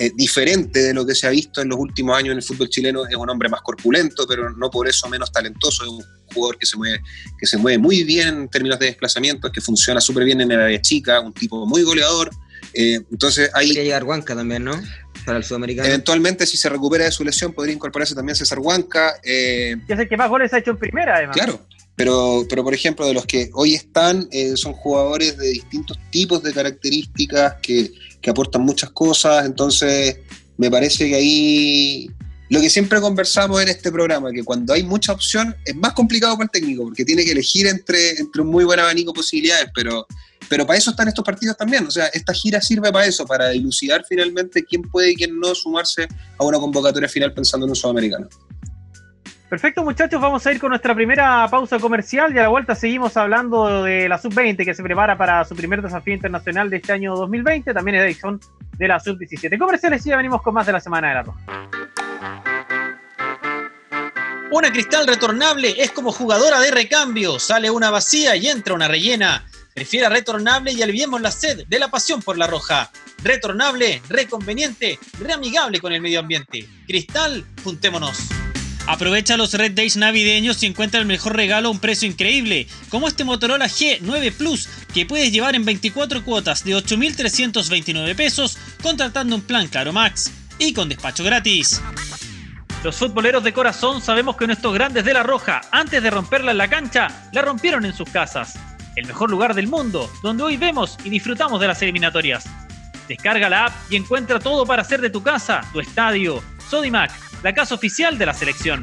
eh, 0.00 0.12
diferente 0.14 0.80
de 0.80 0.94
lo 0.94 1.04
que 1.04 1.14
se 1.14 1.26
ha 1.26 1.30
visto 1.30 1.60
en 1.60 1.68
los 1.68 1.78
últimos 1.78 2.16
años 2.16 2.30
en 2.30 2.38
el 2.38 2.42
fútbol 2.44 2.68
chileno. 2.68 3.04
Es 3.04 3.16
un 3.16 3.28
hombre 3.28 3.48
más 3.48 3.62
corpulento, 3.62 4.26
pero 4.28 4.48
no 4.50 4.70
por 4.70 4.88
eso 4.88 5.08
menos 5.08 5.32
talentoso. 5.32 5.82
Es 5.82 5.90
un 5.90 6.04
jugador 6.32 6.56
que 6.56 6.66
se 6.66 6.76
mueve, 6.76 7.02
que 7.36 7.46
se 7.46 7.56
mueve 7.56 7.78
muy 7.78 8.04
bien 8.04 8.28
en 8.28 8.48
términos 8.48 8.78
de 8.78 8.86
desplazamientos, 8.86 9.50
que 9.50 9.60
funciona 9.60 10.00
súper 10.00 10.24
bien 10.24 10.40
en 10.40 10.52
el 10.52 10.60
área 10.60 10.80
chica, 10.80 11.18
un 11.18 11.32
tipo 11.32 11.66
muy 11.66 11.82
goleador. 11.82 12.30
Eh, 12.74 13.00
entonces 13.10 13.50
ahí... 13.54 13.68
Podría 13.68 13.82
llegar 13.82 14.04
Huanca 14.04 14.36
también, 14.36 14.62
¿no? 14.62 14.80
Para 15.26 15.38
el 15.38 15.44
sudamericano. 15.44 15.88
Eventualmente, 15.88 16.46
si 16.46 16.56
se 16.56 16.68
recupera 16.68 17.04
de 17.04 17.10
su 17.10 17.24
lesión, 17.24 17.52
podría 17.52 17.74
incorporarse 17.74 18.14
también 18.14 18.36
César 18.36 18.60
Huanca. 18.60 19.14
Eh, 19.24 19.76
que 19.86 19.94
es 19.94 19.98
el 19.98 20.08
que 20.08 20.16
más 20.16 20.30
goles 20.30 20.52
ha 20.54 20.58
hecho 20.58 20.70
en 20.70 20.78
primera, 20.78 21.16
además. 21.16 21.36
Claro, 21.36 21.66
pero, 21.96 22.46
pero 22.48 22.62
por 22.62 22.72
ejemplo, 22.72 23.04
de 23.04 23.14
los 23.14 23.26
que 23.26 23.50
hoy 23.54 23.74
están, 23.74 24.28
eh, 24.30 24.56
son 24.56 24.74
jugadores 24.74 25.36
de 25.36 25.48
distintos 25.48 25.98
tipos 26.12 26.40
de 26.44 26.52
características 26.52 27.56
que, 27.60 27.90
que 28.20 28.30
aportan 28.30 28.62
muchas 28.62 28.90
cosas, 28.90 29.46
entonces 29.46 30.18
me 30.56 30.70
parece 30.70 31.08
que 31.08 31.14
ahí 31.14 32.10
lo 32.50 32.60
que 32.60 32.70
siempre 32.70 33.00
conversamos 33.00 33.60
en 33.60 33.68
este 33.68 33.92
programa, 33.92 34.32
que 34.32 34.42
cuando 34.42 34.72
hay 34.72 34.82
mucha 34.82 35.12
opción 35.12 35.54
es 35.64 35.76
más 35.76 35.92
complicado 35.92 36.34
para 36.34 36.44
el 36.44 36.50
técnico, 36.50 36.84
porque 36.84 37.04
tiene 37.04 37.24
que 37.24 37.32
elegir 37.32 37.66
entre, 37.66 38.18
entre 38.18 38.42
un 38.42 38.48
muy 38.48 38.64
buen 38.64 38.80
abanico 38.80 39.12
de 39.12 39.16
posibilidades, 39.16 39.68
pero, 39.74 40.06
pero 40.48 40.66
para 40.66 40.78
eso 40.78 40.90
están 40.90 41.08
estos 41.08 41.24
partidos 41.24 41.56
también. 41.56 41.86
O 41.86 41.90
sea, 41.90 42.06
esta 42.06 42.32
gira 42.32 42.60
sirve 42.60 42.90
para 42.90 43.06
eso, 43.06 43.26
para 43.26 43.50
dilucidar 43.50 44.04
finalmente 44.08 44.64
quién 44.64 44.82
puede 44.82 45.12
y 45.12 45.16
quién 45.16 45.38
no 45.38 45.54
sumarse 45.54 46.08
a 46.38 46.44
una 46.44 46.58
convocatoria 46.58 47.08
final 47.08 47.34
pensando 47.34 47.66
en 47.66 47.70
un 47.70 47.76
sudamericano. 47.76 48.28
Perfecto, 49.48 49.82
muchachos, 49.82 50.20
vamos 50.20 50.46
a 50.46 50.52
ir 50.52 50.60
con 50.60 50.68
nuestra 50.68 50.94
primera 50.94 51.48
pausa 51.50 51.78
comercial 51.78 52.34
y 52.34 52.38
a 52.38 52.42
la 52.42 52.48
vuelta 52.48 52.74
seguimos 52.74 53.16
hablando 53.16 53.82
de 53.82 54.06
la 54.06 54.18
Sub-20 54.18 54.62
que 54.62 54.74
se 54.74 54.82
prepara 54.82 55.16
para 55.16 55.42
su 55.46 55.56
primer 55.56 55.80
desafío 55.80 56.12
internacional 56.12 56.68
de 56.68 56.76
este 56.76 56.92
año 56.92 57.16
2020, 57.16 57.72
también 57.72 57.96
es 57.96 58.04
edición 58.04 58.38
de 58.76 58.88
la 58.88 59.00
Sub-17. 59.00 59.58
Comerciales 59.58 60.04
y 60.04 60.10
ya 60.10 60.18
venimos 60.18 60.42
con 60.42 60.52
más 60.52 60.66
de 60.66 60.72
la 60.72 60.80
Semana 60.80 61.08
de 61.08 61.14
la 61.14 61.22
Roja. 61.22 61.40
Una 64.50 64.70
cristal 64.70 65.06
retornable 65.06 65.74
es 65.78 65.92
como 65.92 66.12
jugadora 66.12 66.60
de 66.60 66.70
recambio, 66.70 67.38
sale 67.38 67.70
una 67.70 67.90
vacía 67.90 68.36
y 68.36 68.48
entra 68.48 68.74
una 68.74 68.86
rellena. 68.86 69.46
Prefiera 69.74 70.10
retornable 70.10 70.72
y 70.72 70.82
aliviemos 70.82 71.22
la 71.22 71.30
sed 71.30 71.66
de 71.66 71.78
la 71.78 71.88
pasión 71.88 72.20
por 72.20 72.36
la 72.36 72.46
roja. 72.46 72.90
Retornable, 73.22 74.02
reconveniente, 74.10 74.98
reamigable 75.20 75.80
con 75.80 75.92
el 75.94 76.02
medio 76.02 76.20
ambiente. 76.20 76.68
Cristal, 76.86 77.46
juntémonos. 77.64 78.28
Aprovecha 78.88 79.36
los 79.36 79.52
Red 79.52 79.72
Days 79.72 79.98
navideños 79.98 80.62
y 80.62 80.66
encuentra 80.66 80.98
el 80.98 81.04
mejor 81.04 81.36
regalo 81.36 81.68
a 81.68 81.70
un 81.70 81.78
precio 81.78 82.08
increíble, 82.08 82.66
como 82.88 83.06
este 83.06 83.22
Motorola 83.22 83.66
G9 83.66 84.32
Plus, 84.32 84.66
que 84.94 85.04
puedes 85.04 85.30
llevar 85.30 85.54
en 85.54 85.66
24 85.66 86.24
cuotas 86.24 86.64
de 86.64 86.74
8.329 86.74 88.16
pesos, 88.16 88.56
contratando 88.82 89.36
un 89.36 89.42
plan 89.42 89.68
Caro 89.68 89.92
Max 89.92 90.32
y 90.58 90.72
con 90.72 90.88
despacho 90.88 91.22
gratis. 91.22 91.82
Los 92.82 92.96
futboleros 92.96 93.44
de 93.44 93.52
corazón 93.52 94.00
sabemos 94.00 94.38
que 94.38 94.46
nuestros 94.46 94.72
grandes 94.72 95.04
de 95.04 95.12
la 95.12 95.22
Roja, 95.22 95.60
antes 95.70 96.02
de 96.02 96.08
romperla 96.08 96.52
en 96.52 96.58
la 96.58 96.70
cancha, 96.70 97.28
la 97.34 97.42
rompieron 97.42 97.84
en 97.84 97.92
sus 97.92 98.08
casas. 98.08 98.58
El 98.96 99.06
mejor 99.06 99.30
lugar 99.30 99.52
del 99.52 99.68
mundo, 99.68 100.10
donde 100.22 100.44
hoy 100.44 100.56
vemos 100.56 100.96
y 101.04 101.10
disfrutamos 101.10 101.60
de 101.60 101.66
las 101.66 101.82
eliminatorias. 101.82 102.46
Descarga 103.06 103.50
la 103.50 103.66
app 103.66 103.74
y 103.90 103.96
encuentra 103.96 104.40
todo 104.40 104.64
para 104.64 104.80
hacer 104.80 105.02
de 105.02 105.10
tu 105.10 105.22
casa, 105.22 105.60
tu 105.74 105.80
estadio. 105.80 106.42
Sodimac, 106.70 107.10
la 107.42 107.54
casa 107.54 107.74
oficial 107.74 108.18
de 108.18 108.26
la 108.26 108.34
selección. 108.34 108.82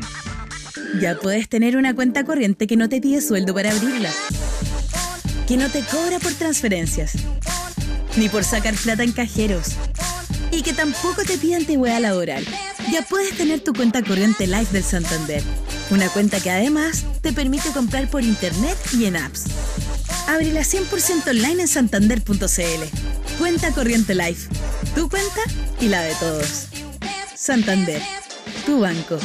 Ya 0.99 1.15
puedes 1.15 1.49
tener 1.49 1.77
una 1.77 1.93
cuenta 1.93 2.23
corriente 2.23 2.67
que 2.67 2.77
no 2.77 2.89
te 2.89 3.01
pide 3.01 3.21
sueldo 3.21 3.53
para 3.53 3.71
abrirla. 3.71 4.11
Que 5.47 5.57
no 5.57 5.69
te 5.69 5.81
cobra 5.81 6.19
por 6.19 6.33
transferencias. 6.33 7.13
Ni 8.17 8.29
por 8.29 8.43
sacar 8.43 8.73
plata 8.75 9.03
en 9.03 9.11
cajeros. 9.11 9.75
Y 10.51 10.61
que 10.61 10.73
tampoco 10.73 11.23
te 11.23 11.37
pide 11.37 11.55
antigüedad 11.55 11.99
laboral 11.99 12.45
ya 12.91 13.01
puedes 13.01 13.35
tener 13.35 13.61
tu 13.61 13.73
cuenta 13.73 14.03
corriente 14.03 14.47
Life 14.47 14.71
del 14.71 14.83
Santander. 14.83 15.41
Una 15.89 16.09
cuenta 16.09 16.39
que 16.39 16.51
además 16.51 17.05
te 17.21 17.33
permite 17.33 17.69
comprar 17.71 18.09
por 18.09 18.23
internet 18.23 18.77
y 18.93 19.05
en 19.05 19.17
apps. 19.17 19.45
Ábrela 20.27 20.61
100% 20.61 21.27
online 21.29 21.63
en 21.63 21.67
santander.cl. 21.67 23.37
Cuenta 23.37 23.71
corriente 23.71 24.15
Life. 24.15 24.49
Tu 24.95 25.09
cuenta 25.09 25.41
y 25.79 25.87
la 25.87 26.01
de 26.01 26.15
todos. 26.15 26.67
Santander. 27.35 28.01
Tu 28.65 28.79
banco. 28.79 29.19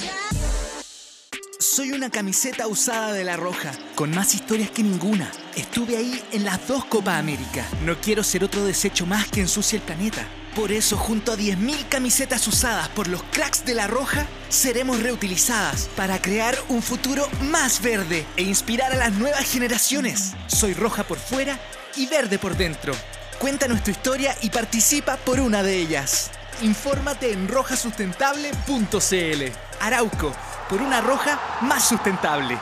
Soy 1.58 1.92
una 1.92 2.10
camiseta 2.10 2.66
usada 2.66 3.12
de 3.12 3.24
La 3.24 3.36
Roja, 3.36 3.72
con 3.94 4.10
más 4.10 4.34
historias 4.34 4.70
que 4.70 4.82
ninguna. 4.82 5.30
Estuve 5.56 5.96
ahí 5.96 6.22
en 6.32 6.44
las 6.44 6.66
dos 6.66 6.84
Copa 6.86 7.18
América. 7.18 7.66
No 7.84 8.00
quiero 8.00 8.22
ser 8.24 8.44
otro 8.44 8.64
desecho 8.64 9.06
más 9.06 9.28
que 9.28 9.40
ensucie 9.40 9.78
el 9.78 9.84
planeta. 9.84 10.26
Por 10.54 10.72
eso, 10.72 10.96
junto 10.96 11.32
a 11.32 11.36
10.000 11.36 11.88
camisetas 11.88 12.46
usadas 12.48 12.88
por 12.88 13.08
los 13.08 13.22
cracks 13.24 13.64
de 13.64 13.74
La 13.74 13.86
Roja, 13.86 14.26
seremos 14.48 15.02
reutilizadas 15.02 15.88
para 15.96 16.20
crear 16.20 16.56
un 16.68 16.82
futuro 16.82 17.28
más 17.50 17.82
verde 17.82 18.26
e 18.36 18.42
inspirar 18.42 18.92
a 18.92 18.96
las 18.96 19.12
nuevas 19.12 19.44
generaciones. 19.50 20.32
Soy 20.48 20.74
roja 20.74 21.04
por 21.04 21.18
fuera 21.18 21.58
y 21.94 22.06
verde 22.06 22.38
por 22.38 22.56
dentro. 22.56 22.94
Cuéntanos 23.38 23.84
tu 23.84 23.90
historia 23.90 24.34
y 24.42 24.50
participa 24.50 25.16
por 25.18 25.40
una 25.40 25.62
de 25.62 25.76
ellas. 25.76 26.30
Infórmate 26.62 27.32
en 27.32 27.48
rojasustentable.cl. 27.48 29.42
Arauco, 29.80 30.32
por 30.68 30.82
una 30.82 31.00
roja 31.00 31.38
más 31.62 31.88
sustentable. 31.88 32.58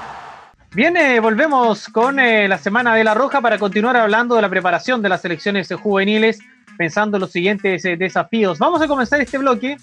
Bien, 0.72 0.96
eh, 0.96 1.18
volvemos 1.18 1.88
con 1.88 2.20
eh, 2.20 2.46
la 2.46 2.58
Semana 2.58 2.94
de 2.94 3.02
la 3.02 3.14
Roja 3.14 3.40
para 3.40 3.58
continuar 3.58 3.96
hablando 3.96 4.36
de 4.36 4.42
la 4.42 4.48
preparación 4.48 5.02
de 5.02 5.08
las 5.08 5.22
selecciones 5.22 5.68
juveniles 5.82 6.38
pensando 6.76 7.16
en 7.16 7.22
los 7.22 7.32
siguientes 7.32 7.84
eh, 7.84 7.96
desafíos. 7.96 8.58
Vamos 8.60 8.80
a 8.80 8.86
comenzar 8.86 9.20
este 9.20 9.38
bloque 9.38 9.76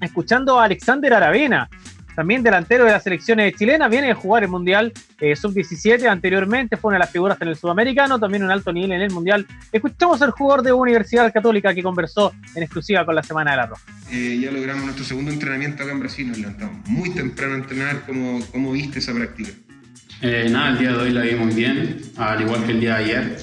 escuchando 0.00 0.58
a 0.58 0.64
Alexander 0.64 1.14
Aravena, 1.14 1.70
también 2.16 2.42
delantero 2.42 2.86
de 2.86 2.92
la 2.92 2.98
selección 2.98 3.38
chilena, 3.56 3.88
viene 3.88 4.10
a 4.10 4.14
jugar 4.14 4.42
el 4.42 4.48
Mundial 4.48 4.92
eh, 5.20 5.36
Sub-17 5.36 6.08
anteriormente, 6.08 6.78
fue 6.78 6.88
una 6.88 6.96
de 6.96 7.00
las 7.00 7.10
figuras 7.10 7.38
en 7.42 7.48
el 7.48 7.56
Sudamericano, 7.56 8.18
también 8.18 8.42
un 8.42 8.50
alto 8.50 8.72
nivel 8.72 8.92
en 8.92 9.02
el 9.02 9.10
Mundial. 9.10 9.46
Escuchamos 9.70 10.22
al 10.22 10.30
jugador 10.30 10.64
de 10.64 10.72
Universidad 10.72 11.30
Católica 11.32 11.74
que 11.74 11.82
conversó 11.82 12.32
en 12.54 12.62
exclusiva 12.62 13.04
con 13.04 13.14
la 13.14 13.22
Semana 13.22 13.50
de 13.50 13.56
la 13.58 13.66
Roja. 13.66 13.82
Eh, 14.10 14.38
ya 14.40 14.50
logramos 14.50 14.84
nuestro 14.84 15.04
segundo 15.04 15.30
entrenamiento 15.30 15.82
acá 15.82 15.92
en 15.92 16.00
Brasil, 16.00 16.28
nos 16.28 16.38
levantamos 16.38 16.88
muy 16.88 17.10
temprano 17.10 17.54
a 17.54 17.58
entrenar, 17.58 18.02
¿cómo, 18.06 18.40
cómo 18.50 18.72
viste 18.72 18.98
esa 18.98 19.12
práctica? 19.12 19.50
nada, 20.22 20.70
el 20.70 20.78
día 20.78 20.92
de 20.92 20.96
hoy 20.96 21.10
la 21.10 21.20
vi 21.20 21.34
muy 21.34 21.54
bien, 21.54 22.00
al 22.16 22.40
igual 22.40 22.64
que 22.64 22.72
el 22.72 22.80
día 22.80 22.96
de 22.96 23.04
ayer. 23.04 23.36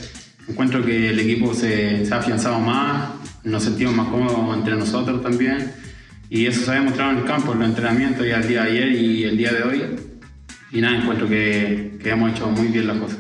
Encuentro 0.50 0.84
que 0.84 1.12
el 1.12 1.20
equipo 1.20 1.54
se, 1.54 2.04
se 2.06 2.14
ha 2.14 2.18
afianzado 2.18 2.60
más, 2.60 3.12
nos 3.44 3.64
sentimos 3.64 3.94
más 3.94 4.08
cómodos 4.08 4.58
entre 4.58 4.76
nosotros 4.76 5.22
también 5.22 5.83
y 6.34 6.48
eso 6.48 6.66
se 6.66 6.72
ha 6.72 6.74
demostrado 6.74 7.12
en 7.12 7.20
el 7.20 7.26
campo, 7.26 7.54
en 7.54 7.60
los 7.60 7.70
entrenamientos 7.70 8.26
y 8.26 8.32
el 8.32 8.48
día 8.48 8.64
de 8.64 8.70
ayer 8.72 8.92
y 8.92 9.24
el 9.24 9.38
día 9.38 9.54
de 9.54 9.62
hoy. 9.62 9.84
Y 10.72 10.82
nada, 10.82 10.98
encuentro 10.98 11.30
que, 11.30 11.92
que 12.02 12.10
hemos 12.10 12.32
hecho 12.32 12.50
muy 12.50 12.70
bien 12.70 12.88
las 12.88 12.98
cosas. 12.98 13.20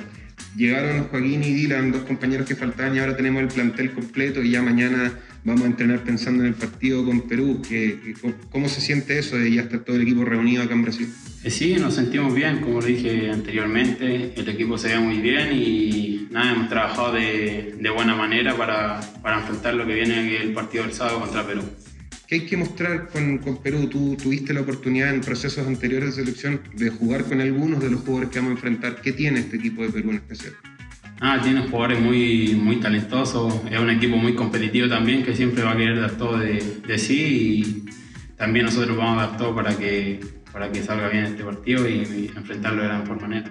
Llegaron 0.58 1.04
Joaquín 1.10 1.44
y 1.44 1.54
Dylan, 1.54 1.92
dos 1.92 2.02
compañeros 2.06 2.48
que 2.48 2.56
faltaban 2.56 2.96
y 2.96 3.00
ahora 3.00 3.16
tenemos 3.16 3.44
el 3.44 3.50
plantel 3.50 3.92
completo 3.92 4.42
y 4.42 4.50
ya 4.50 4.64
mañana 4.64 5.14
vamos 5.44 5.62
a 5.62 5.68
entrenar 5.68 6.00
pensando 6.04 6.42
en 6.42 6.50
el 6.50 6.56
partido 6.56 7.06
con 7.06 7.22
Perú. 7.28 7.62
¿Cómo 8.50 8.68
se 8.68 8.82
siente 8.82 9.20
eso 9.20 9.38
de 9.38 9.54
ya 9.54 9.62
estar 9.62 9.82
todo 9.82 9.96
el 9.96 10.02
equipo 10.02 10.26
reunido 10.26 10.64
acá 10.64 10.74
en 10.74 10.82
Brasil? 10.82 11.08
Eh, 11.44 11.52
sí, 11.52 11.76
nos 11.76 11.94
sentimos 11.94 12.34
bien, 12.34 12.62
como 12.62 12.82
lo 12.82 12.88
dije 12.88 13.30
anteriormente, 13.30 14.34
el 14.36 14.50
equipo 14.50 14.76
se 14.80 14.88
ve 14.88 14.98
muy 14.98 15.20
bien 15.20 15.50
y 15.54 16.30
nada, 16.32 16.54
hemos 16.54 16.68
trabajado 16.68 17.14
de, 17.14 17.76
de 17.80 17.90
buena 17.92 18.16
manera 18.16 18.58
para, 18.58 19.02
para, 19.22 19.42
enfrentar 19.42 19.76
lo 19.76 19.86
que 19.86 19.94
viene 19.94 20.38
el 20.38 20.52
partido 20.52 20.86
del 20.86 20.94
sábado 20.94 21.20
contra 21.20 21.46
Perú. 21.46 21.62
¿Qué 22.28 22.36
hay 22.36 22.46
que 22.46 22.58
mostrar 22.58 23.10
con, 23.10 23.40
Perú? 23.62 23.88
Tú 23.90 24.16
tuviste 24.16 24.54
la 24.54 24.62
oportunidad 24.62 25.14
en 25.14 25.22
procesos 25.22 25.68
anteriores 25.68 26.16
de 26.16 26.24
selección 26.24 26.62
de 26.74 26.90
jugar 26.90 27.26
con 27.26 27.42
algunos 27.42 27.82
de 27.82 27.90
los 27.90 28.02
jugadores 28.02 28.30
que 28.30 28.40
vamos 28.40 28.52
a 28.52 28.56
enfrentar. 28.56 29.02
¿Qué 29.02 29.12
tiene 29.12 29.42
este 29.42 29.58
equipo 29.58 29.84
de 29.84 29.90
Perú 29.90 30.12
en 30.12 30.16
especial? 30.18 30.54
Ah, 31.20 31.40
tiene 31.42 31.62
jugadores 31.62 32.00
muy, 32.02 32.56
muy 32.56 32.78
talentosos, 32.78 33.62
es 33.72 33.80
un 33.80 33.90
equipo 33.90 34.18
muy 34.18 34.36
competitivo 34.36 34.90
también 34.90 35.24
que 35.24 35.36
siempre 35.36 35.64
va 35.64 35.72
a 35.72 35.78
querer 35.78 36.02
dar 36.02 36.18
todo 36.18 36.38
de, 36.38 36.82
de 36.86 36.98
sí 36.98 37.16
y 37.16 37.86
también 38.36 38.66
nosotros 38.66 38.98
vamos 38.98 39.22
a 39.22 39.28
dar 39.28 39.38
todo 39.38 39.56
para 39.56 39.78
que, 39.78 40.20
para 40.52 40.72
que 40.72 40.84
salga 40.84 41.08
bien 41.08 41.26
este 41.26 41.44
partido 41.44 41.88
y, 41.88 42.30
enfrentarlo 42.36 42.82
de 42.82 42.88
la 42.90 43.00
mejor 43.00 43.22
manera. 43.22 43.50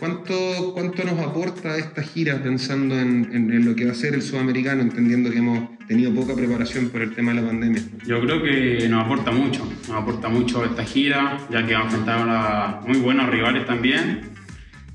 ¿Cuánto, 0.00 0.72
¿Cuánto 0.72 1.04
nos 1.04 1.18
aporta 1.18 1.76
esta 1.76 2.02
gira 2.02 2.42
pensando 2.42 2.98
en, 2.98 3.28
en, 3.34 3.66
lo 3.66 3.76
que 3.76 3.84
va 3.84 3.92
a 3.92 3.94
ser 3.94 4.14
el 4.14 4.22
sudamericano, 4.22 4.80
entendiendo 4.80 5.30
que 5.30 5.36
hemos 5.36 5.76
tenido 5.86 6.14
poca 6.14 6.34
preparación 6.34 6.88
por 6.88 7.02
el 7.02 7.14
tema 7.14 7.34
de 7.34 7.42
la 7.42 7.46
pandemia? 7.46 7.82
Yo 8.06 8.18
creo 8.22 8.42
que 8.42 8.88
nos 8.88 9.04
aporta 9.04 9.30
mucho, 9.30 9.62
nos 9.88 10.02
aporta 10.02 10.30
mucho 10.30 10.64
esta 10.64 10.84
gira, 10.86 11.36
ya 11.50 11.66
que 11.66 11.74
vamos 11.74 11.92
a 11.92 11.96
enfrentar 11.98 12.28
a 12.30 12.80
muy 12.86 12.98
buenos 12.98 13.28
rivales 13.28 13.66
también 13.66 14.22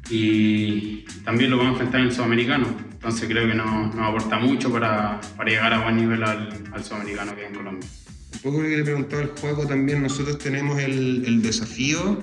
y 0.09 1.05
también 1.23 1.51
lo 1.51 1.57
vamos 1.57 1.73
a 1.73 1.83
enfrentar 1.83 2.01
en 2.01 2.07
el 2.07 2.11
sudamericano. 2.11 2.65
Entonces 2.93 3.29
creo 3.29 3.47
que 3.47 3.53
nos, 3.53 3.93
nos 3.93 4.09
aporta 4.09 4.39
mucho 4.39 4.71
para, 4.71 5.21
para, 5.37 5.51
llegar 5.51 5.71
a 5.71 5.83
buen 5.83 5.97
nivel 5.97 6.23
al, 6.23 6.49
al 6.73 6.83
sudamericano 6.83 7.35
que 7.35 7.43
es 7.43 7.49
en 7.49 7.55
Colombia. 7.55 7.87
Un 8.33 8.39
poco 8.39 8.63
lo 8.63 8.69
que 8.69 8.77
le 8.77 8.83
preguntaba 8.83 9.21
al 9.21 9.29
juego 9.39 9.67
también, 9.67 10.01
nosotros 10.01 10.39
tenemos 10.39 10.79
el, 10.79 11.23
el 11.27 11.43
desafío 11.43 12.19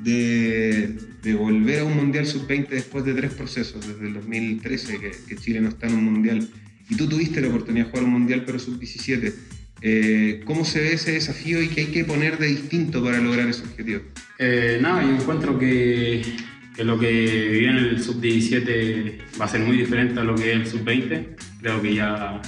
de, 0.00 0.98
de, 1.22 1.34
volver 1.34 1.80
a 1.80 1.84
un 1.84 1.96
Mundial 1.96 2.26
Sub-20 2.26 2.68
después 2.68 3.04
de 3.04 3.14
tres 3.14 3.32
procesos, 3.32 3.86
desde 3.86 4.06
el 4.06 4.14
2013 4.14 4.98
que, 4.98 5.12
que, 5.28 5.36
Chile 5.36 5.60
no 5.60 5.68
está 5.68 5.86
en 5.86 5.94
un 5.94 6.04
Mundial. 6.04 6.48
Y 6.88 6.96
tú 6.96 7.08
tuviste 7.08 7.40
la 7.40 7.48
oportunidad 7.48 7.86
de 7.86 7.90
jugar 7.90 8.04
un 8.04 8.12
Mundial 8.12 8.42
pero 8.46 8.58
Sub-17. 8.58 9.32
Eh, 9.82 10.42
¿Cómo 10.46 10.64
se 10.64 10.80
ve 10.80 10.94
ese 10.94 11.12
desafío 11.12 11.62
y 11.62 11.68
qué 11.68 11.82
hay 11.82 11.86
que 11.88 12.04
poner 12.04 12.38
de 12.38 12.46
distinto 12.46 13.04
para 13.04 13.20
lograr 13.20 13.48
ese 13.48 13.62
objetivo? 13.62 14.02
Eh, 14.38 14.78
nada, 14.80 15.02
yo 15.02 15.10
encuentro 15.10 15.58
que, 15.58 16.22
que, 16.74 16.84
lo 16.84 16.98
que 16.98 17.48
viene 17.60 17.80
el 17.80 18.02
sub-17 18.02 19.38
va 19.40 19.44
a 19.44 19.48
ser 19.48 19.60
muy 19.60 19.76
diferente 19.76 20.18
a 20.20 20.24
lo 20.24 20.34
que 20.34 20.52
es 20.52 20.56
el 20.56 20.66
sub-20. 20.66 21.36
Creo 21.60 21.82
que 21.82 21.94
ya 21.94 22.40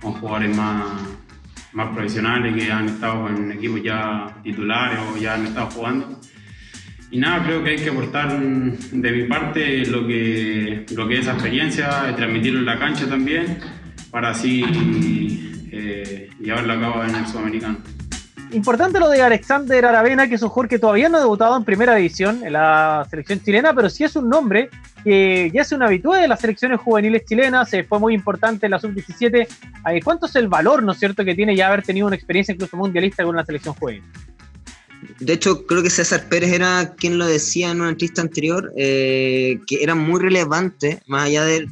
con 0.00 0.12
jugadores 0.14 0.56
más, 0.56 1.00
más 1.72 1.94
profesionales 1.94 2.54
que 2.54 2.70
han 2.70 2.88
estado 2.88 3.28
en 3.28 3.52
equipos 3.52 3.82
ya 3.82 4.40
titulares 4.42 4.98
o 4.98 5.16
ya 5.18 5.34
han 5.34 5.46
estado 5.46 5.70
jugando. 5.70 6.20
Y 7.12 7.18
nada, 7.18 7.44
creo 7.44 7.62
que 7.62 7.70
hay 7.70 7.76
que 7.76 7.90
aportar 7.90 8.40
de 8.40 9.12
mi 9.12 9.24
parte 9.24 9.84
lo 9.84 10.06
que, 10.06 10.86
lo 10.96 11.06
que 11.06 11.14
es 11.16 11.20
esa 11.20 11.32
experiencia, 11.32 12.16
transmitirlo 12.16 12.60
en 12.60 12.64
la 12.64 12.78
cancha 12.78 13.06
también, 13.06 13.58
para 14.10 14.30
así 14.30 14.64
eh, 15.70 16.30
llevarlo 16.40 16.72
a 16.72 16.80
cabo 16.80 17.04
en 17.04 17.14
el 17.14 17.26
sudamericano. 17.26 17.76
Importante 18.52 18.98
lo 18.98 19.10
de 19.10 19.20
Alexander 19.20 19.84
Aravena, 19.84 20.26
que 20.26 20.36
es 20.36 20.42
un 20.42 20.48
jugador 20.48 20.70
que 20.70 20.78
todavía 20.78 21.10
no 21.10 21.18
ha 21.18 21.20
debutado 21.20 21.54
en 21.54 21.64
primera 21.64 21.94
división 21.96 22.46
en 22.46 22.54
la 22.54 23.06
selección 23.10 23.42
chilena, 23.42 23.74
pero 23.74 23.90
sí 23.90 24.04
es 24.04 24.16
un 24.16 24.30
nombre 24.30 24.70
que 25.04 25.50
ya 25.52 25.62
es 25.62 25.72
un 25.72 25.82
habitual 25.82 26.22
de 26.22 26.28
las 26.28 26.40
selecciones 26.40 26.80
juveniles 26.80 27.26
chilenas, 27.26 27.72
fue 27.90 27.98
muy 27.98 28.14
importante 28.14 28.64
en 28.64 28.70
la 28.70 28.78
sub-17. 28.78 29.46
Eh, 29.90 30.00
¿Cuánto 30.02 30.24
es 30.24 30.36
el 30.36 30.48
valor, 30.48 30.82
no 30.82 30.92
es 30.92 30.98
cierto, 30.98 31.26
que 31.26 31.34
tiene 31.34 31.54
ya 31.54 31.68
haber 31.68 31.82
tenido 31.82 32.06
una 32.06 32.16
experiencia 32.16 32.54
incluso 32.54 32.74
mundialista 32.78 33.22
con 33.22 33.34
una 33.34 33.44
selección 33.44 33.74
juvenil? 33.74 34.02
De 35.18 35.32
hecho, 35.32 35.66
creo 35.66 35.82
que 35.82 35.90
César 35.90 36.28
Pérez 36.28 36.52
era 36.52 36.94
quien 36.96 37.18
lo 37.18 37.26
decía 37.26 37.70
en 37.70 37.80
una 37.80 37.90
entrevista 37.90 38.22
anterior, 38.22 38.72
eh, 38.76 39.58
que 39.66 39.82
era 39.82 39.94
muy 39.94 40.20
relevante, 40.20 41.02
más 41.06 41.26
allá 41.26 41.44
de, 41.44 41.66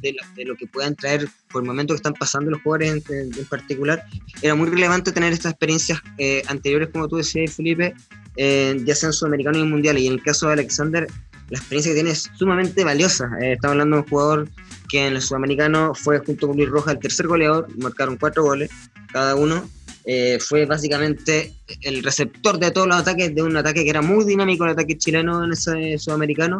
lo 0.44 0.56
que 0.56 0.66
puedan 0.66 0.96
traer 0.96 1.28
por 1.50 1.62
el 1.62 1.68
momento 1.68 1.94
que 1.94 1.96
están 1.96 2.14
pasando 2.14 2.50
los 2.50 2.62
jugadores 2.62 3.02
en, 3.08 3.44
particular, 3.46 4.04
era 4.42 4.54
muy 4.54 4.68
relevante 4.68 5.12
tener 5.12 5.32
estas 5.32 5.52
experiencias 5.52 6.00
eh, 6.18 6.42
anteriores, 6.48 6.88
como 6.92 7.08
tú 7.08 7.16
decías, 7.16 7.54
Felipe, 7.54 7.94
eh, 8.36 8.80
ya 8.84 8.94
sean 8.94 9.12
sudamericanos 9.12 9.60
y 9.60 9.64
mundiales. 9.64 10.02
Y 10.02 10.06
en 10.08 10.14
el 10.14 10.22
caso 10.22 10.46
de 10.46 10.54
Alexander, 10.54 11.06
la 11.50 11.58
experiencia 11.58 11.90
que 11.90 11.96
tiene 11.96 12.10
es 12.10 12.30
sumamente 12.36 12.84
valiosa. 12.84 13.30
estamos 13.40 13.72
hablando 13.72 13.96
de 13.96 14.02
un 14.02 14.08
jugador 14.08 14.48
que 14.88 15.06
en 15.06 15.14
el 15.14 15.22
sudamericano 15.22 15.94
fue 15.94 16.18
junto 16.18 16.48
con 16.48 16.56
Luis 16.56 16.68
Rojas 16.68 16.94
el 16.94 17.00
tercer 17.00 17.26
goleador, 17.26 17.68
marcaron 17.78 18.16
cuatro 18.16 18.42
goles 18.42 18.70
cada 19.12 19.34
uno 19.34 19.68
eh, 20.04 20.38
fue 20.40 20.66
básicamente 20.66 21.54
el 21.82 22.02
receptor 22.02 22.58
de 22.58 22.70
todos 22.70 22.86
los 22.86 22.96
ataques, 22.96 23.34
de 23.34 23.42
un 23.42 23.56
ataque 23.56 23.84
que 23.84 23.90
era 23.90 24.02
muy 24.02 24.24
dinámico, 24.24 24.64
el 24.64 24.70
ataque 24.70 24.98
chileno 24.98 25.44
en 25.44 25.52
ese 25.52 25.98
sudamericano. 25.98 26.58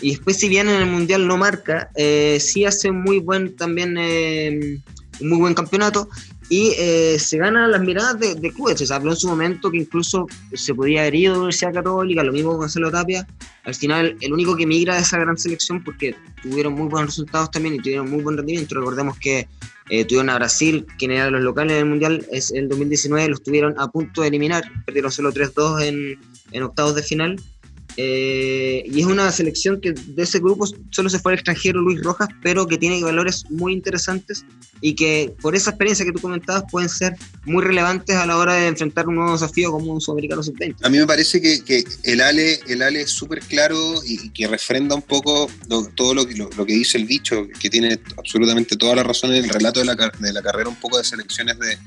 Y 0.00 0.10
después, 0.10 0.36
si 0.36 0.48
bien 0.48 0.68
en 0.68 0.82
el 0.82 0.86
Mundial 0.86 1.26
no 1.26 1.36
marca, 1.36 1.90
eh, 1.94 2.38
sí 2.40 2.64
hace 2.64 2.90
muy 2.90 3.20
buen 3.20 3.56
también, 3.56 3.96
eh, 3.98 4.80
muy 5.20 5.38
buen 5.38 5.54
campeonato 5.54 6.08
y 6.48 6.72
eh, 6.78 7.18
se 7.18 7.38
gana 7.38 7.66
las 7.68 7.80
miradas 7.80 8.18
de, 8.18 8.34
de, 8.34 8.52
clubes. 8.52 8.78
Se 8.78 8.92
habló 8.92 9.12
en 9.12 9.16
su 9.16 9.28
momento 9.28 9.70
que 9.70 9.78
incluso 9.78 10.26
se 10.52 10.74
podía 10.74 11.02
haber 11.02 11.14
ido 11.14 11.32
a 11.32 11.34
la 11.34 11.38
Universidad 11.40 11.72
Católica, 11.72 12.22
lo 12.22 12.32
mismo 12.32 12.50
con 12.50 12.60
Gonzalo 12.60 12.90
Tapia. 12.90 13.26
Al 13.64 13.74
final, 13.74 14.16
el 14.20 14.32
único 14.32 14.56
que 14.56 14.66
migra 14.66 14.96
de 14.96 15.02
esa 15.02 15.18
gran 15.18 15.38
selección, 15.38 15.82
porque 15.82 16.14
tuvieron 16.42 16.74
muy 16.74 16.88
buenos 16.88 17.10
resultados 17.10 17.50
también 17.50 17.76
y 17.76 17.78
tuvieron 17.78 18.10
muy 18.10 18.22
buen 18.22 18.36
rendimiento. 18.36 18.74
Recordemos 18.74 19.18
que 19.18 19.48
eh, 19.88 20.04
tuvieron 20.04 20.30
a 20.30 20.36
Brasil, 20.36 20.86
quien 20.98 21.12
era 21.12 21.30
los 21.30 21.42
locales 21.42 21.76
del 21.76 21.86
Mundial, 21.86 22.26
es 22.30 22.50
el 22.52 22.68
2019 22.68 23.28
los 23.28 23.42
tuvieron 23.42 23.74
a 23.78 23.88
punto 23.88 24.22
de 24.22 24.28
eliminar, 24.28 24.64
perdieron 24.84 25.10
solo 25.10 25.32
3-2 25.32 25.82
en, 25.82 26.18
en 26.52 26.62
octavos 26.62 26.94
de 26.94 27.02
final 27.02 27.36
eh, 27.96 28.82
y 28.86 29.00
es 29.00 29.06
una 29.06 29.30
selección 29.30 29.80
que 29.80 29.92
de 29.92 30.22
ese 30.22 30.40
grupo 30.40 30.66
solo 30.90 31.08
se 31.08 31.18
fue 31.18 31.32
al 31.32 31.38
extranjero 31.38 31.80
Luis 31.80 32.02
Rojas, 32.02 32.28
pero 32.42 32.66
que 32.66 32.76
tiene 32.76 33.02
valores 33.02 33.44
muy 33.50 33.72
interesantes 33.72 34.44
y 34.80 34.94
que 34.94 35.32
por 35.40 35.54
esa 35.54 35.70
experiencia 35.70 36.04
que 36.04 36.12
tú 36.12 36.20
comentabas 36.20 36.64
pueden 36.70 36.88
ser 36.88 37.16
muy 37.44 37.62
relevantes 37.62 38.16
a 38.16 38.26
la 38.26 38.36
hora 38.36 38.54
de 38.54 38.66
enfrentar 38.66 39.06
un 39.06 39.16
nuevo 39.16 39.32
desafío 39.32 39.70
como 39.70 39.92
un 39.92 40.00
sudamericano 40.00 40.42
sub-20. 40.42 40.76
A 40.82 40.88
mí 40.88 40.98
me 40.98 41.06
parece 41.06 41.40
que, 41.40 41.62
que, 41.62 41.84
el 42.02 42.20
Ale, 42.20 42.60
el 42.66 42.82
Ale 42.82 43.02
es 43.02 43.10
súper 43.10 43.40
claro 43.40 43.94
y, 44.04 44.30
que 44.30 44.48
refrenda 44.48 44.94
un 44.94 45.02
poco 45.02 45.48
todo 45.94 46.14
lo 46.14 46.26
que, 46.26 46.34
lo, 46.34 46.48
que 46.48 46.72
dice 46.72 46.98
el 46.98 47.06
dicho, 47.06 47.46
que 47.60 47.70
tiene 47.70 48.00
absolutamente 48.18 48.76
toda 48.76 48.96
la 48.96 49.04
razón 49.04 49.32
en 49.32 49.44
el 49.44 49.50
relato 49.50 49.80
de 49.80 49.86
la, 49.86 49.94
de 49.94 50.32
la 50.32 50.42
carrera 50.42 50.68
un 50.68 50.76
poco 50.76 50.98
de 50.98 51.04
selecciones 51.04 51.56
de, 51.58 51.78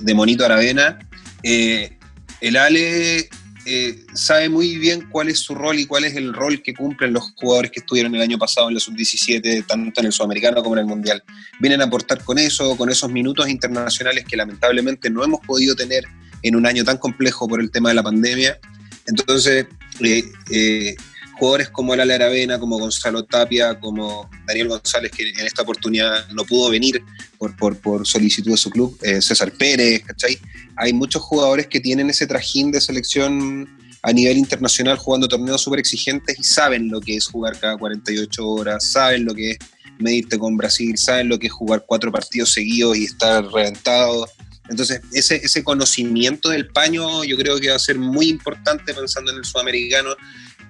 de, 0.00 0.14
Monito 0.14 0.44
Aravena. 0.44 0.98
Eh, 1.42 1.98
el 2.40 2.56
Ale 2.56 3.28
eh, 3.66 4.04
sabe 4.12 4.48
muy 4.48 4.76
bien 4.76 5.08
cuál 5.10 5.28
es 5.28 5.38
su 5.38 5.54
rol 5.54 5.78
y 5.78 5.86
cuál 5.86 6.04
es 6.04 6.14
el 6.16 6.34
rol 6.34 6.62
que 6.62 6.74
cumplen 6.74 7.12
los 7.12 7.32
jugadores 7.36 7.70
que 7.70 7.80
estuvieron 7.80 8.14
el 8.14 8.20
año 8.20 8.38
pasado 8.38 8.68
en 8.68 8.74
la 8.74 8.80
sub-17, 8.80 9.66
tanto 9.66 10.00
en 10.00 10.06
el 10.06 10.12
sudamericano 10.12 10.62
como 10.62 10.76
en 10.76 10.80
el 10.80 10.86
mundial. 10.86 11.22
Vienen 11.60 11.80
a 11.80 11.84
aportar 11.84 12.22
con 12.22 12.38
eso, 12.38 12.76
con 12.76 12.90
esos 12.90 13.10
minutos 13.10 13.48
internacionales 13.48 14.24
que 14.28 14.36
lamentablemente 14.36 15.08
no 15.08 15.24
hemos 15.24 15.40
podido 15.40 15.74
tener 15.74 16.04
en 16.42 16.56
un 16.56 16.66
año 16.66 16.84
tan 16.84 16.98
complejo 16.98 17.48
por 17.48 17.60
el 17.60 17.70
tema 17.70 17.88
de 17.88 17.94
la 17.94 18.02
pandemia. 18.02 18.58
Entonces, 19.06 19.66
eh, 20.00 20.24
eh, 20.50 20.94
jugadores 21.38 21.68
como 21.70 21.94
Lala 21.96 22.14
Aravena, 22.14 22.58
como 22.58 22.78
Gonzalo 22.78 23.24
Tapia, 23.24 23.78
como 23.78 24.28
Daniel 24.46 24.68
González, 24.68 25.10
que 25.10 25.28
en 25.30 25.46
esta 25.46 25.62
oportunidad 25.62 26.28
no 26.30 26.44
pudo 26.44 26.70
venir 26.70 27.02
por, 27.38 27.56
por, 27.56 27.76
por 27.78 28.06
solicitud 28.06 28.52
de 28.52 28.56
su 28.56 28.70
club, 28.70 28.98
eh, 29.02 29.20
César 29.20 29.52
Pérez, 29.52 30.02
¿cachai? 30.04 30.38
Hay 30.76 30.92
muchos 30.92 31.22
jugadores 31.22 31.66
que 31.66 31.80
tienen 31.80 32.10
ese 32.10 32.26
trajín 32.26 32.70
de 32.70 32.80
selección 32.80 33.68
a 34.02 34.12
nivel 34.12 34.36
internacional 34.36 34.98
jugando 34.98 35.28
torneos 35.28 35.62
súper 35.62 35.80
exigentes 35.80 36.38
y 36.38 36.44
saben 36.44 36.90
lo 36.90 37.00
que 37.00 37.16
es 37.16 37.26
jugar 37.26 37.58
cada 37.58 37.76
48 37.76 38.46
horas, 38.46 38.84
saben 38.84 39.24
lo 39.24 39.34
que 39.34 39.52
es 39.52 39.58
medirte 39.98 40.38
con 40.38 40.56
Brasil, 40.56 40.96
saben 40.98 41.28
lo 41.28 41.38
que 41.38 41.46
es 41.46 41.52
jugar 41.52 41.84
cuatro 41.86 42.12
partidos 42.12 42.52
seguidos 42.52 42.96
y 42.96 43.04
estar 43.04 43.44
reventado. 43.46 44.28
Entonces, 44.68 45.00
ese, 45.12 45.36
ese 45.36 45.64
conocimiento 45.64 46.50
del 46.50 46.68
paño 46.68 47.24
yo 47.24 47.36
creo 47.36 47.58
que 47.58 47.70
va 47.70 47.76
a 47.76 47.78
ser 47.78 47.98
muy 47.98 48.28
importante 48.28 48.92
pensando 48.92 49.30
en 49.30 49.38
el 49.38 49.44
sudamericano 49.44 50.10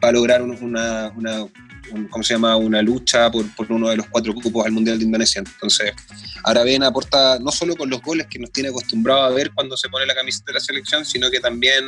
para 0.00 0.12
lograr 0.12 0.42
una, 0.42 1.12
una 1.16 1.46
¿cómo 2.10 2.22
se 2.22 2.34
llama? 2.34 2.56
una 2.56 2.82
lucha 2.82 3.30
por, 3.30 3.48
por, 3.54 3.70
uno 3.70 3.88
de 3.88 3.96
los 3.96 4.06
cuatro 4.08 4.34
cupos 4.34 4.66
al 4.66 4.72
Mundial 4.72 4.98
de 4.98 5.04
Indonesia. 5.04 5.42
Entonces, 5.44 5.92
Aravena 6.44 6.88
aporta 6.88 7.38
no 7.38 7.50
solo 7.50 7.76
con 7.76 7.90
los 7.90 8.02
goles 8.02 8.26
que 8.26 8.38
nos 8.38 8.50
tiene 8.50 8.70
acostumbrado 8.70 9.22
a 9.22 9.30
ver 9.30 9.52
cuando 9.54 9.76
se 9.76 9.88
pone 9.88 10.06
la 10.06 10.14
camiseta 10.14 10.46
de 10.46 10.54
la 10.54 10.60
selección, 10.60 11.04
sino 11.04 11.30
que 11.30 11.40
también 11.40 11.84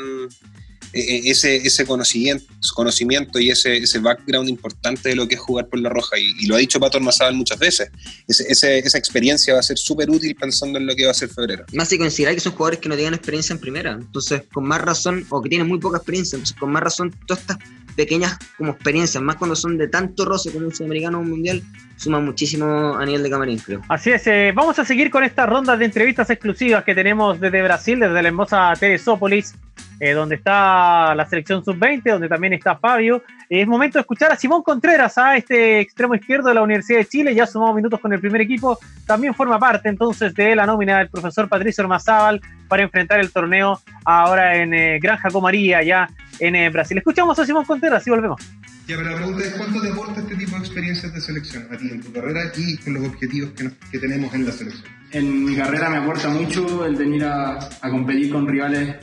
eh, 0.93 1.01
eh, 1.01 1.23
ese, 1.27 1.57
ese 1.57 1.85
conocimiento, 1.85 2.47
conocimiento 2.75 3.39
y 3.39 3.51
ese, 3.51 3.77
ese 3.77 3.99
background 3.99 4.49
importante 4.49 5.11
de 5.11 5.17
lo 5.17 5.27
que 5.29 5.35
es 5.35 5.41
jugar 5.41 5.69
por 5.69 5.81
la 5.81 5.89
roja. 5.89 6.19
Y, 6.19 6.47
lo 6.47 6.55
ha 6.55 6.59
dicho 6.59 6.81
Pato 6.81 6.99
Armazábal 6.99 7.35
muchas 7.35 7.59
veces. 7.59 7.91
Ese, 8.27 8.79
esa 8.79 8.99
experiencia 8.99 9.55
va 9.55 9.61
a 9.61 9.63
ser 9.63 9.79
súper 9.79 10.09
útil 10.11 10.35
pensando 10.35 10.79
en 10.79 10.87
lo 10.87 10.95
que 10.95 11.05
va 11.05 11.11
a 11.11 11.15
ser 11.15 11.29
febrero. 11.29 11.65
Más 11.73 11.89
si 11.89 11.99
considerar 11.99 12.35
que 12.35 12.41
son 12.41 12.53
jugadores 12.53 12.81
que 12.81 12.89
no 12.89 12.95
tienen 12.95 13.15
experiencia 13.15 13.53
en 13.53 13.61
primera. 13.61 13.93
Entonces, 13.93 14.43
con 14.53 14.65
más 14.65 14.81
razón, 14.81 15.27
o 15.29 15.43
que 15.43 15.49
tienen 15.49 15.69
muy 15.69 15.79
poca 15.79 15.99
experiencia, 15.99 16.37
entonces 16.37 16.57
con 16.59 16.71
más 16.71 16.83
razón, 16.83 17.15
todas 17.27 17.43
estas 17.43 17.59
pequeñas 17.97 18.39
como 18.57 18.73
experiencias, 18.73 19.23
más 19.23 19.37
cuando 19.37 19.57
son 19.57 19.77
de 19.79 19.89
tanto 19.89 20.25
roce 20.25 20.53
como 20.53 20.67
un 20.67 20.75
sudamericano 20.75 21.19
un 21.19 21.31
mundial, 21.31 21.63
suman 21.97 22.25
muchísimo 22.25 22.97
a 22.97 23.05
nivel 23.05 23.23
de 23.23 23.31
camarín, 23.31 23.59
creo. 23.59 23.83
Así 23.89 24.11
es, 24.11 24.27
eh, 24.27 24.53
vamos 24.55 24.79
a 24.79 24.85
seguir 24.85 25.11
con 25.11 25.25
estas 25.25 25.49
rondas 25.49 25.79
de 25.79 25.87
entrevistas 25.87 26.29
exclusivas 26.31 26.85
que 26.85 26.95
tenemos 26.95 27.41
desde 27.41 27.63
Brasil, 27.63 27.99
desde 27.99 28.23
la 28.23 28.29
hermosa 28.29 28.73
Teresópolis, 28.79 29.55
eh, 30.01 30.13
donde 30.13 30.37
está 30.37 31.15
la 31.15 31.27
selección 31.27 31.65
sub-20, 31.65 32.11
donde 32.11 32.29
también 32.29 32.53
está 32.53 32.77
Fabio. 32.77 33.23
Eh, 33.49 33.63
es 33.63 33.67
momento 33.67 33.99
de 33.99 34.01
escuchar 34.01 34.33
a 34.33 34.37
Simón 34.37 34.63
Contreras, 34.63 35.17
a 35.19 35.37
este 35.37 35.81
extremo 35.81 36.15
izquierdo 36.15 36.49
de 36.49 36.55
la 36.55 36.63
Universidad 36.63 36.99
de 36.99 37.07
Chile, 37.07 37.35
ya 37.35 37.47
sumado 37.47 37.75
minutos 37.75 38.01
con 38.01 38.13
el 38.13 38.21
primer 38.21 38.41
equipo, 38.41 38.79
también 39.07 39.35
forma 39.35 39.59
parte 39.59 39.89
entonces 39.89 40.35
de 40.35 40.55
la 40.55 40.67
nómina 40.67 40.99
del 40.99 41.09
profesor 41.09 41.49
Patricio 41.49 41.85
Ormazábal 41.85 42.41
para 42.69 42.83
enfrentar 42.83 43.21
el 43.21 43.31
torneo 43.31 43.81
ahora 44.05 44.57
en 44.57 45.01
Granja 45.01 45.31
Comaría, 45.31 45.83
ya 45.83 46.09
en 46.41 46.73
Brasil. 46.73 46.99
Escuchamos 46.99 47.39
a 47.39 47.47
Simón 47.47 47.65
Contreras 47.65 48.07
y 48.07 48.11
volvemos. 48.11 48.41
Ya, 48.87 48.97
pero 48.97 49.11
la 49.11 49.17
pregunta 49.17 49.45
es, 49.45 49.55
¿cuánto 49.55 49.81
te 49.81 49.91
aporta 49.91 50.21
este 50.21 50.37
tipo 50.37 50.53
de 50.53 50.59
experiencias 50.59 51.13
de 51.13 51.21
selección 51.21 51.67
a 51.73 51.77
ti 51.77 51.89
en 51.91 52.01
tu 52.01 52.13
carrera 52.13 52.53
y 52.57 52.77
con 52.77 52.95
los 52.95 53.05
objetivos 53.07 53.51
que, 53.51 53.69
que 53.91 53.99
tenemos 53.99 54.33
en 54.33 54.47
la 54.47 54.53
selección? 54.53 54.85
En 55.11 55.45
mi 55.45 55.57
carrera 55.57 55.91
me 55.91 55.97
aporta 55.97 56.29
mucho 56.29 56.87
el 56.87 56.95
venir 56.95 57.25
a, 57.25 57.59
a 57.59 57.91
competir 57.91 58.31
con 58.31 58.47
rivales 58.47 58.95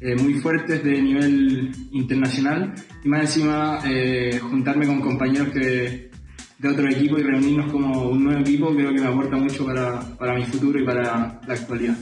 eh, 0.00 0.14
muy 0.16 0.34
fuertes 0.34 0.82
de 0.82 1.02
nivel 1.02 1.72
internacional 1.92 2.74
y 3.04 3.08
más 3.08 3.22
encima 3.22 3.80
eh, 3.86 4.38
juntarme 4.40 4.86
con 4.86 5.00
compañeros 5.00 5.48
que, 5.50 6.10
de 6.58 6.68
otro 6.68 6.88
equipo 6.88 7.18
y 7.18 7.22
reunirnos 7.22 7.70
como 7.70 8.08
un 8.08 8.24
nuevo 8.24 8.40
equipo 8.40 8.74
creo 8.74 8.94
que 8.94 9.00
me 9.00 9.08
aporta 9.08 9.36
mucho 9.36 9.66
para, 9.66 10.00
para 10.16 10.34
mi 10.34 10.44
futuro 10.44 10.80
y 10.80 10.84
para 10.84 11.40
la 11.46 11.54
actualidad. 11.54 11.96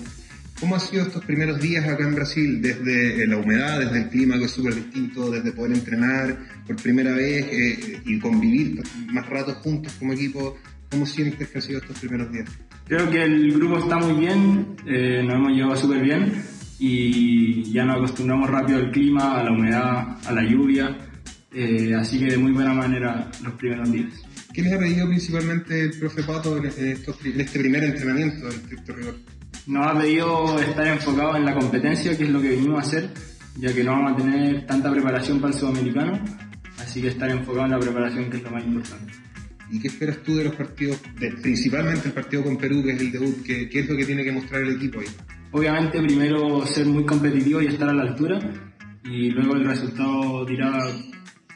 ¿Cómo 0.61 0.77
han 0.77 0.81
sido 0.81 1.03
estos 1.03 1.25
primeros 1.25 1.61
días 1.61 1.87
acá 1.87 2.05
en 2.05 2.15
Brasil? 2.15 2.63
Desde 2.63 3.23
eh, 3.23 3.27
la 3.27 3.39
humedad, 3.39 3.81
desde 3.81 4.03
el 4.03 4.09
clima 4.09 4.39
que 4.39 4.45
es 4.45 4.53
súper 4.53 4.75
distinto, 4.75 5.31
desde 5.31 5.53
poder 5.53 5.73
entrenar 5.73 6.39
por 6.67 6.77
primera 6.77 7.13
vez 7.13 7.47
eh, 7.51 8.01
y 8.07 8.19
convivir 8.21 8.81
más 9.13 9.29
rato 9.29 9.55
juntos 9.55 9.93
como 9.99 10.13
equipo. 10.13 10.57
¿Cómo 10.91 11.07
sientes 11.07 11.49
que 11.49 11.59
han 11.59 11.63
sido 11.63 11.81
estos 11.81 11.99
primeros 11.99 12.31
días? 12.31 12.49
Creo 12.87 13.11
que 13.11 13.25
el 13.25 13.53
grupo 13.53 13.79
está 13.79 13.97
muy 13.99 14.21
bien, 14.21 14.77
eh, 14.87 15.23
nos 15.25 15.35
hemos 15.35 15.53
llevado 15.53 15.77
súper 15.77 16.03
bien 16.03 16.33
y 16.79 17.73
ya 17.73 17.85
nos 17.85 17.97
acostumbramos 17.97 18.51
rápido 18.51 18.79
al 18.79 18.91
clima, 18.91 19.41
a 19.41 19.45
la 19.45 19.53
humedad, 19.53 20.19
a 20.27 20.33
la 20.33 20.43
lluvia, 20.43 20.97
así 21.99 22.19
que 22.19 22.27
de 22.27 22.39
muy 22.39 22.53
buena 22.53 22.75
manera 22.75 23.31
los 23.43 23.53
primeros 23.55 23.91
días. 23.91 24.13
¿Qué 24.53 24.63
les 24.63 24.73
ha 24.73 24.79
pedido 24.79 25.09
principalmente 25.09 25.81
el 25.83 25.99
profe 25.99 26.23
Pato 26.23 26.57
en, 26.57 26.67
este 26.67 27.59
primer 27.59 27.85
entrenamiento 27.85 28.47
del 28.47 28.55
estricto 28.55 28.93
rigor? 28.93 29.17
nos 29.67 29.87
ha 29.87 29.99
pedido 29.99 30.61
estar 30.61 30.87
enfocado 30.87 31.37
en 31.37 31.45
la 31.45 31.55
competencia, 31.55 32.17
que 32.17 32.25
es 32.25 32.31
lo 32.31 32.41
que 32.41 32.51
venimos 32.51 32.79
a 32.79 32.87
hacer, 32.87 33.11
ya 33.57 33.73
que 33.73 33.83
no 33.83 33.93
vamos 33.93 34.13
a 34.13 34.17
tener 34.17 34.67
tanta 34.67 34.91
preparación 34.91 35.41
para 35.41 35.55
el 35.55 35.59
sudamericano, 35.59 36.21
así 36.79 37.01
que 37.01 37.09
estar 37.09 37.31
enfocado 37.31 37.65
en 37.65 37.71
la 37.73 37.79
preparación, 37.79 38.31
que 38.31 38.37
es 38.37 38.43
lo 38.43 38.51
más 38.51 38.65
importante. 38.65 39.13
¿Y 39.71 39.81
qué 39.81 39.89
esperas 39.89 40.19
tú 40.23 40.37
de 40.37 40.45
los 40.45 40.55
partidos, 40.55 41.01
principalmente 41.43 42.09
el 42.09 42.15
partido 42.15 42.45
con 42.45 42.59
Perú, 42.59 42.83
que 42.85 42.93
es 42.93 43.01
el 43.01 43.13
debut? 43.13 43.43
¿Qué, 43.43 43.69
¿Qué, 43.69 43.81
es 43.81 43.89
lo 43.89 43.97
que 43.97 44.05
tiene 44.05 44.23
que 44.23 44.33
mostrar 44.33 44.63
el 44.63 44.73
equipo 44.73 45.01
ahí? 45.01 45.07
Obviamente, 45.55 46.03
primero 46.03 46.67
ser 46.67 46.85
muy 46.85 47.07
competitivo 47.07 47.63
y 47.63 47.69
estar 47.69 47.89
a 47.89 47.93
la 47.93 48.03
altura, 48.03 48.41
y 49.05 49.31
luego 49.31 49.55
el 49.55 49.65
resultado 49.65 50.45
dirá 50.45 50.81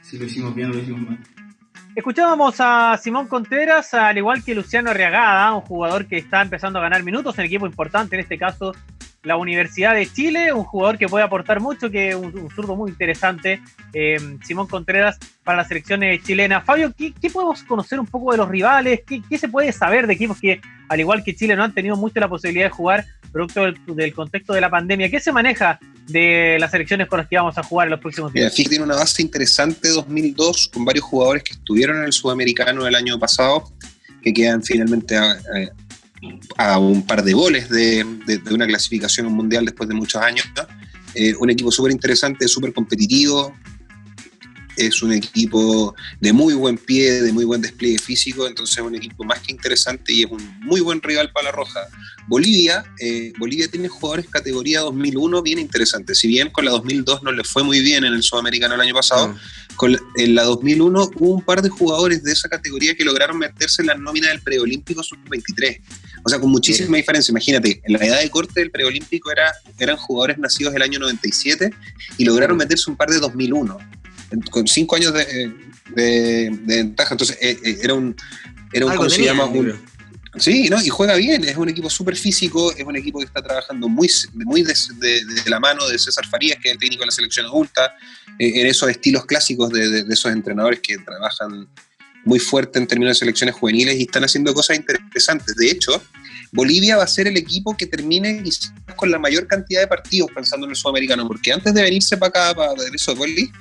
si 0.02 0.16
lo 0.16 0.24
hicimos 0.24 0.54
bien 0.54 0.70
o 0.70 0.74
lo 0.74 0.78
hicimos 0.78 1.00
mal. 1.00 1.18
Escuchábamos 1.96 2.54
a 2.60 2.96
Simón 2.96 3.26
Contreras, 3.26 3.94
al 3.94 4.16
igual 4.16 4.44
que 4.44 4.54
Luciano 4.54 4.90
Arriagada, 4.90 5.52
un 5.52 5.62
jugador 5.62 6.06
que 6.06 6.16
está 6.16 6.42
empezando 6.42 6.78
a 6.78 6.82
ganar 6.82 7.02
minutos 7.02 7.36
en 7.40 7.46
equipo 7.46 7.66
importante, 7.66 8.14
en 8.14 8.20
este 8.20 8.38
caso 8.38 8.72
la 9.22 9.36
Universidad 9.36 9.94
de 9.94 10.10
Chile, 10.10 10.52
un 10.52 10.64
jugador 10.64 10.98
que 10.98 11.08
puede 11.08 11.24
aportar 11.24 11.60
mucho, 11.60 11.90
que 11.90 12.10
es 12.10 12.14
un, 12.14 12.50
zurdo 12.50 12.76
muy 12.76 12.90
interesante, 12.90 13.60
eh, 13.92 14.16
Simón 14.44 14.66
Contreras, 14.66 15.18
para 15.44 15.58
la 15.58 15.64
selección 15.64 16.00
chilena. 16.22 16.60
Fabio, 16.60 16.92
¿qué, 16.96 17.12
podemos 17.30 17.62
conocer 17.64 17.98
un 17.98 18.06
poco 18.06 18.32
de 18.32 18.38
los 18.38 18.48
rivales? 18.48 19.00
¿Qué, 19.06 19.22
¿Qué, 19.28 19.38
se 19.38 19.48
puede 19.48 19.72
saber 19.72 20.06
de 20.06 20.14
equipos 20.14 20.40
que, 20.40 20.60
al 20.88 21.00
igual 21.00 21.24
que 21.24 21.34
Chile, 21.34 21.56
no 21.56 21.64
han 21.64 21.74
tenido 21.74 21.96
mucho 21.96 22.20
la 22.20 22.28
posibilidad 22.28 22.66
de 22.66 22.70
jugar 22.70 23.04
producto 23.28 23.94
del, 23.94 24.14
contexto 24.14 24.52
de 24.52 24.60
la 24.60 24.70
pandemia. 24.70 25.10
¿Qué 25.10 25.20
se 25.20 25.32
maneja 25.32 25.78
de 26.06 26.56
las 26.58 26.70
selecciones 26.70 27.06
con 27.08 27.18
las 27.18 27.28
que 27.28 27.36
vamos 27.36 27.56
a 27.58 27.62
jugar 27.62 27.86
en 27.86 27.92
los 27.92 28.00
próximos 28.00 28.32
días? 28.32 28.52
Mira, 28.56 28.68
tiene 28.68 28.84
una 28.84 28.96
base 28.96 29.22
interesante 29.22 29.88
2002 29.88 30.68
con 30.68 30.84
varios 30.84 31.04
jugadores 31.04 31.42
que 31.42 31.52
estuvieron 31.52 31.98
en 31.98 32.04
el 32.04 32.12
sudamericano 32.12 32.86
el 32.86 32.94
año 32.94 33.18
pasado, 33.18 33.72
que 34.22 34.32
quedan 34.32 34.62
finalmente 34.62 35.16
a, 35.16 35.38
un 36.78 37.06
par 37.06 37.24
de 37.24 37.32
goles 37.32 37.68
de, 37.68 38.04
una 38.50 38.66
clasificación 38.66 39.26
mundial 39.32 39.64
después 39.64 39.88
de 39.88 39.94
muchos 39.94 40.20
años. 40.22 40.46
Eh, 41.14 41.34
un 41.38 41.50
equipo 41.50 41.70
súper 41.70 41.92
interesante, 41.92 42.46
súper 42.48 42.72
competitivo, 42.72 43.54
es 44.78 45.02
un 45.02 45.12
equipo 45.12 45.94
de 46.20 46.32
muy 46.32 46.54
buen 46.54 46.78
pie, 46.78 47.20
de 47.22 47.32
muy 47.32 47.44
buen 47.44 47.60
despliegue 47.60 47.98
físico, 47.98 48.46
entonces 48.46 48.78
es 48.78 48.82
un 48.82 48.94
equipo 48.94 49.24
más 49.24 49.40
que 49.40 49.52
interesante 49.52 50.12
y 50.12 50.22
es 50.22 50.30
un 50.30 50.60
muy 50.60 50.80
buen 50.80 51.02
rival 51.02 51.30
para 51.32 51.46
la 51.46 51.52
Roja. 51.52 51.80
Bolivia, 52.28 52.84
eh, 53.00 53.32
Bolivia 53.38 53.68
tiene 53.68 53.88
jugadores 53.88 54.26
categoría 54.28 54.80
2001 54.80 55.42
bien 55.42 55.58
interesantes, 55.58 56.18
si 56.18 56.28
bien 56.28 56.50
con 56.50 56.64
la 56.64 56.70
2002 56.70 57.22
no 57.22 57.32
le 57.32 57.42
fue 57.42 57.64
muy 57.64 57.80
bien 57.80 58.04
en 58.04 58.14
el 58.14 58.22
Sudamericano 58.22 58.74
el 58.74 58.80
año 58.80 58.94
pasado, 58.94 59.28
mm. 59.28 59.74
con, 59.76 59.96
en 60.16 60.34
la 60.34 60.44
2001 60.44 61.10
hubo 61.16 61.34
un 61.34 61.42
par 61.42 61.60
de 61.62 61.70
jugadores 61.70 62.22
de 62.22 62.32
esa 62.32 62.48
categoría 62.48 62.94
que 62.94 63.04
lograron 63.04 63.38
meterse 63.38 63.82
en 63.82 63.88
la 63.88 63.94
nómina 63.94 64.28
del 64.28 64.40
preolímpico 64.40 65.02
sub-23. 65.02 65.80
O 66.24 66.28
sea, 66.28 66.38
con 66.38 66.50
muchísima 66.50 66.96
diferencia. 66.96 67.32
Imagínate, 67.32 67.80
en 67.84 67.92
la 67.92 68.04
edad 68.04 68.20
de 68.20 68.28
corte 68.28 68.60
del 68.60 68.70
preolímpico 68.70 69.30
era, 69.30 69.52
eran 69.78 69.96
jugadores 69.96 70.36
nacidos 70.38 70.74
el 70.74 70.82
año 70.82 70.98
97 70.98 71.72
y 72.18 72.24
lograron 72.24 72.56
mm. 72.56 72.60
meterse 72.60 72.90
un 72.90 72.96
par 72.96 73.08
de 73.08 73.18
2001 73.18 73.78
con 74.50 74.66
cinco 74.66 74.96
años 74.96 75.12
de, 75.12 76.50
ventaja. 76.64 77.14
Entonces, 77.14 77.38
eh, 77.40 77.58
eh, 77.64 77.78
era 77.82 77.94
un, 77.94 78.14
era 78.72 78.86
un, 78.86 78.96
¿cómo 78.96 79.10
se 79.10 79.24
llama? 79.24 79.50
sí, 80.36 80.68
¿no? 80.68 80.80
Y 80.80 80.88
juega 80.88 81.16
bien, 81.16 81.44
es 81.44 81.56
un 81.56 81.68
equipo 81.68 81.90
súper 81.90 82.16
físico, 82.16 82.72
es 82.72 82.84
un 82.84 82.96
equipo 82.96 83.18
que 83.18 83.24
está 83.24 83.42
trabajando 83.42 83.88
muy, 83.88 84.08
muy 84.34 84.62
de, 84.62 84.74
la 85.46 85.60
mano 85.60 85.86
de 85.88 85.98
César 85.98 86.26
Farías, 86.26 86.58
que 86.62 86.68
es 86.68 86.74
el 86.74 86.78
técnico 86.78 87.02
de 87.02 87.06
la 87.06 87.12
selección 87.12 87.46
adulta, 87.46 87.94
eh, 88.38 88.60
en 88.60 88.66
esos 88.66 88.88
estilos 88.90 89.24
clásicos 89.26 89.70
de, 89.70 90.04
esos 90.08 90.32
entrenadores 90.32 90.80
que 90.80 90.98
trabajan 90.98 91.68
muy 92.24 92.38
fuerte 92.38 92.78
en 92.78 92.86
términos 92.86 93.16
de 93.16 93.20
selecciones 93.20 93.54
juveniles 93.54 93.96
y 93.96 94.02
están 94.02 94.24
haciendo 94.24 94.52
cosas 94.52 94.76
interesantes. 94.76 95.54
De 95.56 95.70
hecho, 95.70 96.02
Bolivia 96.52 96.96
va 96.96 97.04
a 97.04 97.08
ser 97.08 97.26
el 97.26 97.36
equipo 97.36 97.76
que 97.76 97.86
termine 97.86 98.42
con 98.96 99.10
la 99.10 99.18
mayor 99.18 99.46
cantidad 99.46 99.80
de 99.80 99.86
partidos 99.86 100.30
pensando 100.34 100.66
en 100.66 100.70
el 100.70 100.76
sudamericano, 100.76 101.26
porque 101.26 101.52
antes 101.52 101.72
de 101.72 101.82
venirse 101.82 102.16
para 102.16 102.50
acá, 102.50 102.54
para 102.54 102.72
eso 102.92 103.12
de 103.12 103.18
Bolivia, 103.18 103.52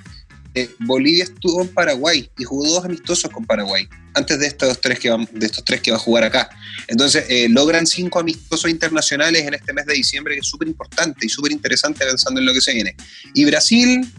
eh, 0.57 0.69
Bolivia 0.79 1.23
estuvo 1.23 1.61
en 1.61 1.67
Paraguay 1.67 2.27
y 2.35 2.43
jugó 2.43 2.67
dos 2.67 2.85
amistosos 2.85 3.29
con 3.29 3.45
Paraguay, 3.45 3.87
antes 4.15 4.39
de 4.39 4.47
estos 4.47 4.81
tres 4.81 4.97
que, 4.97 5.09
de 5.09 5.45
estos 5.45 5.63
tres 5.63 5.81
que 5.81 5.91
va 5.91 5.97
a 5.97 5.99
jugar 5.99 6.23
acá. 6.23 6.49
Entonces, 6.87 7.25
eh, 7.29 7.47
logran 7.47 7.85
cinco 7.85 8.19
amistosos 8.19 8.71
internacionales 8.71 9.45
en 9.45 9.53
este 9.53 9.71
mes 9.71 9.85
de 9.85 9.93
diciembre, 9.93 10.33
que 10.33 10.39
es 10.39 10.47
súper 10.47 10.67
importante 10.67 11.27
y 11.27 11.29
súper 11.29 11.51
interesante 11.51 12.03
pensando 12.03 12.39
en 12.39 12.47
lo 12.47 12.53
que 12.53 12.61
se 12.61 12.73
viene. 12.73 12.95
Y 13.35 13.45
Brasil, 13.45 14.11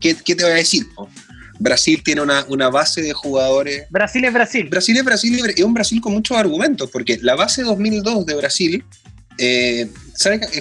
¿qué, 0.00 0.14
te 0.14 0.34
voy 0.34 0.52
a 0.52 0.56
decir? 0.56 0.86
Brasil 1.58 2.02
tiene 2.04 2.20
una, 2.20 2.44
una, 2.48 2.68
base 2.68 3.00
de 3.00 3.14
jugadores. 3.14 3.86
Brasil 3.88 4.22
es 4.24 4.32
Brasil. 4.34 4.68
Brasil 4.68 4.96
es 4.98 5.04
Brasil 5.04 5.40
y 5.56 5.60
es 5.60 5.64
un 5.64 5.72
Brasil 5.72 6.00
con 6.02 6.12
muchos 6.12 6.36
argumentos, 6.36 6.90
porque 6.90 7.18
la 7.22 7.36
base 7.36 7.62
2002 7.62 8.26
de 8.26 8.34
Brasil 8.34 8.84
eh, 9.38 9.88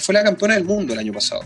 fue 0.02 0.14
la 0.14 0.24
campeona 0.24 0.54
del 0.54 0.64
mundo 0.64 0.94
el 0.94 1.00
año 1.00 1.12
pasado 1.12 1.46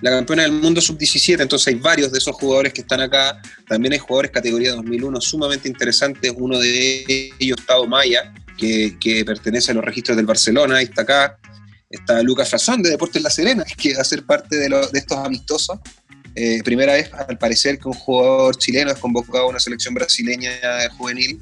la 0.00 0.10
campeona 0.10 0.42
del 0.42 0.52
mundo 0.52 0.80
sub-17, 0.80 1.40
entonces 1.40 1.68
hay 1.68 1.74
varios 1.74 2.12
de 2.12 2.18
esos 2.18 2.34
jugadores 2.36 2.72
que 2.72 2.80
están 2.80 3.00
acá. 3.00 3.40
También 3.68 3.92
hay 3.92 3.98
jugadores 3.98 4.30
categoría 4.30 4.72
2001 4.72 5.20
sumamente 5.20 5.68
interesantes, 5.68 6.32
uno 6.36 6.58
de 6.58 7.32
ellos, 7.38 7.58
Tao 7.66 7.86
Maya, 7.86 8.32
que, 8.56 9.22
pertenece 9.24 9.72
a 9.72 9.74
los 9.74 9.84
registros 9.84 10.16
del 10.16 10.26
Barcelona, 10.26 10.76
ahí 10.76 10.84
está 10.84 11.02
acá. 11.02 11.38
Está 11.88 12.22
Lucas 12.22 12.48
Frazón 12.48 12.82
de 12.82 12.90
Deportes 12.90 13.20
La 13.20 13.30
Serena, 13.30 13.64
que 13.76 13.94
va 13.94 14.02
a 14.02 14.04
ser 14.04 14.24
parte 14.24 14.56
de, 14.56 14.68
de 14.68 14.98
estos 14.98 15.18
amistosos. 15.18 15.78
Eh, 16.36 16.62
primera 16.62 16.92
vez, 16.92 17.10
al 17.12 17.38
parecer, 17.38 17.78
que 17.78 17.88
un 17.88 17.94
jugador 17.94 18.56
chileno 18.56 18.90
es 18.92 18.98
convocado 18.98 19.44
a 19.44 19.48
una 19.48 19.58
selección 19.58 19.94
brasileña 19.94 20.52
juvenil. 20.96 21.40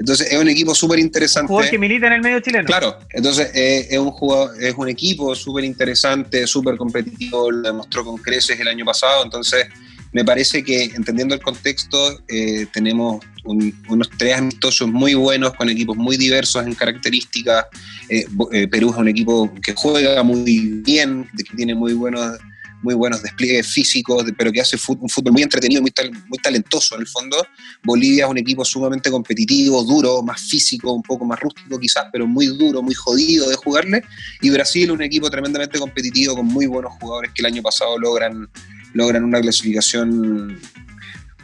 Entonces 0.00 0.32
es 0.32 0.38
un 0.38 0.48
equipo 0.48 0.74
súper 0.74 0.98
interesante. 0.98 1.48
Jugador 1.48 1.70
que 1.70 1.78
milita 1.78 2.06
en 2.06 2.14
el 2.14 2.22
medio 2.22 2.40
chileno. 2.40 2.64
Claro, 2.64 2.98
entonces 3.10 3.50
eh, 3.54 3.86
es, 3.90 3.98
un 3.98 4.10
jugador, 4.10 4.50
es 4.58 4.74
un 4.74 4.88
equipo 4.88 5.34
súper 5.34 5.62
interesante, 5.62 6.46
súper 6.46 6.78
competitivo, 6.78 7.50
lo 7.50 7.60
demostró 7.60 8.02
con 8.02 8.16
creces 8.16 8.58
el 8.58 8.66
año 8.66 8.86
pasado, 8.86 9.22
entonces 9.24 9.66
me 10.12 10.24
parece 10.24 10.64
que 10.64 10.84
entendiendo 10.84 11.34
el 11.34 11.42
contexto 11.42 12.18
eh, 12.28 12.66
tenemos 12.72 13.22
unos 13.44 14.10
tres 14.16 14.38
amistosos 14.38 14.88
muy 14.88 15.12
buenos 15.12 15.52
con 15.52 15.68
equipos 15.68 15.96
muy 15.98 16.16
diversos 16.16 16.66
en 16.66 16.74
características. 16.74 17.66
Eh, 18.08 18.24
Perú 18.70 18.90
es 18.90 18.96
un 18.96 19.08
equipo 19.08 19.52
que 19.62 19.74
juega 19.76 20.22
muy 20.22 20.80
bien, 20.82 21.28
que 21.36 21.56
tiene 21.56 21.74
muy 21.74 21.92
buenos 21.92 22.38
muy 22.82 22.94
buenos 22.94 23.22
despliegues 23.22 23.66
físicos, 23.66 24.24
pero 24.36 24.52
que 24.52 24.60
hace 24.60 24.76
un 24.76 25.08
fútbol 25.08 25.32
muy 25.32 25.42
entretenido, 25.42 25.82
muy, 25.82 25.92
muy 26.28 26.38
talentoso 26.38 26.94
en 26.94 27.02
el 27.02 27.06
fondo. 27.06 27.36
Bolivia 27.84 28.24
es 28.24 28.30
un 28.30 28.38
equipo 28.38 28.64
sumamente 28.64 29.10
competitivo, 29.10 29.82
duro, 29.84 30.22
más 30.22 30.40
físico, 30.40 30.92
un 30.92 31.02
poco 31.02 31.24
más 31.24 31.38
rústico 31.40 31.78
quizás, 31.78 32.06
pero 32.12 32.26
muy 32.26 32.46
duro, 32.46 32.82
muy 32.82 32.94
jodido 32.94 33.48
de 33.48 33.56
jugarle. 33.56 34.04
Y 34.40 34.50
Brasil 34.50 34.90
un 34.90 35.02
equipo 35.02 35.30
tremendamente 35.30 35.78
competitivo 35.78 36.36
con 36.36 36.46
muy 36.46 36.66
buenos 36.66 36.92
jugadores 37.00 37.32
que 37.34 37.42
el 37.42 37.46
año 37.46 37.62
pasado 37.62 37.98
logran, 37.98 38.48
logran 38.94 39.24
una 39.24 39.40
clasificación 39.40 40.58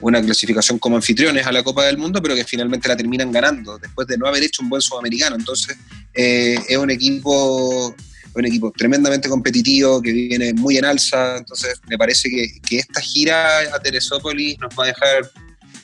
una 0.01 0.21
clasificación 0.21 0.79
como 0.79 0.97
anfitriones 0.97 1.47
a 1.47 1.53
la 1.53 1.63
Copa 1.63 1.85
del 1.87 1.99
Mundo, 1.99 2.21
pero 2.21 2.35
que 2.35 2.45
finalmente 2.45 2.89
la 2.89 2.97
terminan 2.97 3.33
ganando 3.33 3.79
después 3.79 4.07
de 4.07 4.19
no 4.19 4.27
haber 4.27 4.43
hecho 4.43 4.63
un 4.63 4.69
buen 4.69 4.83
sudamericano. 4.83 5.37
Entonces, 5.37 5.77
eh, 6.13 6.59
es 6.69 6.77
un 6.77 6.91
equipo 6.91 7.95
un 8.41 8.47
equipo 8.47 8.73
tremendamente 8.73 9.29
competitivo, 9.29 10.01
que 10.01 10.13
viene 10.13 10.53
muy 10.55 10.77
en 10.77 10.85
alza, 10.85 11.39
entonces 11.39 11.81
me 11.89 11.97
parece 11.97 12.29
que, 12.29 12.77
esta 12.77 13.01
gira 13.01 13.61
a 13.75 13.79
Teresópolis 13.79 14.59
nos 14.59 14.75
va 14.79 14.85
a 14.85 14.87
dejar 14.89 15.31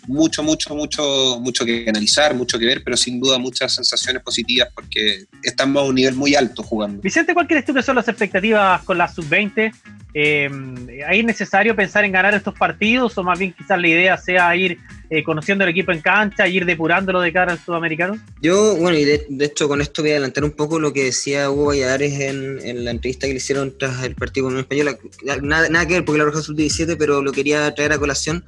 mucho, 0.06 0.42
mucho, 0.42 0.74
mucho, 0.74 1.38
mucho 1.40 1.64
que 1.64 1.86
analizar, 1.88 2.34
mucho 2.34 2.58
que 2.58 2.66
ver, 2.66 2.82
pero 2.84 2.96
sin 2.96 3.20
duda 3.20 3.38
muchas 3.38 3.74
sensaciones 3.74 4.22
positivas 4.22 4.68
porque 4.74 5.24
estamos 5.42 5.82
a 5.82 5.86
un 5.86 5.94
nivel 5.94 6.14
muy 6.14 6.34
alto 6.34 6.62
jugando. 6.62 7.00
Vicente, 7.00 7.34
¿cuál 7.34 7.46
crees 7.46 7.64
tú 7.64 7.72
que 7.72 7.82
son 7.82 7.96
las 7.96 8.08
expectativas 8.08 8.82
con 8.82 8.98
la 8.98 9.08
sub-20? 9.08 9.72
Eh, 10.14 10.50
¿Es 11.10 11.24
necesario 11.24 11.74
pensar 11.74 12.04
en 12.04 12.12
ganar 12.12 12.34
estos 12.34 12.54
partidos 12.54 13.16
o 13.16 13.22
más 13.22 13.38
bien 13.38 13.52
quizás 13.52 13.80
la 13.80 13.88
idea 13.88 14.18
sea 14.18 14.54
ir 14.56 14.78
eh, 15.12 15.22
conociendo 15.22 15.64
el 15.64 15.70
equipo 15.70 15.92
en 15.92 16.00
cancha, 16.00 16.48
ir 16.48 16.64
depurándolo 16.64 17.20
de 17.20 17.32
cara 17.34 17.52
al 17.52 17.58
sudamericano? 17.58 18.16
Yo, 18.40 18.76
bueno, 18.76 18.96
y 18.96 19.04
de, 19.04 19.26
hecho 19.44 19.68
con 19.68 19.82
esto 19.82 20.00
voy 20.00 20.12
a 20.12 20.14
adelantar 20.14 20.42
un 20.42 20.52
poco 20.52 20.80
lo 20.80 20.94
que 20.94 21.04
decía 21.04 21.50
Hugo 21.50 21.66
Valladares 21.66 22.18
en, 22.18 22.58
en 22.62 22.84
la 22.86 22.92
entrevista 22.92 23.26
que 23.26 23.34
le 23.34 23.36
hicieron 23.36 23.76
tras 23.76 24.02
el 24.04 24.14
partido 24.14 24.46
con 24.46 24.54
el 24.54 24.60
español. 24.60 24.98
Nada, 25.42 25.68
nada 25.68 25.86
que 25.86 25.94
ver 25.94 26.04
porque 26.06 26.18
la 26.18 26.24
Roja 26.24 26.40
Sub-17, 26.40 26.96
pero 26.98 27.20
lo 27.20 27.30
quería 27.32 27.74
traer 27.74 27.92
a 27.92 27.98
colación 27.98 28.42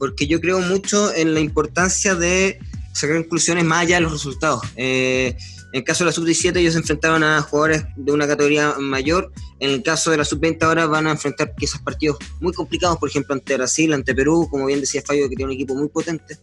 porque 0.00 0.26
yo 0.26 0.40
creo 0.40 0.58
mucho 0.58 1.14
en 1.14 1.32
la 1.32 1.38
importancia 1.38 2.16
de 2.16 2.58
sacar 2.92 3.18
conclusiones 3.18 3.64
más 3.64 3.82
allá 3.82 3.96
de 3.96 4.00
los 4.00 4.12
resultados. 4.12 4.62
Eh, 4.74 5.36
en 5.72 5.78
el 5.78 5.84
caso 5.84 6.04
de 6.04 6.10
la 6.10 6.12
sub-17 6.12 6.56
ellos 6.56 6.72
se 6.72 6.80
enfrentaban 6.80 7.22
a 7.22 7.40
jugadores 7.42 7.84
de 7.96 8.12
una 8.12 8.26
categoría 8.26 8.74
mayor, 8.78 9.32
en 9.60 9.70
el 9.70 9.82
caso 9.82 10.10
de 10.10 10.16
la 10.16 10.24
sub-20 10.24 10.62
ahora 10.62 10.86
van 10.86 11.06
a 11.06 11.12
enfrentar 11.12 11.54
quizás 11.56 11.80
partidos 11.80 12.16
muy 12.40 12.52
complicados, 12.52 12.98
por 12.98 13.08
ejemplo 13.08 13.34
ante 13.34 13.56
Brasil, 13.56 13.92
ante 13.92 14.14
Perú, 14.14 14.48
como 14.50 14.66
bien 14.66 14.80
decía 14.80 15.02
Fabio, 15.04 15.28
que 15.28 15.36
tiene 15.36 15.52
un 15.52 15.54
equipo 15.54 15.74
muy 15.74 15.88
potente. 15.88 16.38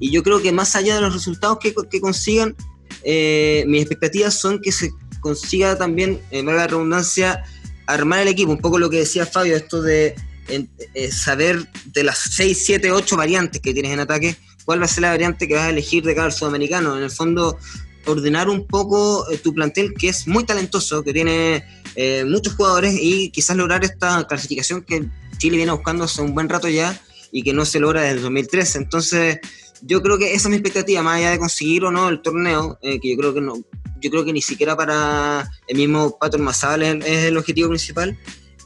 Y 0.00 0.10
yo 0.10 0.22
creo 0.22 0.42
que 0.42 0.52
más 0.52 0.74
allá 0.74 0.96
de 0.96 1.00
los 1.00 1.14
resultados 1.14 1.58
que, 1.60 2.00
consigan, 2.00 2.56
eh, 3.04 3.64
mis 3.68 3.82
expectativas 3.82 4.34
son 4.34 4.60
que 4.60 4.72
se 4.72 4.90
consiga 5.20 5.78
también, 5.78 6.20
en 6.30 6.46
la 6.46 6.66
redundancia, 6.66 7.44
armar 7.86 8.20
el 8.20 8.28
equipo, 8.28 8.50
un 8.50 8.58
poco 8.58 8.78
lo 8.78 8.90
que 8.90 8.98
decía 8.98 9.26
Fabio, 9.26 9.56
esto 9.56 9.80
de 9.80 10.16
eh, 10.48 11.12
saber 11.12 11.68
de 11.86 12.04
las 12.04 12.18
6, 12.18 12.62
7, 12.64 12.90
8 12.90 13.16
variantes 13.16 13.60
que 13.60 13.72
tienes 13.72 13.92
en 13.92 14.00
ataque, 14.00 14.36
cuál 14.64 14.80
va 14.80 14.86
a 14.86 14.88
ser 14.88 15.02
la 15.02 15.10
variante 15.10 15.46
que 15.46 15.54
vas 15.54 15.64
a 15.64 15.70
elegir 15.70 16.04
de 16.04 16.14
cada 16.14 16.30
sudamericano. 16.30 16.96
En 16.96 17.04
el 17.04 17.10
fondo, 17.10 17.58
ordenar 18.06 18.48
un 18.48 18.66
poco 18.66 19.30
eh, 19.30 19.38
tu 19.38 19.54
plantel 19.54 19.94
que 19.94 20.08
es 20.08 20.26
muy 20.26 20.44
talentoso, 20.44 21.02
que 21.02 21.12
tiene 21.12 21.64
eh, 21.94 22.24
muchos 22.26 22.54
jugadores 22.54 22.94
y 23.00 23.30
quizás 23.30 23.56
lograr 23.56 23.84
esta 23.84 24.26
clasificación 24.26 24.82
que 24.82 25.08
Chile 25.38 25.56
viene 25.56 25.72
buscando 25.72 26.04
hace 26.04 26.22
un 26.22 26.34
buen 26.34 26.48
rato 26.48 26.68
ya 26.68 27.00
y 27.30 27.42
que 27.42 27.52
no 27.52 27.64
se 27.64 27.80
logra 27.80 28.02
desde 28.02 28.16
el 28.16 28.22
2013. 28.22 28.78
Entonces, 28.78 29.38
yo 29.82 30.02
creo 30.02 30.18
que 30.18 30.34
esa 30.34 30.48
es 30.48 30.50
mi 30.50 30.56
expectativa, 30.56 31.02
más 31.02 31.18
allá 31.18 31.30
de 31.30 31.38
conseguir 31.38 31.84
o 31.84 31.90
no 31.90 32.08
el 32.08 32.20
torneo, 32.22 32.78
que 32.80 33.00
yo 33.02 33.16
creo 33.16 33.34
que 33.34 33.40
no, 33.40 33.54
yo 34.00 34.10
creo 34.10 34.24
que 34.24 34.32
ni 34.32 34.42
siquiera 34.42 34.76
para 34.76 35.50
el 35.66 35.76
mismo 35.76 36.16
Pato 36.18 36.38
Masal 36.38 36.82
es, 36.82 37.04
es 37.04 37.24
el 37.24 37.36
objetivo 37.36 37.70
principal. 37.70 38.16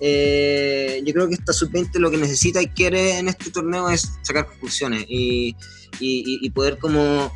yo 0.00 1.12
creo 1.14 1.28
que 1.28 1.34
esta 1.34 1.52
sub-20 1.52 1.98
lo 2.00 2.10
que 2.10 2.18
necesita 2.18 2.60
y 2.60 2.68
quiere 2.68 3.18
en 3.18 3.28
este 3.28 3.50
torneo 3.50 3.88
es 3.88 4.10
sacar 4.22 4.46
conclusiones 4.46 5.06
y, 5.08 5.56
y, 6.00 6.50
poder 6.50 6.78
como 6.78 7.32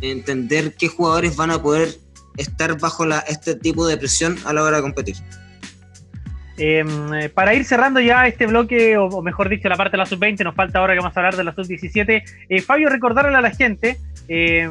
entender 0.00 0.74
qué 0.74 0.88
jugadores 0.88 1.36
van 1.36 1.50
a 1.50 1.62
poder 1.62 1.98
estar 2.36 2.78
bajo 2.78 3.04
la, 3.04 3.20
este 3.20 3.54
tipo 3.54 3.86
de 3.86 3.96
presión 3.96 4.38
a 4.44 4.52
la 4.52 4.62
hora 4.62 4.76
de 4.76 4.82
competir. 4.82 5.16
Em, 6.58 7.14
eh, 7.14 7.28
para 7.28 7.54
ir 7.54 7.64
cerrando 7.64 8.00
ya 8.00 8.26
este 8.26 8.46
bloque, 8.46 8.96
o, 8.96 9.22
mejor 9.22 9.48
dicho, 9.48 9.68
la 9.68 9.76
parte 9.76 9.92
de 9.92 9.98
la 9.98 10.06
sub-20, 10.06 10.42
nos 10.42 10.56
falta 10.56 10.80
ahora 10.80 10.94
que 10.94 11.00
vamos 11.00 11.16
a 11.16 11.20
hablar 11.20 11.36
de 11.36 11.44
la 11.44 11.54
sub-17. 11.54 12.22
Eh, 12.48 12.62
Fabio, 12.62 12.88
recordarle 12.88 13.36
a 13.36 13.40
la 13.40 13.52
gente, 13.52 14.00
eh, 14.26 14.68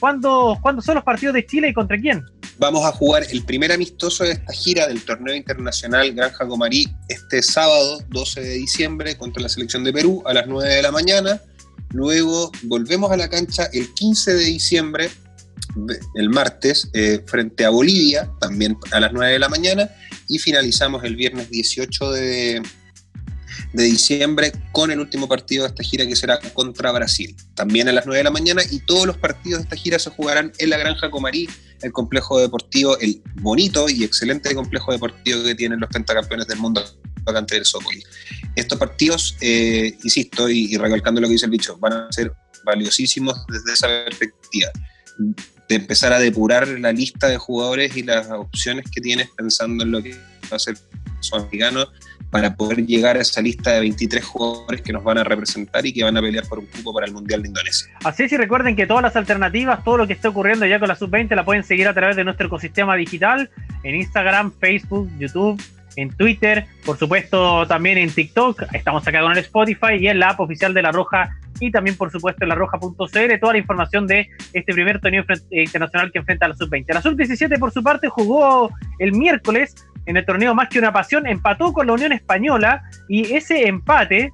¿cuándo, 0.00 0.58
¿cuándo, 0.60 0.82
son 0.82 0.96
los 0.96 1.04
partidos 1.04 1.34
de 1.34 1.46
Chile 1.46 1.68
y 1.68 1.72
contra 1.72 1.96
quién? 1.96 2.24
Vamos 2.58 2.84
a 2.84 2.90
jugar 2.90 3.22
el 3.30 3.44
primer 3.44 3.70
amistoso 3.70 4.24
de 4.24 4.32
esta 4.32 4.52
gira 4.52 4.88
del 4.88 5.04
torneo 5.04 5.32
internacional 5.32 6.12
Granja 6.12 6.44
Comarí 6.48 6.88
este 7.08 7.40
sábado 7.40 8.00
12 8.08 8.40
de 8.40 8.54
diciembre 8.54 9.16
contra 9.16 9.40
la 9.40 9.48
selección 9.48 9.84
de 9.84 9.92
Perú 9.92 10.24
a 10.26 10.34
las 10.34 10.48
9 10.48 10.68
de 10.68 10.82
la 10.82 10.90
mañana. 10.90 11.40
Luego 11.90 12.52
volvemos 12.64 13.10
a 13.10 13.16
la 13.16 13.28
cancha 13.28 13.64
el 13.72 13.92
15 13.94 14.34
de 14.34 14.44
diciembre, 14.44 15.10
el 16.14 16.30
martes, 16.30 16.90
eh, 16.92 17.22
frente 17.26 17.64
a 17.64 17.70
Bolivia, 17.70 18.30
también 18.40 18.76
a 18.90 19.00
las 19.00 19.12
9 19.12 19.32
de 19.32 19.38
la 19.38 19.48
mañana, 19.48 19.88
y 20.26 20.38
finalizamos 20.38 21.04
el 21.04 21.16
viernes 21.16 21.48
18 21.50 22.10
de, 22.12 22.62
de 23.72 23.84
diciembre 23.84 24.52
con 24.72 24.90
el 24.90 25.00
último 25.00 25.28
partido 25.28 25.64
de 25.64 25.68
esta 25.70 25.82
gira 25.82 26.06
que 26.06 26.16
será 26.16 26.38
contra 26.52 26.92
Brasil, 26.92 27.34
también 27.54 27.88
a 27.88 27.92
las 27.92 28.04
9 28.04 28.18
de 28.18 28.24
la 28.24 28.30
mañana, 28.30 28.62
y 28.70 28.80
todos 28.80 29.06
los 29.06 29.16
partidos 29.16 29.60
de 29.60 29.62
esta 29.64 29.76
gira 29.76 29.98
se 29.98 30.10
jugarán 30.10 30.52
en 30.58 30.70
la 30.70 30.76
Granja 30.76 31.10
Comarí, 31.10 31.48
el 31.80 31.92
complejo 31.92 32.38
deportivo, 32.38 32.98
el 32.98 33.22
bonito 33.36 33.88
y 33.88 34.04
excelente 34.04 34.54
complejo 34.54 34.92
deportivo 34.92 35.42
que 35.44 35.54
tienen 35.54 35.80
los 35.80 35.88
pentacampeones 35.88 36.48
del 36.48 36.58
mundo 36.58 36.82
vacante 37.28 37.54
del. 37.54 37.64
Estos 38.56 38.78
partidos, 38.78 39.36
eh, 39.40 39.96
insisto, 40.02 40.48
y, 40.48 40.76
recalcando 40.76 41.20
lo 41.20 41.28
que 41.28 41.34
dice 41.34 41.46
el 41.46 41.52
bicho, 41.52 41.76
van 41.78 41.92
a 41.92 42.12
ser 42.12 42.32
valiosísimos 42.64 43.46
desde 43.48 43.72
esa 43.72 43.86
perspectiva 43.86 44.70
de 45.68 45.74
empezar 45.74 46.12
a 46.12 46.18
depurar 46.18 46.66
la 46.66 46.92
lista 46.92 47.28
de 47.28 47.36
jugadores 47.36 47.96
y 47.96 48.02
las 48.02 48.30
opciones 48.30 48.86
que 48.90 49.00
tienes 49.00 49.28
pensando 49.36 49.84
en 49.84 49.90
lo 49.90 50.02
que 50.02 50.14
va 50.50 50.56
a 50.56 50.58
ser 50.58 50.76
sudamericano 51.20 51.86
para 52.30 52.54
poder 52.54 52.84
llegar 52.84 53.16
a 53.16 53.20
esa 53.20 53.40
lista 53.40 53.72
de 53.72 53.80
23 53.80 54.24
jugadores 54.24 54.82
que 54.82 54.92
nos 54.92 55.02
van 55.02 55.18
a 55.18 55.24
representar 55.24 55.84
y 55.86 55.92
que 55.92 56.04
van 56.04 56.16
a 56.16 56.20
pelear 56.20 56.46
por 56.46 56.58
un 56.58 56.66
cupo 56.66 56.92
para 56.92 57.06
el 57.06 57.12
Mundial 57.12 57.42
de 57.42 57.48
Indonesia. 57.48 57.88
Así 58.04 58.24
es, 58.24 58.32
y 58.32 58.36
recuerden 58.36 58.76
que 58.76 58.86
todas 58.86 59.02
las 59.02 59.16
alternativas, 59.16 59.82
todo 59.82 59.96
lo 59.96 60.06
que 60.06 60.12
está 60.12 60.28
ocurriendo 60.28 60.66
ya 60.66 60.78
con 60.78 60.88
la 60.88 60.96
Sub-20 60.96 61.34
la 61.34 61.44
pueden 61.44 61.64
seguir 61.64 61.88
a 61.88 61.94
través 61.94 62.16
de 62.16 62.24
nuestro 62.24 62.46
ecosistema 62.46 62.96
digital 62.96 63.50
en 63.82 63.94
Instagram, 63.94 64.52
Facebook, 64.60 65.10
YouTube, 65.18 65.60
en 65.98 66.10
Twitter, 66.10 66.66
por 66.86 66.96
supuesto 66.96 67.66
también 67.66 67.98
en 67.98 68.08
TikTok, 68.10 68.62
estamos 68.72 69.06
acá 69.06 69.20
con 69.20 69.32
el 69.32 69.38
Spotify 69.38 69.96
y 69.98 70.06
en 70.06 70.20
la 70.20 70.30
app 70.30 70.40
oficial 70.40 70.72
de 70.72 70.80
La 70.80 70.92
Roja 70.92 71.36
y 71.58 71.72
también 71.72 71.96
por 71.96 72.12
supuesto 72.12 72.44
en 72.44 72.50
la 72.50 72.54
roja.cl 72.54 73.40
toda 73.40 73.52
la 73.52 73.58
información 73.58 74.06
de 74.06 74.28
este 74.52 74.72
primer 74.72 75.00
torneo 75.00 75.24
eh, 75.28 75.64
internacional 75.64 76.12
que 76.12 76.20
enfrenta 76.20 76.46
a 76.46 76.50
la 76.50 76.54
sub-20. 76.54 76.94
La 76.94 77.02
sub-17 77.02 77.58
por 77.58 77.72
su 77.72 77.82
parte 77.82 78.08
jugó 78.08 78.70
el 79.00 79.10
miércoles 79.12 79.74
en 80.06 80.16
el 80.16 80.24
torneo 80.24 80.54
Más 80.54 80.68
que 80.68 80.78
una 80.78 80.92
pasión, 80.92 81.26
empató 81.26 81.72
con 81.72 81.88
la 81.88 81.94
Unión 81.94 82.12
Española 82.12 82.84
y 83.08 83.34
ese 83.34 83.66
empate 83.66 84.30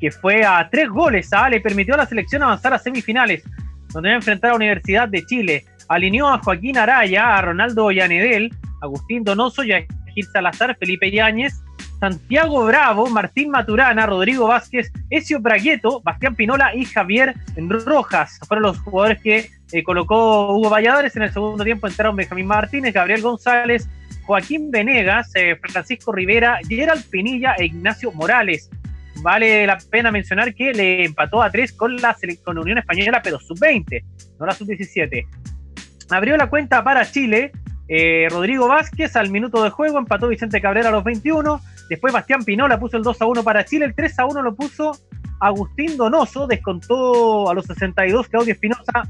que 0.00 0.10
fue 0.10 0.46
a 0.46 0.66
tres 0.70 0.88
goles 0.88 1.30
¿ah? 1.34 1.50
le 1.50 1.60
permitió 1.60 1.92
a 1.92 1.98
la 1.98 2.06
selección 2.06 2.42
avanzar 2.42 2.72
a 2.72 2.78
semifinales, 2.78 3.44
donde 3.92 4.08
va 4.08 4.14
a 4.14 4.16
enfrentar 4.16 4.52
a 4.52 4.54
Universidad 4.54 5.10
de 5.10 5.26
Chile. 5.26 5.66
Alineó 5.88 6.28
a 6.28 6.38
Joaquín 6.38 6.78
Araya, 6.78 7.36
a 7.36 7.42
Ronaldo 7.42 7.84
Ollanedel, 7.84 8.50
Agustín 8.80 9.24
Donoso 9.24 9.62
y 9.62 9.72
a 9.72 9.84
Gil 10.14 10.26
Salazar, 10.26 10.76
Felipe 10.78 11.10
Yáñez, 11.10 11.62
Santiago 12.00 12.64
Bravo, 12.66 13.08
Martín 13.08 13.50
Maturana, 13.50 14.06
Rodrigo 14.06 14.48
Vázquez, 14.48 14.92
Ezio 15.10 15.40
Bragueto, 15.40 16.00
Bastián 16.02 16.34
Pinola 16.34 16.74
y 16.74 16.84
Javier 16.84 17.34
Rojas. 17.56 18.38
Fueron 18.46 18.62
los 18.64 18.78
jugadores 18.80 19.22
que 19.22 19.50
eh, 19.72 19.82
colocó 19.82 20.54
Hugo 20.54 20.68
Valladares. 20.68 21.16
En 21.16 21.22
el 21.22 21.32
segundo 21.32 21.64
tiempo 21.64 21.86
entraron 21.86 22.16
Benjamín 22.16 22.46
Martínez, 22.46 22.92
Gabriel 22.92 23.22
González, 23.22 23.88
Joaquín 24.24 24.70
Venegas, 24.70 25.30
eh, 25.34 25.56
Francisco 25.56 26.12
Rivera, 26.12 26.58
Gerald 26.68 27.04
Pinilla 27.08 27.54
e 27.58 27.66
Ignacio 27.66 28.12
Morales. 28.12 28.70
Vale 29.22 29.66
la 29.66 29.78
pena 29.78 30.10
mencionar 30.10 30.54
que 30.54 30.72
le 30.72 31.04
empató 31.04 31.42
a 31.42 31.50
tres 31.50 31.72
con 31.72 31.96
la, 31.96 32.16
con 32.44 32.58
Unión 32.58 32.78
Española, 32.78 33.20
pero 33.22 33.38
sub-20, 33.38 34.04
no 34.38 34.46
la 34.46 34.52
sub-17. 34.52 35.26
Abrió 36.10 36.36
la 36.36 36.48
cuenta 36.48 36.82
para 36.84 37.10
Chile 37.10 37.52
eh, 37.88 38.28
Rodrigo 38.30 38.68
Vázquez 38.68 39.16
al 39.16 39.30
minuto 39.30 39.62
de 39.62 39.70
juego, 39.70 39.98
empató 39.98 40.28
Vicente 40.28 40.60
Cabrera 40.60 40.88
a 40.88 40.92
los 40.92 41.04
21. 41.04 41.60
Después 41.88 42.12
Bastián 42.12 42.44
Pinola 42.44 42.80
puso 42.80 42.96
el 42.96 43.02
2 43.02 43.20
a 43.20 43.26
1 43.26 43.44
para 43.44 43.64
Chile, 43.64 43.84
el 43.84 43.94
3 43.94 44.18
a 44.18 44.26
1 44.26 44.42
lo 44.42 44.54
puso 44.54 44.92
Agustín 45.40 45.96
Donoso, 45.96 46.46
descontó 46.46 47.50
a 47.50 47.54
los 47.54 47.66
62 47.66 48.28
Claudio 48.28 48.54
Espinosa, 48.54 49.02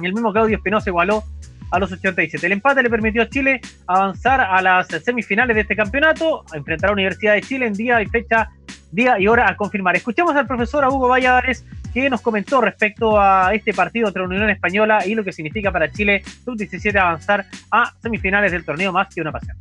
y 0.00 0.06
el 0.06 0.12
mismo 0.12 0.32
Claudio 0.32 0.56
Espinosa 0.56 0.90
igualó 0.90 1.22
a 1.70 1.78
los 1.78 1.92
87. 1.92 2.44
El 2.44 2.52
empate 2.52 2.82
le 2.82 2.90
permitió 2.90 3.22
a 3.22 3.28
Chile 3.28 3.60
avanzar 3.86 4.40
a 4.40 4.60
las 4.60 4.88
semifinales 4.88 5.54
de 5.54 5.62
este 5.62 5.76
campeonato, 5.76 6.44
a 6.52 6.56
enfrentar 6.56 6.88
a 6.88 6.90
la 6.90 6.94
Universidad 6.94 7.34
de 7.34 7.42
Chile 7.42 7.66
en 7.66 7.72
día 7.74 8.02
y 8.02 8.06
fecha, 8.06 8.50
día 8.90 9.18
y 9.18 9.26
hora 9.28 9.48
a 9.48 9.56
confirmar. 9.56 9.96
Escuchemos 9.96 10.34
al 10.36 10.46
profesor 10.46 10.84
Hugo 10.86 11.08
Valladares 11.08 11.64
que 11.92 12.08
nos 12.10 12.20
comentó 12.20 12.60
respecto 12.60 13.20
a 13.20 13.54
este 13.54 13.72
partido 13.74 14.08
entre 14.08 14.22
Unión 14.22 14.50
Española 14.50 15.06
y 15.06 15.14
lo 15.14 15.24
que 15.24 15.32
significa 15.32 15.70
para 15.70 15.90
Chile 15.90 16.22
sub-17 16.44 16.96
avanzar 16.96 17.46
a 17.70 17.92
semifinales 18.00 18.52
del 18.52 18.64
torneo 18.64 18.92
más 18.92 19.14
que 19.14 19.20
una 19.20 19.32
pasión. 19.32 19.56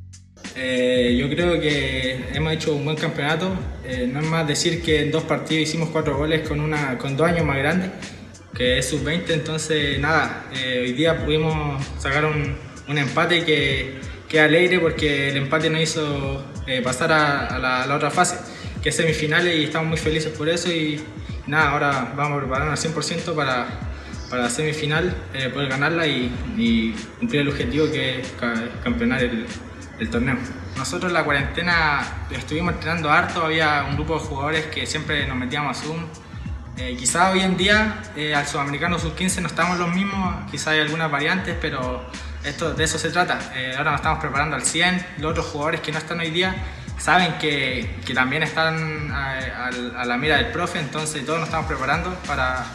Eh, 0.56 1.18
yo 1.18 1.30
creo 1.30 1.60
que 1.62 2.26
hemos 2.34 2.54
hecho 2.54 2.76
un 2.76 2.84
buen 2.84 2.98
campeonato. 2.98 3.54
Eh, 3.86 4.10
no 4.12 4.20
es 4.20 4.26
más 4.26 4.48
decir 4.48 4.82
que 4.82 5.02
en 5.02 5.12
dos 5.12 5.24
partidos 5.24 5.64
hicimos 5.64 5.90
cuatro 5.90 6.18
goles 6.18 6.48
con, 6.48 6.60
una, 6.60 6.98
con 6.98 7.16
dos 7.16 7.28
años 7.28 7.46
más 7.46 7.58
grandes, 7.58 7.92
que 8.56 8.80
es 8.80 8.90
sub-20. 8.90 9.30
Entonces, 9.30 10.00
nada, 10.00 10.46
eh, 10.54 10.82
hoy 10.84 10.94
día 10.94 11.24
pudimos 11.24 11.86
sacar 12.00 12.26
un, 12.26 12.56
un 12.88 12.98
empate 12.98 13.46
que, 13.46 14.00
que 14.28 14.42
alegre 14.42 14.80
porque 14.80 15.30
el 15.30 15.38
empate 15.38 15.70
nos 15.70 15.82
hizo 15.82 16.46
pasar 16.84 17.12
a, 17.12 17.60
la, 17.60 17.84
a, 17.84 17.88
la, 17.88 17.96
otra 17.96 18.10
fase, 18.10 18.38
que 18.82 18.90
es 18.90 18.96
semifinales, 18.96 19.56
y 19.56 19.64
estamos 19.64 19.88
muy 19.90 19.98
felices 19.98 20.32
por 20.36 20.50
eso. 20.50 20.70
Y, 20.72 21.02
nada, 21.48 21.72
ahora 21.72 22.14
vamos 22.16 22.38
a 22.38 22.42
prepararnos 22.42 22.86
al 22.86 22.94
100% 22.94 23.36
para, 23.36 23.68
para 24.30 24.44
la 24.44 24.50
semifinal, 24.50 25.16
eh, 25.34 25.50
poder 25.50 25.70
ganarla 25.70 26.08
y, 26.08 26.96
cumplir 27.20 27.42
el 27.42 27.50
objetivo 27.50 27.92
que 27.92 28.22
es 28.22 28.34
campeonar 28.84 29.24
el, 29.24 29.46
el, 30.00 30.10
torneo. 30.10 30.38
Nosotros 30.78 31.10
en 31.10 31.14
la 31.14 31.24
cuarentena 31.24 32.02
estuvimos 32.32 32.74
entrenando 32.74 33.12
harto, 33.12 33.44
había 33.44 33.86
un 33.88 33.96
grupo 33.96 34.16
de 34.16 34.20
jugadores 34.22 34.66
que 34.68 34.86
siempre 34.86 35.28
nos 35.28 35.38
metíamos 35.38 35.78
a 35.78 35.82
Zoom. 35.82 36.06
Eh, 36.78 36.96
quizá 36.98 37.32
hoy 37.32 37.42
en 37.42 37.58
día 37.58 38.02
eh, 38.16 38.34
al 38.34 38.48
sudamericano 38.48 38.98
sub-15 38.98 39.42
no 39.42 39.48
estamos 39.48 39.78
los 39.78 39.94
mismos, 39.94 40.50
quizá 40.50 40.72
hay 40.72 40.80
algunas 40.80 41.12
variantes, 41.12 41.56
pero 41.60 42.06
esto, 42.44 42.74
de 42.74 42.84
eso 42.84 42.98
se 42.98 43.10
trata. 43.10 43.38
ahora 43.78 43.92
nos 43.92 44.00
estamos 44.00 44.20
preparando 44.20 44.56
al 44.56 44.64
100, 44.64 45.06
los 45.20 45.32
otros 45.32 45.48
jugadores 45.48 45.82
que 45.82 45.92
no 45.92 45.98
están 45.98 46.20
hoy 46.22 46.32
día 46.32 46.56
saben 47.02 47.38
que, 47.40 47.90
que 48.06 48.14
también 48.14 48.44
están 48.44 49.12
a, 49.12 49.70
a, 49.98 50.06
la 50.06 50.18
mira 50.18 50.38
del 50.38 50.48
profe, 50.48 50.80
entonces 50.80 51.26
todos 51.26 51.40
nos 51.40 51.48
estamos 51.48 51.68
preparando 51.68 52.14
para, 52.28 52.66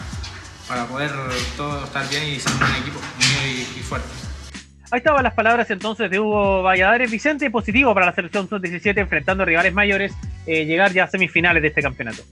para 0.69 0.87
poder 0.87 1.13
todos 1.57 1.85
estar 1.85 2.09
bien 2.09 2.25
y 2.25 2.41
ser 2.41 2.53
un 2.53 2.83
equipo 2.83 3.01
muy 3.19 3.61
y 3.61 3.83
fuerte. 3.83 4.09
Ahí 4.91 4.99
estaban 4.99 5.23
las 5.25 5.35
palabras 5.35 5.71
entonces 5.71 6.11
de 6.11 6.21
Hugo 6.21 6.63
Valladares. 6.63 7.11
Vicente, 7.11 7.51
positivo 7.51 7.93
para 7.95 8.07
la 8.07 8.15
selección 8.15 8.49
sub-17 8.49 8.99
enfrentando 8.99 9.45
rivales 9.45 9.73
mayores, 9.73 10.13
eh, 10.47 10.65
llegar 10.65 10.93
ya 10.93 11.05
a 11.05 11.11
semifinales 11.11 11.63
de 11.63 11.69
este 11.69 11.83
campeonato. 11.83 12.23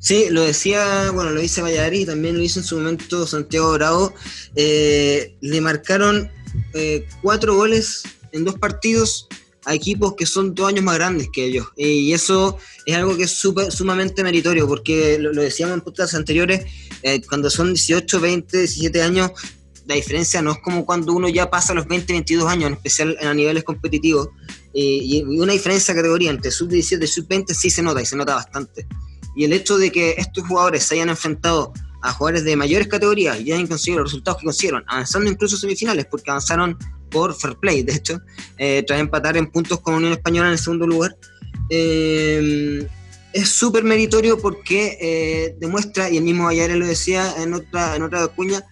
Sí, 0.00 0.26
lo 0.30 0.42
decía, 0.42 1.10
bueno, 1.12 1.30
lo 1.30 1.40
dice 1.40 1.62
Valladares 1.62 2.00
y 2.00 2.06
también 2.06 2.36
lo 2.36 2.42
hizo 2.42 2.60
en 2.60 2.64
su 2.64 2.76
momento 2.76 3.26
Santiago 3.26 3.72
Bravo. 3.74 4.14
Eh, 4.54 5.36
le 5.40 5.60
marcaron 5.60 6.30
eh, 6.74 7.06
cuatro 7.22 7.54
goles 7.54 8.04
en 8.32 8.44
dos 8.44 8.58
partidos 8.58 9.28
a 9.64 9.74
equipos 9.74 10.14
que 10.14 10.26
son 10.26 10.54
dos 10.54 10.68
años 10.68 10.84
más 10.84 10.96
grandes 10.96 11.28
que 11.32 11.44
ellos. 11.44 11.66
Y 11.76 12.12
eso 12.12 12.58
es 12.86 12.94
algo 12.94 13.16
que 13.16 13.24
es 13.24 13.30
super, 13.30 13.72
sumamente 13.72 14.22
meritorio, 14.22 14.66
porque 14.66 15.18
lo, 15.18 15.32
decíamos 15.32 15.74
en 15.74 15.80
podcast 15.80 16.14
anteriores, 16.14 16.64
eh, 17.02 17.20
cuando 17.28 17.50
son 17.50 17.68
18, 17.68 18.20
20, 18.20 18.58
17 18.58 19.02
años, 19.02 19.30
la 19.86 19.94
diferencia 19.94 20.40
no 20.40 20.52
es 20.52 20.58
como 20.58 20.86
cuando 20.86 21.12
uno 21.12 21.28
ya 21.28 21.50
pasa 21.50 21.74
los 21.74 21.86
20, 21.86 22.12
22 22.12 22.50
años, 22.50 22.68
en 22.68 22.74
especial 22.74 23.16
a 23.20 23.34
niveles 23.34 23.64
competitivos. 23.64 24.28
y 24.72 25.22
una 25.22 25.52
diferencia 25.52 25.94
de 25.94 26.00
categoría 26.00 26.30
entre 26.30 26.50
sub-17 26.50 27.04
y 27.04 27.06
sub-20 27.06 27.54
sí 27.54 27.70
se 27.70 27.82
nota 27.82 28.02
y 28.02 28.06
se 28.06 28.16
nota 28.16 28.34
bastante. 28.34 28.86
Y 29.36 29.44
el 29.44 29.52
hecho 29.52 29.78
de 29.78 29.90
que 29.90 30.14
estos 30.16 30.46
jugadores 30.46 30.84
se 30.84 30.94
hayan 30.94 31.10
enfrentado 31.10 31.72
a 32.04 32.12
jugadores 32.12 32.44
de 32.44 32.54
mayores 32.54 32.86
categorías 32.86 33.40
y 33.40 33.50
han 33.52 33.66
conseguido 33.66 34.02
los 34.02 34.12
resultados 34.12 34.40
que 34.40 34.44
consiguieron, 34.44 34.84
avanzando 34.86 35.30
incluso 35.30 35.56
semifinales, 35.56 36.04
porque 36.04 36.30
avanzaron 36.30 36.76
por 37.14 37.32
fair 37.32 37.56
play, 37.56 37.84
de 37.84 37.94
hecho, 37.94 38.20
eh, 38.58 38.82
tras 38.84 38.98
empatar 38.98 39.36
en 39.36 39.46
puntos 39.46 39.80
con 39.80 39.94
Unión 39.94 40.12
Española 40.12 40.48
en 40.48 40.54
el 40.54 40.58
segundo 40.58 40.84
lugar. 40.84 41.16
Eh, 41.70 42.86
es 43.32 43.48
súper 43.48 43.84
meritorio 43.84 44.38
porque 44.38 44.98
eh, 45.00 45.56
demuestra, 45.60 46.10
y 46.10 46.16
el 46.16 46.24
mismo 46.24 46.48
Ayare 46.48 46.74
lo 46.74 46.86
decía 46.86 47.34
en 47.38 47.54
otra, 47.54 47.94
en 47.94 48.02
otra 48.02 48.26
cuña, 48.28 48.64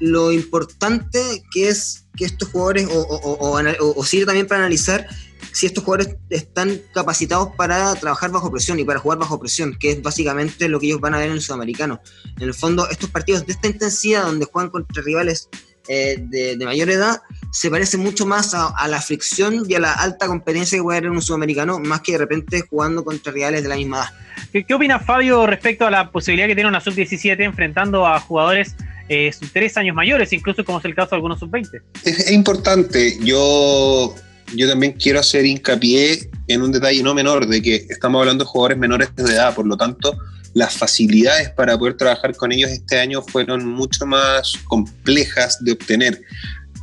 lo 0.00 0.32
importante 0.32 1.20
que 1.52 1.68
es 1.68 2.06
que 2.16 2.24
estos 2.24 2.48
jugadores, 2.48 2.88
o, 2.90 4.04
sirve 4.04 4.24
también 4.24 4.46
para 4.46 4.60
analizar 4.60 5.06
si 5.52 5.66
estos 5.66 5.84
jugadores 5.84 6.16
están 6.30 6.80
capacitados 6.94 7.50
para 7.56 7.94
trabajar 7.94 8.30
bajo 8.30 8.50
presión 8.50 8.78
y 8.78 8.84
para 8.84 9.00
jugar 9.00 9.18
bajo 9.18 9.38
presión, 9.38 9.76
que 9.78 9.90
es 9.92 10.02
básicamente 10.02 10.68
lo 10.68 10.80
que 10.80 10.86
ellos 10.86 11.00
van 11.00 11.14
a 11.14 11.18
ver 11.18 11.28
en 11.28 11.34
el 11.34 11.42
sudamericano. 11.42 12.00
En 12.38 12.44
el 12.44 12.54
fondo, 12.54 12.88
estos 12.90 13.10
partidos 13.10 13.46
de 13.46 13.52
esta 13.52 13.68
intensidad, 13.68 14.24
donde 14.24 14.46
juegan 14.46 14.70
contra 14.70 15.02
rivales 15.02 15.48
eh, 15.88 16.16
de, 16.18 16.64
mayor 16.64 16.90
edad, 16.90 17.22
se 17.56 17.70
parece 17.70 17.96
mucho 17.96 18.26
más 18.26 18.52
a, 18.52 18.86
la 18.86 19.00
fricción 19.00 19.64
y 19.66 19.74
a 19.76 19.80
la 19.80 19.92
alta 19.94 20.26
competencia 20.26 20.76
que 20.76 20.82
puede 20.82 20.98
haber 20.98 21.08
en 21.08 21.16
un 21.16 21.22
sudamericano, 21.22 21.78
más 21.78 22.02
que 22.02 22.12
de 22.12 22.18
repente 22.18 22.60
jugando 22.68 23.02
contra 23.02 23.32
rivales 23.32 23.62
de 23.62 23.70
la 23.70 23.76
misma 23.76 23.96
edad. 23.96 24.08
¿Qué, 24.52 24.64
qué 24.64 24.74
opina 24.74 24.98
Fabio 24.98 25.46
respecto 25.46 25.86
a 25.86 25.90
la 25.90 26.10
posibilidad 26.10 26.48
que 26.48 26.54
tiene 26.54 26.68
una 26.68 26.82
sub-17 26.82 27.40
enfrentando 27.40 28.06
a 28.06 28.20
jugadores 28.20 28.76
eh, 29.08 29.32
tres 29.54 29.74
años 29.78 29.96
mayores, 29.96 30.34
incluso 30.34 30.66
como 30.66 30.80
es 30.80 30.84
el 30.84 30.94
caso 30.94 31.12
de 31.12 31.16
algunos 31.16 31.38
sub-20? 31.38 31.80
Es, 32.04 32.30
importante. 32.30 33.16
Yo, 33.24 34.14
yo 34.54 34.68
también 34.68 34.92
quiero 34.92 35.20
hacer 35.20 35.46
hincapié 35.46 36.28
en 36.48 36.60
un 36.60 36.72
detalle 36.72 37.02
no 37.02 37.14
menor, 37.14 37.46
de 37.46 37.62
que 37.62 37.86
estamos 37.88 38.20
hablando 38.20 38.44
de 38.44 38.50
jugadores 38.50 38.76
menores 38.76 39.16
de 39.16 39.32
edad, 39.32 39.54
por 39.54 39.66
lo 39.66 39.78
tanto, 39.78 40.14
las 40.56 40.74
facilidades 40.74 41.50
para 41.50 41.76
poder 41.78 41.98
trabajar 41.98 42.34
con 42.34 42.50
ellos 42.50 42.70
este 42.70 42.98
año 42.98 43.20
fueron 43.20 43.66
mucho 43.66 44.06
más 44.06 44.54
complejas 44.64 45.62
de 45.62 45.72
obtener. 45.72 46.20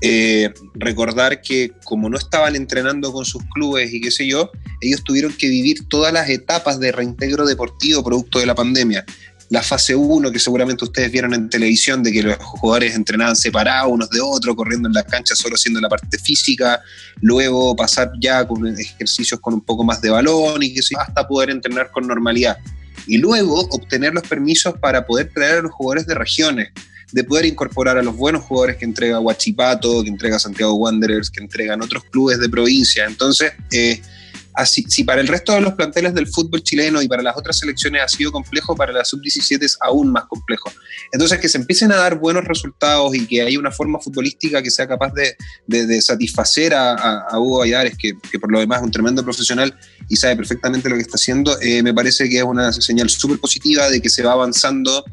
Eh, 0.06 0.54
recordar 0.74 1.42
que 1.42 1.72
como 1.86 2.10
no 2.10 2.18
estaban 2.18 2.58
entrenando 2.58 3.14
con 3.14 3.24
sus 3.24 3.42
clubes 3.54 3.94
y 3.94 4.02
qué 4.02 4.12
sé 4.12 4.28
yo, 4.28 4.52
ellos 4.82 5.02
tuvieron 5.02 5.32
que 5.32 5.48
vivir 5.48 5.88
todas 5.88 6.12
las 6.12 6.30
etapas 6.30 6.78
de 6.78 6.92
reintegro 6.92 7.46
deportivo 7.46 8.04
producto 8.04 8.40
de 8.40 8.46
la 8.46 8.54
pandemia. 8.54 9.06
La 9.48 9.62
fase 9.64 9.96
1, 9.96 10.30
que 10.34 10.40
seguramente 10.40 10.84
ustedes 10.84 11.10
vieron 11.10 11.34
en 11.34 11.48
televisión, 11.48 12.04
de 12.04 12.12
que 12.12 12.22
los 12.22 12.36
jugadores 12.38 12.96
entrenaban 12.96 13.38
separados 13.38 13.94
unos 13.94 14.10
de 14.10 14.20
otros, 14.20 14.58
corriendo 14.58 14.90
en 14.90 14.94
la 14.94 15.04
cancha 15.04 15.36
solo 15.36 15.56
haciendo 15.56 15.80
la 15.80 15.88
parte 15.88 16.18
física, 16.18 16.82
luego 17.22 17.74
pasar 17.74 18.12
ya 18.20 18.46
con 18.46 18.68
ejercicios 18.78 19.40
con 19.40 19.54
un 19.54 19.62
poco 19.62 19.86
más 19.86 20.02
de 20.02 20.10
balón 20.10 20.64
y 20.64 20.74
que 20.74 20.82
sé, 20.82 20.96
hasta 21.00 21.26
poder 21.26 21.50
entrenar 21.50 21.92
con 21.92 22.06
normalidad 22.08 22.58
y 23.08 23.18
luego 23.18 23.62
obtener 23.72 24.14
los 24.14 24.24
permisos 24.28 24.74
para 24.80 25.06
poder 25.06 25.32
traer 25.34 25.60
a 25.60 25.62
los 25.62 25.72
jugadores 25.72 26.08
de 26.08 26.16
regiones, 26.16 26.72
de 27.14 27.24
poder 27.24 27.46
incorporar 27.46 27.98
a 27.98 28.04
los 28.04 28.16
buenos 28.16 28.44
jugadores 28.44 28.78
que 28.78 28.86
entrega 28.86 29.20
Huachipato, 29.20 30.04
que 30.04 30.10
entrega 30.10 30.40
Santiago 30.40 30.74
Wanderers, 30.74 31.30
que 31.30 31.42
entregan 31.42 31.82
otros 31.82 32.04
clubes 32.06 32.40
de 32.40 32.50
provincia. 32.50 33.06
Entonces, 33.06 33.54
eh, 33.72 34.02
Así, 34.56 34.86
si 34.88 35.04
para 35.04 35.20
el 35.20 35.28
resto 35.28 35.54
de 35.54 35.62
los 35.62 35.74
planteles 35.74 36.14
del 36.14 36.28
fútbol 36.28 36.62
chileno 36.62 37.02
y 37.02 37.08
para 37.08 37.24
las 37.24 37.36
otras 37.36 37.58
selecciones 37.58 38.04
ha 38.04 38.08
sido 38.08 38.32
complejo, 38.32 38.76
para 38.76 38.94
la 38.94 39.04
sub-17 39.04 39.64
es 39.64 39.78
aún 39.82 40.12
más 40.12 40.26
complejo. 40.26 40.72
Entonces, 41.12 41.40
que 41.40 41.50
se 41.50 41.58
empiecen 41.58 41.92
a 41.92 41.96
dar 41.96 42.20
buenos 42.20 42.46
resultados 42.46 43.16
y 43.16 43.26
que 43.26 43.42
haya 43.42 43.58
una 43.58 43.72
forma 43.72 44.00
futbolística 44.00 44.62
que 44.62 44.70
sea 44.70 44.88
capaz 44.88 45.12
de, 45.14 46.02
satisfacer 46.02 46.74
a, 46.76 47.28
Hugo 47.40 47.64
Ayares, 47.64 47.96
que, 47.98 48.14
que, 48.32 48.40
por 48.40 48.52
lo 48.52 48.60
demás 48.60 48.80
es 48.80 48.84
un 48.84 48.92
tremendo 48.92 49.24
profesional 49.24 49.76
y 50.08 50.16
sabe 50.18 50.36
perfectamente 50.36 50.88
lo 50.88 50.96
que 50.96 51.02
está 51.02 51.16
haciendo, 51.16 51.60
eh, 51.60 51.82
me 51.82 51.94
parece 51.94 52.30
que 52.30 52.38
es 52.38 52.44
una 52.44 52.72
señal 52.72 53.10
súper 53.10 53.40
positiva 53.40 53.90
de 53.90 54.02
que 54.02 54.10
se 54.10 54.22
va 54.22 54.34
avanzando 54.34 55.04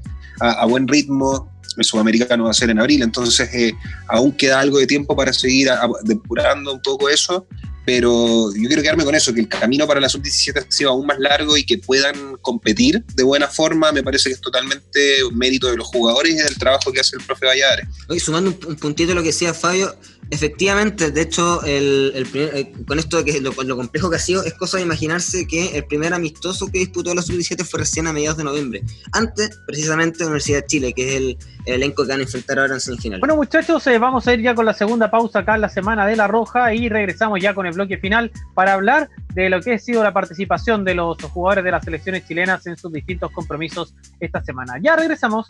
a, 0.41 0.65
buen 0.67 0.89
ritmo. 0.89 1.51
El 1.77 1.85
sudamericano 1.85 2.45
va 2.45 2.51
a 2.51 2.55
ser 2.55 2.71
en 2.71 2.79
abril, 2.79 3.03
entonces 3.03 3.49
eh, 3.55 3.73
aún 4.09 4.33
queda 4.33 4.61
algo 4.61 4.79
de 4.79 4.87
tiempo 4.87 5.17
para 5.17 5.33
seguir 5.33 5.71
depurando 6.05 6.73
un 6.73 6.83
poco 6.83 7.09
eso 7.09 7.47
pero 7.85 8.53
yo 8.55 8.69
quiero 8.69 8.83
quedarme 8.83 9.05
con 9.05 9.15
eso, 9.15 9.33
que 9.33 9.41
el 9.41 9.49
camino 9.49 9.87
para 9.87 10.01
la 10.01 10.09
sub-17 10.09 10.65
ha 10.65 10.71
sido 10.71 10.91
aún 10.91 11.07
más 11.07 11.19
largo 11.19 11.57
y 11.57 11.65
que 11.65 11.79
puedan 11.79 12.37
competir 12.41 13.05
de 13.15 13.23
buena 13.25 13.49
forma, 13.49 13.91
me 13.91 14.03
parece 14.03 14.29
que 14.29 14.35
es 14.35 14.41
totalmente 14.41 15.19
mérito 15.33 15.69
de 15.69 15.77
los 15.77 15.89
jugadores 15.89 16.35
y 16.35 16.37
del 16.37 16.57
trabajo 16.57 16.93
que 16.93 17.01
hace 17.01 17.17
el 17.17 17.25
profe 17.25 17.47
Valladares. 17.47 17.89
Hoy 18.09 18.21
sumando 18.21 18.57
un, 18.69 18.77
puntito 18.77 19.13
a 19.13 19.15
lo 19.15 19.23
que 19.23 19.29
decía 19.29 19.55
Fabio, 19.55 19.97
efectivamente, 20.31 21.11
de 21.11 21.21
hecho, 21.23 21.63
el, 21.65 22.27
eh, 22.35 22.73
con 22.87 22.99
esto 22.99 23.23
de 23.23 23.25
que 23.25 23.41
lo, 23.41 23.53
complejo 23.53 24.11
que 24.11 24.17
ha 24.17 24.21
sido, 24.21 24.45
es 24.45 24.55
cosa 24.55 24.79
de 24.79 24.85
imaginarse 24.85 25.47
que 25.47 25.77
el 25.77 25.85
primer 25.85 26.15
amistoso 26.15 26.71
que 26.71 26.79
disputó 26.79 27.15
la 27.15 27.23
sub-17 27.23 27.65
fue 27.65 27.81
recién 27.81 28.07
a 28.07 28.13
mediados 28.13 28.39
de 28.39 28.45
noviembre, 28.45 28.83
antes 29.13 29.61
precisamente 29.67 30.21
la 30.21 30.27
Universidad 30.27 30.61
de 30.61 30.67
Chile, 30.67 30.93
que 30.95 31.09
es 31.09 31.17
el, 31.17 31.39
elenco 31.67 32.03
que 32.05 32.09
van 32.09 32.21
a 32.21 32.23
enfrentar 32.23 32.59
ahora 32.59 32.75
en 32.75 32.81
semifinal. 32.81 33.21
Bueno, 33.21 33.37
muchachos, 33.37 33.87
eh, 33.87 33.99
vamos 33.99 34.27
a 34.27 34.33
ir 34.33 34.41
ya 34.41 34.55
con 34.55 34.65
la 34.65 34.75
segunda 34.75 35.11
pausa 35.11 35.41
acá 35.41 35.57
en 35.57 35.61
la 35.61 35.69
semana 35.69 36.07
de 36.07 36.17
La 36.17 36.27
Roja 36.27 36.75
y 36.75 36.89
regresamos 36.89 37.41
ya 37.41 37.55
con 37.55 37.67
el 37.67 37.75
bloque 37.75 37.99
final 37.99 38.33
para 38.55 38.75
hablar 38.75 39.11
de 39.35 39.51
lo 39.51 39.61
que 39.61 39.75
ha 39.75 39.79
sido 39.79 40.03
la 40.03 40.13
participación 40.13 40.85
de 40.85 40.95
los 40.95 41.17
jugadores 41.23 41.65
de 41.65 41.71
las 41.71 41.85
selecciones 41.85 42.27
chilenas 42.27 42.67
en 42.67 42.77
sus 42.77 42.93
distintos 42.93 43.31
compromisos 43.33 43.95
esta 44.21 44.43
semana. 44.43 44.79
Ya 44.83 44.97
regresamos. 44.97 45.47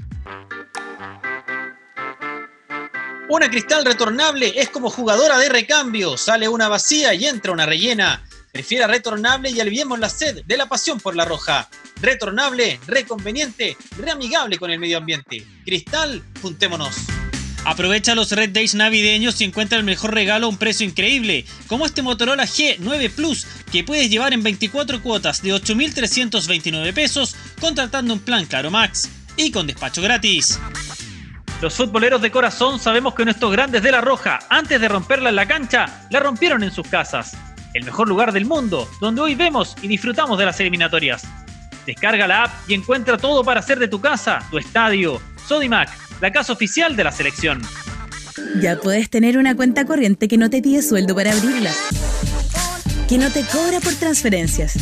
Una 3.30 3.48
cristal 3.48 3.84
retornable 3.84 4.54
es 4.56 4.70
como 4.70 4.90
jugadora 4.90 5.38
de 5.38 5.48
recambio. 5.48 6.16
Sale 6.16 6.48
una 6.48 6.66
vacía 6.66 7.14
y 7.14 7.26
entra 7.26 7.52
una 7.52 7.64
rellena. 7.64 8.24
Prefiera 8.50 8.88
retornable 8.88 9.50
y 9.50 9.60
aliviemos 9.60 10.00
la 10.00 10.08
sed 10.08 10.42
de 10.44 10.56
la 10.56 10.68
pasión 10.68 10.98
por 10.98 11.14
la 11.14 11.24
roja. 11.24 11.68
Retornable, 12.02 12.80
reconveniente, 12.88 13.76
reamigable 13.96 14.58
con 14.58 14.72
el 14.72 14.80
medio 14.80 14.98
ambiente. 14.98 15.46
Cristal, 15.64 16.24
juntémonos. 16.42 16.92
Aprovecha 17.64 18.16
los 18.16 18.32
Red 18.32 18.50
Days 18.50 18.74
navideños 18.74 19.40
y 19.40 19.44
encuentra 19.44 19.78
el 19.78 19.84
mejor 19.84 20.12
regalo 20.12 20.46
a 20.46 20.50
un 20.50 20.56
precio 20.56 20.84
increíble, 20.84 21.44
como 21.68 21.86
este 21.86 22.02
Motorola 22.02 22.46
G9 22.46 23.12
Plus, 23.12 23.46
que 23.70 23.84
puedes 23.84 24.10
llevar 24.10 24.32
en 24.32 24.42
24 24.42 25.04
cuotas 25.04 25.40
de 25.40 25.54
8.329 25.54 26.92
pesos, 26.92 27.36
contratando 27.60 28.12
un 28.12 28.20
plan 28.20 28.44
Claro 28.46 28.72
Max 28.72 29.08
y 29.36 29.52
con 29.52 29.68
despacho 29.68 30.02
gratis. 30.02 30.58
Los 31.60 31.74
futboleros 31.74 32.22
de 32.22 32.30
corazón 32.30 32.78
sabemos 32.78 33.14
que 33.14 33.24
nuestros 33.24 33.52
grandes 33.52 33.82
de 33.82 33.92
la 33.92 34.00
Roja, 34.00 34.38
antes 34.48 34.80
de 34.80 34.88
romperla 34.88 35.28
en 35.28 35.36
la 35.36 35.46
cancha, 35.46 36.06
la 36.08 36.20
rompieron 36.20 36.62
en 36.62 36.70
sus 36.70 36.88
casas. 36.88 37.36
El 37.74 37.84
mejor 37.84 38.08
lugar 38.08 38.32
del 38.32 38.46
mundo, 38.46 38.88
donde 38.98 39.20
hoy 39.20 39.34
vemos 39.34 39.76
y 39.82 39.88
disfrutamos 39.88 40.38
de 40.38 40.46
las 40.46 40.58
eliminatorias. 40.58 41.22
Descarga 41.84 42.26
la 42.26 42.44
app 42.44 42.50
y 42.66 42.72
encuentra 42.72 43.18
todo 43.18 43.44
para 43.44 43.60
hacer 43.60 43.78
de 43.78 43.88
tu 43.88 44.00
casa, 44.00 44.38
tu 44.50 44.56
estadio. 44.56 45.20
Sodimac, 45.46 45.90
la 46.22 46.32
casa 46.32 46.54
oficial 46.54 46.96
de 46.96 47.04
la 47.04 47.12
selección. 47.12 47.60
Ya 48.62 48.76
puedes 48.76 49.10
tener 49.10 49.36
una 49.36 49.54
cuenta 49.54 49.84
corriente 49.84 50.28
que 50.28 50.38
no 50.38 50.48
te 50.48 50.62
pide 50.62 50.80
sueldo 50.80 51.14
para 51.14 51.32
abrirla. 51.32 51.72
Que 53.06 53.18
no 53.18 53.30
te 53.30 53.44
cobra 53.44 53.80
por 53.80 53.94
transferencias. 53.96 54.78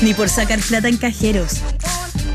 Ni 0.00 0.14
por 0.14 0.30
sacar 0.30 0.60
plata 0.60 0.88
en 0.88 0.96
cajeros. 0.96 1.60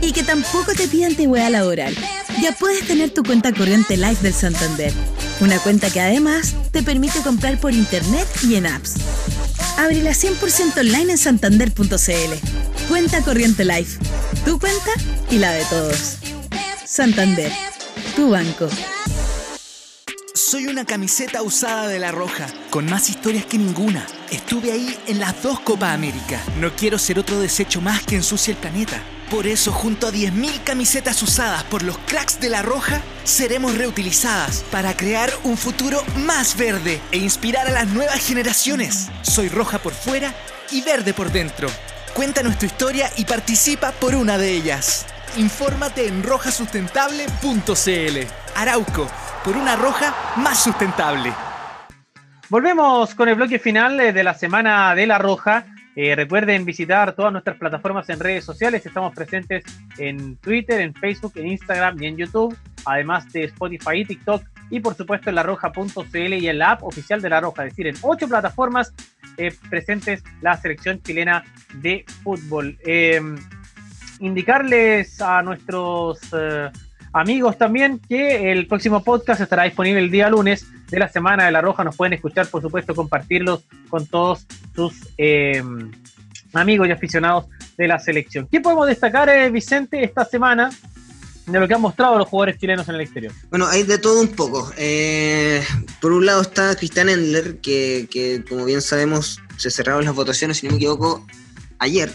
Y 0.01 0.11
que 0.11 0.23
tampoco 0.23 0.73
te 0.73 0.87
pide 0.87 1.05
antigüedad 1.05 1.49
laboral 1.49 1.95
ya 2.41 2.51
puedes 2.53 2.87
tener 2.87 3.09
tu 3.09 3.23
cuenta 3.23 3.53
corriente 3.53 3.97
Life 3.97 4.23
del 4.23 4.33
Santander. 4.33 4.93
Una 5.41 5.59
cuenta 5.59 5.89
que 5.89 5.99
además 5.99 6.55
te 6.71 6.83
permite 6.83 7.21
comprar 7.21 7.59
por 7.59 7.73
internet 7.73 8.27
y 8.43 8.55
en 8.55 8.65
apps. 8.65 8.95
Ábrela 9.77 10.11
100% 10.11 10.77
online 10.77 11.13
en 11.13 11.17
santander.cl. 11.17 12.87
Cuenta 12.87 13.21
corriente 13.23 13.65
Life. 13.65 13.99
Tu 14.45 14.59
cuenta 14.59 14.91
y 15.29 15.37
la 15.37 15.51
de 15.51 15.65
todos. 15.65 16.17
Santander. 16.85 17.51
Tu 18.15 18.29
banco. 18.29 18.69
Soy 20.33 20.67
una 20.67 20.85
camiseta 20.85 21.41
usada 21.41 21.87
de 21.87 21.99
La 21.99 22.11
Roja, 22.11 22.47
con 22.69 22.85
más 22.85 23.09
historias 23.09 23.45
que 23.45 23.57
ninguna. 23.57 24.07
Estuve 24.31 24.71
ahí 24.71 24.97
en 25.07 25.19
las 25.19 25.43
dos 25.43 25.59
Copa 25.59 25.93
América. 25.93 26.41
No 26.59 26.73
quiero 26.75 26.97
ser 26.97 27.19
otro 27.19 27.39
desecho 27.39 27.81
más 27.81 28.03
que 28.03 28.15
ensucie 28.15 28.53
el 28.53 28.59
planeta. 28.59 29.03
Por 29.29 29.45
eso, 29.45 29.71
junto 29.71 30.07
a 30.07 30.11
10.000 30.11 30.63
camisetas 30.63 31.21
usadas 31.21 31.63
por 31.65 31.83
los 31.83 31.99
cracks 31.99 32.39
de 32.39 32.49
La 32.49 32.63
Roja, 32.63 32.99
seremos 33.23 33.77
reutilizadas 33.77 34.65
para 34.71 34.97
crear 34.97 35.29
un 35.43 35.55
futuro 35.55 36.01
más 36.25 36.57
verde 36.57 36.99
e 37.11 37.17
inspirar 37.17 37.67
a 37.67 37.71
las 37.71 37.87
nuevas 37.89 38.25
generaciones. 38.25 39.11
Soy 39.21 39.47
roja 39.47 39.77
por 39.77 39.93
fuera 39.93 40.33
y 40.71 40.81
verde 40.81 41.13
por 41.13 41.31
dentro. 41.31 41.69
Cuéntanos 42.15 42.57
tu 42.57 42.65
historia 42.65 43.11
y 43.17 43.25
participa 43.25 43.91
por 43.91 44.15
una 44.15 44.39
de 44.39 44.49
ellas. 44.49 45.05
Infórmate 45.37 46.07
en 46.07 46.23
rojasustentable.cl. 46.23 48.27
Arauco, 48.55 49.07
por 49.45 49.55
una 49.55 49.75
roja 49.75 50.33
más 50.37 50.63
sustentable. 50.63 51.31
Volvemos 52.49 53.13
con 53.13 53.29
el 53.29 53.35
bloque 53.35 53.59
final 53.59 53.99
eh, 53.99 54.11
de 54.11 54.23
la 54.23 54.33
semana 54.33 54.95
de 54.95 55.05
La 55.05 55.19
Roja 55.19 55.67
eh, 56.01 56.15
recuerden 56.15 56.63
visitar 56.63 57.11
todas 57.11 57.33
nuestras 57.33 57.57
plataformas 57.57 58.07
en 58.07 58.21
redes 58.21 58.45
sociales. 58.45 58.85
Estamos 58.85 59.13
presentes 59.13 59.65
en 59.97 60.37
Twitter, 60.37 60.79
en 60.79 60.93
Facebook, 60.93 61.33
en 61.35 61.47
Instagram 61.47 62.01
y 62.01 62.05
en 62.05 62.15
YouTube, 62.15 62.57
además 62.85 63.29
de 63.33 63.43
Spotify 63.43 63.97
y 63.97 64.05
TikTok. 64.05 64.41
Y 64.69 64.79
por 64.79 64.95
supuesto 64.95 65.27
en 65.27 65.35
laroja.cl 65.35 66.33
y 66.35 66.47
en 66.47 66.57
la 66.57 66.71
app 66.71 66.83
oficial 66.83 67.21
de 67.21 67.27
La 67.27 67.41
Roja, 67.41 67.65
es 67.65 67.73
decir, 67.73 67.87
en 67.87 67.97
ocho 68.01 68.29
plataformas 68.29 68.93
eh, 69.35 69.53
presentes 69.69 70.23
la 70.39 70.55
selección 70.55 71.01
chilena 71.01 71.43
de 71.73 72.05
fútbol. 72.23 72.77
Em, 72.85 73.35
indicarles 74.21 75.19
a 75.19 75.41
nuestros, 75.41 76.21
eh, 76.31 76.69
amigos 77.13 77.57
también 77.57 77.99
que 78.07 78.51
el 78.51 78.67
próximo 78.67 79.03
podcast 79.03 79.41
estará 79.41 79.63
disponible 79.63 79.99
el 79.99 80.11
día 80.11 80.29
lunes 80.29 80.65
de 80.89 80.99
la 80.99 81.09
Semana 81.09 81.45
de 81.45 81.51
la 81.51 81.61
Roja. 81.61 81.83
Nos 81.83 81.95
pueden 81.95 82.13
escuchar, 82.13 82.47
por 82.47 82.61
supuesto, 82.61 82.95
compartirlos 82.95 83.63
con 83.89 84.05
todos 84.07 84.45
sus 84.75 84.93
eh, 85.17 85.63
amigos 86.53 86.87
y 86.87 86.91
aficionados 86.91 87.45
de 87.77 87.87
la 87.87 87.99
selección. 87.99 88.47
¿Qué 88.51 88.61
podemos 88.61 88.87
destacar, 88.87 89.29
eh, 89.29 89.49
Vicente, 89.49 90.03
esta 90.03 90.25
semana 90.25 90.69
de 91.45 91.59
lo 91.59 91.67
que 91.67 91.73
han 91.73 91.81
mostrado 91.81 92.17
los 92.17 92.27
jugadores 92.27 92.59
chilenos 92.59 92.87
en 92.89 92.95
el 92.95 93.01
exterior? 93.01 93.33
Bueno, 93.49 93.67
hay 93.67 93.83
de 93.83 93.97
todo 93.97 94.21
un 94.21 94.29
poco. 94.29 94.71
Eh, 94.77 95.63
por 96.01 96.11
un 96.11 96.25
lado 96.25 96.41
está 96.41 96.75
Cristian 96.75 97.09
Endler, 97.09 97.59
que, 97.59 98.43
como 98.47 98.65
bien 98.65 98.81
sabemos 98.81 99.39
se 99.57 99.71
cerraron 99.71 100.05
las 100.05 100.15
votaciones, 100.15 100.57
si 100.57 100.67
no 100.67 100.71
me 100.71 100.77
equivoco, 100.77 101.25
ayer 101.79 102.11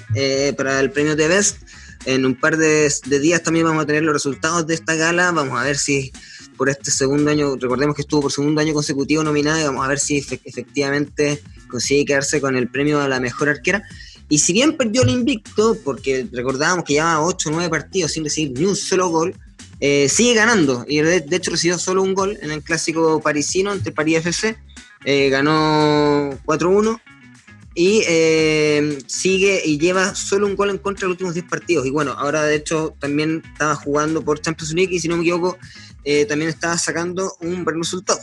para 0.56 0.80
el 0.80 0.90
premio 0.90 1.14
de 1.14 1.28
Best 1.28 1.58
en 2.04 2.26
un 2.26 2.34
par 2.34 2.56
de, 2.56 2.92
días 3.20 3.42
también 3.42 3.66
vamos 3.66 3.82
a 3.82 3.86
tener 3.86 4.02
los 4.02 4.12
resultados 4.12 4.66
de 4.66 4.74
esta 4.74 4.94
gala. 4.94 5.30
Vamos 5.32 5.58
a 5.58 5.64
ver 5.64 5.76
si 5.76 6.12
por 6.56 6.68
este 6.68 6.90
segundo 6.90 7.30
año, 7.30 7.56
recordemos 7.56 7.96
que 7.96 8.02
estuvo 8.02 8.22
por 8.22 8.32
segundo 8.32 8.60
año 8.60 8.74
consecutivo 8.74 9.22
nominada 9.24 9.60
y 9.60 9.64
vamos 9.64 9.84
a 9.84 9.88
ver 9.88 9.98
si 9.98 10.18
efectivamente 10.18 11.42
consigue 11.68 12.04
quedarse 12.04 12.40
con 12.40 12.56
el 12.56 12.68
premio 12.68 13.00
a 13.00 13.08
la 13.08 13.20
mejor 13.20 13.48
arquera. 13.48 13.82
Y 14.28 14.38
si 14.38 14.52
bien 14.52 14.76
perdió 14.76 15.02
el 15.02 15.10
invicto, 15.10 15.76
porque 15.84 16.26
recordábamos 16.32 16.84
que 16.84 16.94
llevaba 16.94 17.24
8 17.24 17.48
o 17.48 17.52
9 17.52 17.68
partidos 17.68 18.12
sin 18.12 18.24
recibir 18.24 18.58
ni 18.58 18.64
un 18.64 18.76
solo 18.76 19.08
gol, 19.08 19.34
eh, 19.80 20.08
sigue 20.08 20.34
ganando. 20.34 20.84
Y 20.88 21.00
de, 21.00 21.24
hecho 21.30 21.50
recibió 21.50 21.78
solo 21.78 22.02
un 22.02 22.14
gol 22.14 22.38
en 22.40 22.50
el 22.50 22.62
clásico 22.62 23.20
parisino 23.20 23.70
ante 23.70 23.92
París 23.92 24.18
FC. 24.18 24.56
Eh, 25.04 25.28
ganó 25.28 26.30
4-1 26.46 27.00
y 27.74 28.02
eh, 28.06 28.98
sigue 29.06 29.62
y 29.64 29.78
lleva 29.78 30.14
solo 30.14 30.46
un 30.46 30.54
gol 30.54 30.70
en 30.70 30.78
contra 30.78 31.02
de 31.02 31.08
los 31.08 31.14
últimos 31.14 31.34
10 31.34 31.46
partidos. 31.46 31.86
Y 31.86 31.90
bueno, 31.90 32.12
ahora 32.12 32.44
de 32.44 32.56
hecho 32.56 32.94
también 33.00 33.42
estaba 33.52 33.74
jugando 33.74 34.22
por 34.22 34.40
Champions 34.40 34.72
League 34.74 34.94
y 34.94 35.00
si 35.00 35.08
no 35.08 35.16
me 35.16 35.22
equivoco, 35.22 35.58
eh, 36.04 36.24
también 36.26 36.50
estaba 36.50 36.78
sacando 36.78 37.36
un 37.40 37.64
buen 37.64 37.78
resultado. 37.78 38.20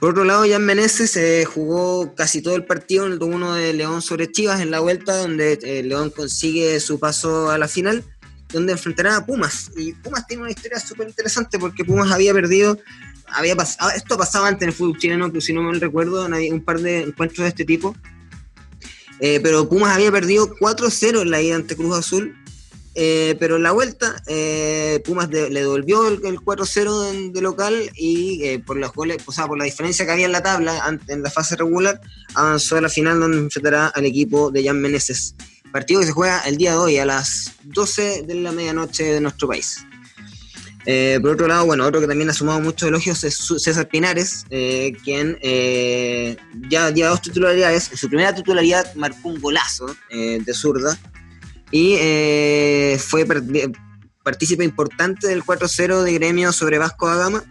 Por 0.00 0.10
otro 0.10 0.24
lado, 0.24 0.44
Jan 0.48 0.64
Meneses 0.64 1.16
eh, 1.16 1.44
jugó 1.44 2.14
casi 2.14 2.42
todo 2.42 2.56
el 2.56 2.64
partido 2.64 3.06
en 3.06 3.12
el 3.12 3.18
2-1 3.20 3.54
de 3.54 3.72
León 3.72 4.02
sobre 4.02 4.30
Chivas 4.32 4.60
en 4.60 4.70
la 4.70 4.80
vuelta, 4.80 5.16
donde 5.16 5.82
León 5.84 6.10
consigue 6.10 6.80
su 6.80 6.98
paso 6.98 7.50
a 7.50 7.58
la 7.58 7.68
final, 7.68 8.02
donde 8.52 8.72
enfrentará 8.72 9.16
a 9.16 9.26
Pumas. 9.26 9.70
Y 9.76 9.92
Pumas 9.92 10.26
tiene 10.26 10.42
una 10.42 10.50
historia 10.50 10.80
súper 10.80 11.08
interesante 11.08 11.58
porque 11.58 11.84
Pumas 11.84 12.10
había 12.10 12.32
perdido 12.32 12.78
había 13.34 13.56
pasado, 13.56 13.90
esto 13.90 14.16
pasaba 14.16 14.48
antes 14.48 14.62
en 14.62 14.68
el 14.68 14.74
fútbol 14.74 14.98
chileno, 14.98 15.32
que 15.32 15.40
si 15.40 15.52
no 15.52 15.62
me 15.62 15.78
recuerdo, 15.78 16.26
un 16.26 16.64
par 16.64 16.80
de 16.80 17.02
encuentros 17.02 17.44
de 17.44 17.48
este 17.48 17.64
tipo, 17.64 17.94
eh, 19.24 19.38
pero 19.40 19.68
Pumas 19.68 19.94
había 19.94 20.10
perdido 20.10 20.52
4-0 20.56 21.22
en 21.22 21.30
la 21.30 21.40
ida 21.40 21.54
ante 21.54 21.76
Cruz 21.76 21.96
Azul. 21.96 22.36
Eh, 22.94 23.36
pero 23.38 23.56
en 23.56 23.62
la 23.62 23.70
vuelta, 23.70 24.20
eh, 24.26 25.00
Pumas 25.06 25.30
le 25.30 25.48
devolvió 25.48 26.08
el, 26.08 26.20
4-0 26.20 27.30
de, 27.32 27.40
local 27.40 27.90
y 27.96 28.58
por 28.58 28.76
los 28.76 28.92
goles, 28.92 29.18
o 29.24 29.32
sea, 29.32 29.46
por 29.46 29.56
la 29.56 29.64
diferencia 29.64 30.04
que 30.04 30.10
había 30.10 30.26
en 30.26 30.32
la 30.32 30.42
tabla 30.42 31.00
en 31.06 31.22
la 31.22 31.30
fase 31.30 31.56
regular, 31.56 32.00
avanzó 32.34 32.76
a 32.76 32.82
la 32.82 32.90
final 32.90 33.20
donde 33.20 33.38
enfrentará 33.38 33.86
al 33.86 34.04
equipo 34.04 34.50
de 34.50 34.64
Jan 34.64 34.80
Meneses. 34.80 35.36
Partido 35.70 36.00
que 36.00 36.06
se 36.06 36.12
juega 36.12 36.40
el 36.40 36.58
día 36.58 36.72
de 36.72 36.78
hoy 36.78 36.98
a 36.98 37.06
las 37.06 37.52
12 37.62 38.24
de 38.24 38.34
la 38.34 38.52
medianoche 38.52 39.04
de 39.04 39.20
nuestro 39.20 39.48
país. 39.48 39.86
Eh, 40.84 41.18
por 41.20 41.32
otro 41.32 41.46
lado, 41.46 41.66
bueno, 41.66 41.86
otro 41.86 42.00
que 42.00 42.06
también 42.06 42.28
ha 42.30 42.34
sumado 42.34 42.60
muchos 42.60 42.88
elogios 42.88 43.22
es 43.24 43.36
César 43.58 43.88
Pinares, 43.88 44.44
eh, 44.50 44.92
quien 45.04 45.38
eh, 45.40 46.36
ya 46.68 46.90
lleva 46.90 47.10
dos 47.10 47.22
titularidades. 47.22 47.90
En 47.92 47.96
su 47.96 48.08
primera 48.08 48.34
titularidad 48.34 48.92
marcó 48.94 49.28
un 49.28 49.40
golazo 49.40 49.94
de 50.10 50.54
zurda 50.54 50.98
y 51.70 51.96
fue 52.98 53.26
partícipe 54.22 54.64
importante 54.64 55.28
del 55.28 55.44
4-0 55.44 56.02
de 56.02 56.12
gremio 56.14 56.52
sobre 56.52 56.78
Vasco 56.78 57.08
da 57.08 57.16
Gama. 57.16 57.44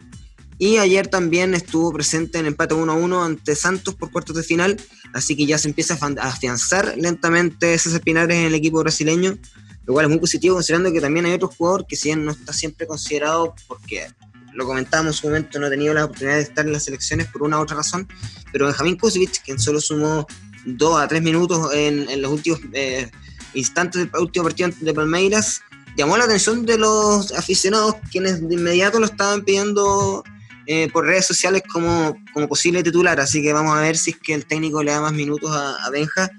Y 0.57 0.77
ayer 0.77 1.07
también 1.07 1.55
estuvo 1.55 1.91
presente 1.91 2.37
en 2.37 2.45
empate 2.45 2.75
1-1 2.75 3.25
ante 3.25 3.55
Santos 3.55 3.95
por 3.95 4.11
cuartos 4.11 4.35
de 4.35 4.43
final, 4.43 4.77
así 5.11 5.35
que 5.35 5.47
ya 5.47 5.57
se 5.57 5.67
empieza 5.67 5.97
a 5.99 6.27
afianzar 6.27 6.93
lentamente 6.97 7.75
César 7.79 8.01
Pinares 8.01 8.37
en 8.37 8.45
el 8.45 8.53
equipo 8.53 8.79
brasileño 8.79 9.39
lo 9.85 9.93
cual 9.93 10.05
es 10.05 10.09
muy 10.09 10.19
positivo 10.19 10.55
considerando 10.55 10.91
que 10.91 11.01
también 11.01 11.25
hay 11.25 11.33
otro 11.33 11.47
jugador 11.47 11.85
que 11.87 11.95
si 11.95 12.09
bien 12.09 12.25
no 12.25 12.31
está 12.31 12.53
siempre 12.53 12.85
considerado 12.87 13.55
porque 13.67 14.07
lo 14.53 14.65
comentábamos 14.65 15.15
en 15.15 15.21
su 15.21 15.27
momento, 15.27 15.59
no 15.59 15.67
ha 15.67 15.69
tenido 15.69 15.93
la 15.93 16.05
oportunidad 16.05 16.35
de 16.35 16.43
estar 16.43 16.65
en 16.65 16.73
las 16.73 16.83
selecciones 16.83 17.27
por 17.27 17.43
una 17.43 17.57
u 17.59 17.61
otra 17.61 17.77
razón, 17.77 18.07
pero 18.51 18.65
Benjamín 18.65 18.97
Kusevich, 18.97 19.41
quien 19.43 19.59
solo 19.59 19.79
sumó 19.79 20.27
dos 20.65 21.01
a 21.01 21.07
tres 21.07 21.21
minutos 21.21 21.73
en, 21.73 22.21
los 22.21 22.31
últimos 22.31 22.59
eh, 22.73 23.09
instantes 23.53 24.01
del 24.01 24.21
último 24.21 24.43
partido 24.43 24.69
de 24.79 24.93
Palmeiras, 24.93 25.61
llamó 25.95 26.17
la 26.17 26.25
atención 26.25 26.65
de 26.65 26.77
los 26.77 27.31
aficionados, 27.33 27.95
quienes 28.11 28.47
de 28.47 28.55
inmediato 28.55 28.99
lo 28.99 29.05
estaban 29.05 29.43
pidiendo 29.43 30.23
eh, 30.67 30.89
por 30.91 31.05
redes 31.05 31.25
sociales 31.25 31.63
como, 31.71 32.15
como 32.33 32.47
posible 32.47 32.83
titular, 32.83 33.19
así 33.19 33.41
que 33.41 33.53
vamos 33.53 33.75
a 33.75 33.81
ver 33.81 33.97
si 33.97 34.11
es 34.11 34.17
que 34.17 34.33
el 34.33 34.45
técnico 34.45 34.83
le 34.83 34.91
da 34.91 35.01
más 35.01 35.13
minutos 35.13 35.49
a 35.55 35.89
Benja 35.91 36.29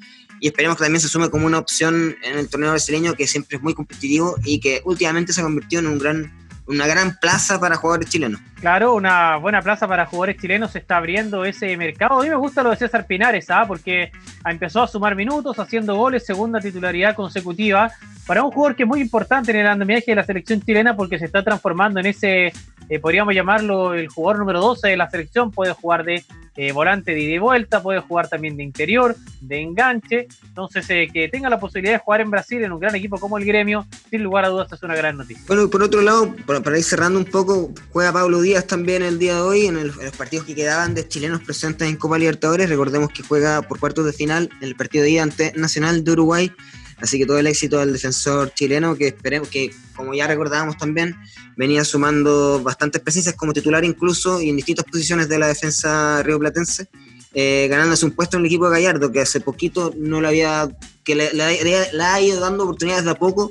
y 0.42 0.48
esperemos 0.48 0.76
que 0.76 0.82
también 0.82 1.00
se 1.00 1.08
sume 1.08 1.30
como 1.30 1.46
una 1.46 1.60
opción 1.60 2.16
en 2.24 2.36
el 2.36 2.48
torneo 2.48 2.70
brasileño 2.70 3.14
que 3.14 3.28
siempre 3.28 3.58
es 3.58 3.62
muy 3.62 3.74
competitivo 3.74 4.34
y 4.42 4.58
que 4.58 4.82
últimamente 4.84 5.32
se 5.32 5.40
ha 5.40 5.44
convertido 5.44 5.78
en 5.78 5.86
un 5.86 5.98
gran, 6.00 6.32
una 6.66 6.88
gran 6.88 7.16
plaza 7.20 7.60
para 7.60 7.76
jugadores 7.76 8.10
chilenos. 8.10 8.40
Claro, 8.62 8.94
una 8.94 9.38
buena 9.38 9.60
plaza 9.60 9.88
para 9.88 10.06
jugadores 10.06 10.40
chilenos 10.40 10.70
se 10.70 10.78
está 10.78 10.98
abriendo 10.98 11.44
ese 11.44 11.76
mercado. 11.76 12.20
A 12.20 12.22
mí 12.22 12.28
me 12.28 12.36
gusta 12.36 12.62
lo 12.62 12.70
de 12.70 12.76
César 12.76 13.08
Pinares, 13.08 13.50
¿ah? 13.50 13.64
porque 13.66 14.12
empezó 14.48 14.84
a 14.84 14.86
sumar 14.86 15.16
minutos, 15.16 15.58
haciendo 15.58 15.96
goles, 15.96 16.24
segunda 16.24 16.60
titularidad 16.60 17.16
consecutiva, 17.16 17.90
para 18.24 18.44
un 18.44 18.52
jugador 18.52 18.76
que 18.76 18.84
es 18.84 18.88
muy 18.88 19.00
importante 19.00 19.50
en 19.50 19.56
el 19.56 19.66
andamiaje 19.66 20.12
de 20.12 20.14
la 20.14 20.22
selección 20.22 20.62
chilena 20.62 20.94
porque 20.94 21.18
se 21.18 21.24
está 21.24 21.42
transformando 21.42 21.98
en 21.98 22.06
ese 22.06 22.52
eh, 22.92 22.98
podríamos 22.98 23.34
llamarlo 23.34 23.94
el 23.94 24.08
jugador 24.08 24.40
número 24.40 24.60
12 24.60 24.88
de 24.88 24.96
la 24.98 25.08
selección, 25.08 25.50
puede 25.50 25.72
jugar 25.72 26.04
de 26.04 26.22
eh, 26.56 26.72
volante 26.72 27.12
de 27.12 27.20
ida 27.20 27.34
y 27.36 27.38
vuelta, 27.38 27.82
puede 27.82 28.00
jugar 28.00 28.28
también 28.28 28.54
de 28.58 28.62
interior, 28.62 29.16
de 29.40 29.62
enganche, 29.62 30.28
entonces 30.44 30.84
eh, 30.90 31.08
que 31.10 31.28
tenga 31.28 31.48
la 31.48 31.58
posibilidad 31.58 31.94
de 31.94 32.00
jugar 32.00 32.20
en 32.20 32.30
Brasil 32.30 32.62
en 32.62 32.70
un 32.70 32.78
gran 32.78 32.94
equipo 32.94 33.18
como 33.18 33.38
el 33.38 33.46
Gremio, 33.46 33.86
sin 34.10 34.22
lugar 34.22 34.44
a 34.44 34.48
dudas 34.48 34.70
es 34.70 34.82
una 34.82 34.94
gran 34.94 35.16
noticia. 35.16 35.42
Bueno, 35.48 35.70
por 35.70 35.82
otro 35.82 36.02
lado, 36.02 36.34
para, 36.46 36.76
ir 36.76 36.84
cerrando 36.84 37.18
un 37.18 37.24
poco, 37.24 37.72
juega 37.92 38.12
Pablo 38.12 38.42
Díaz 38.42 38.51
también 38.60 39.02
el 39.02 39.18
día 39.18 39.36
de 39.36 39.40
hoy 39.40 39.66
en, 39.66 39.86
los 39.86 39.96
partidos 40.16 40.46
que 40.46 40.54
quedaban 40.54 40.94
de 40.94 41.08
chilenos 41.08 41.40
presentes 41.40 41.88
en 41.88 41.96
Copa 41.96 42.18
Libertadores, 42.18 42.68
recordemos 42.68 43.10
que 43.10 43.22
juega 43.22 43.62
por 43.62 43.78
cuartos 43.78 44.04
de 44.04 44.12
final 44.12 44.50
en 44.60 44.68
el 44.68 44.76
partido 44.76 45.04
de 45.04 45.10
ida 45.10 45.22
ante 45.22 45.52
Nacional 45.56 46.04
de 46.04 46.12
Uruguay, 46.12 46.52
Así 46.98 47.18
que 47.18 47.26
todo 47.26 47.38
el 47.38 47.48
éxito 47.48 47.80
del 47.80 47.92
defensor 47.92 48.54
chileno, 48.54 48.94
que 48.94 49.08
esperemos 49.08 49.48
que, 49.48 49.74
como 49.96 50.14
ya 50.14 50.28
recordábamos 50.28 50.76
también, 50.76 51.16
venía 51.56 51.84
sumando 51.84 52.62
bastantes 52.62 53.02
presencias 53.02 53.34
como 53.34 53.52
titular 53.52 53.84
incluso 53.84 54.40
y 54.40 54.50
en 54.50 54.56
distintas 54.56 54.84
posiciones 54.84 55.28
de 55.28 55.40
la 55.40 55.48
defensa 55.48 56.22
rioplatense, 56.22 56.88
eh, 57.34 57.66
ganándose 57.68 58.04
un 58.04 58.12
puesto 58.12 58.36
en 58.36 58.42
el 58.42 58.46
equipo 58.46 58.70
de 58.70 58.76
Gallardo, 58.76 59.10
que 59.10 59.20
hace 59.20 59.40
poquito 59.40 59.92
no 59.96 60.20
le 60.20 60.28
había, 60.28 60.68
que 61.02 61.16
le 61.16 62.04
ha 62.04 62.20
ido 62.20 62.38
dando 62.38 62.62
oportunidades 62.62 63.04
de 63.04 63.10
a 63.10 63.14
poco 63.16 63.50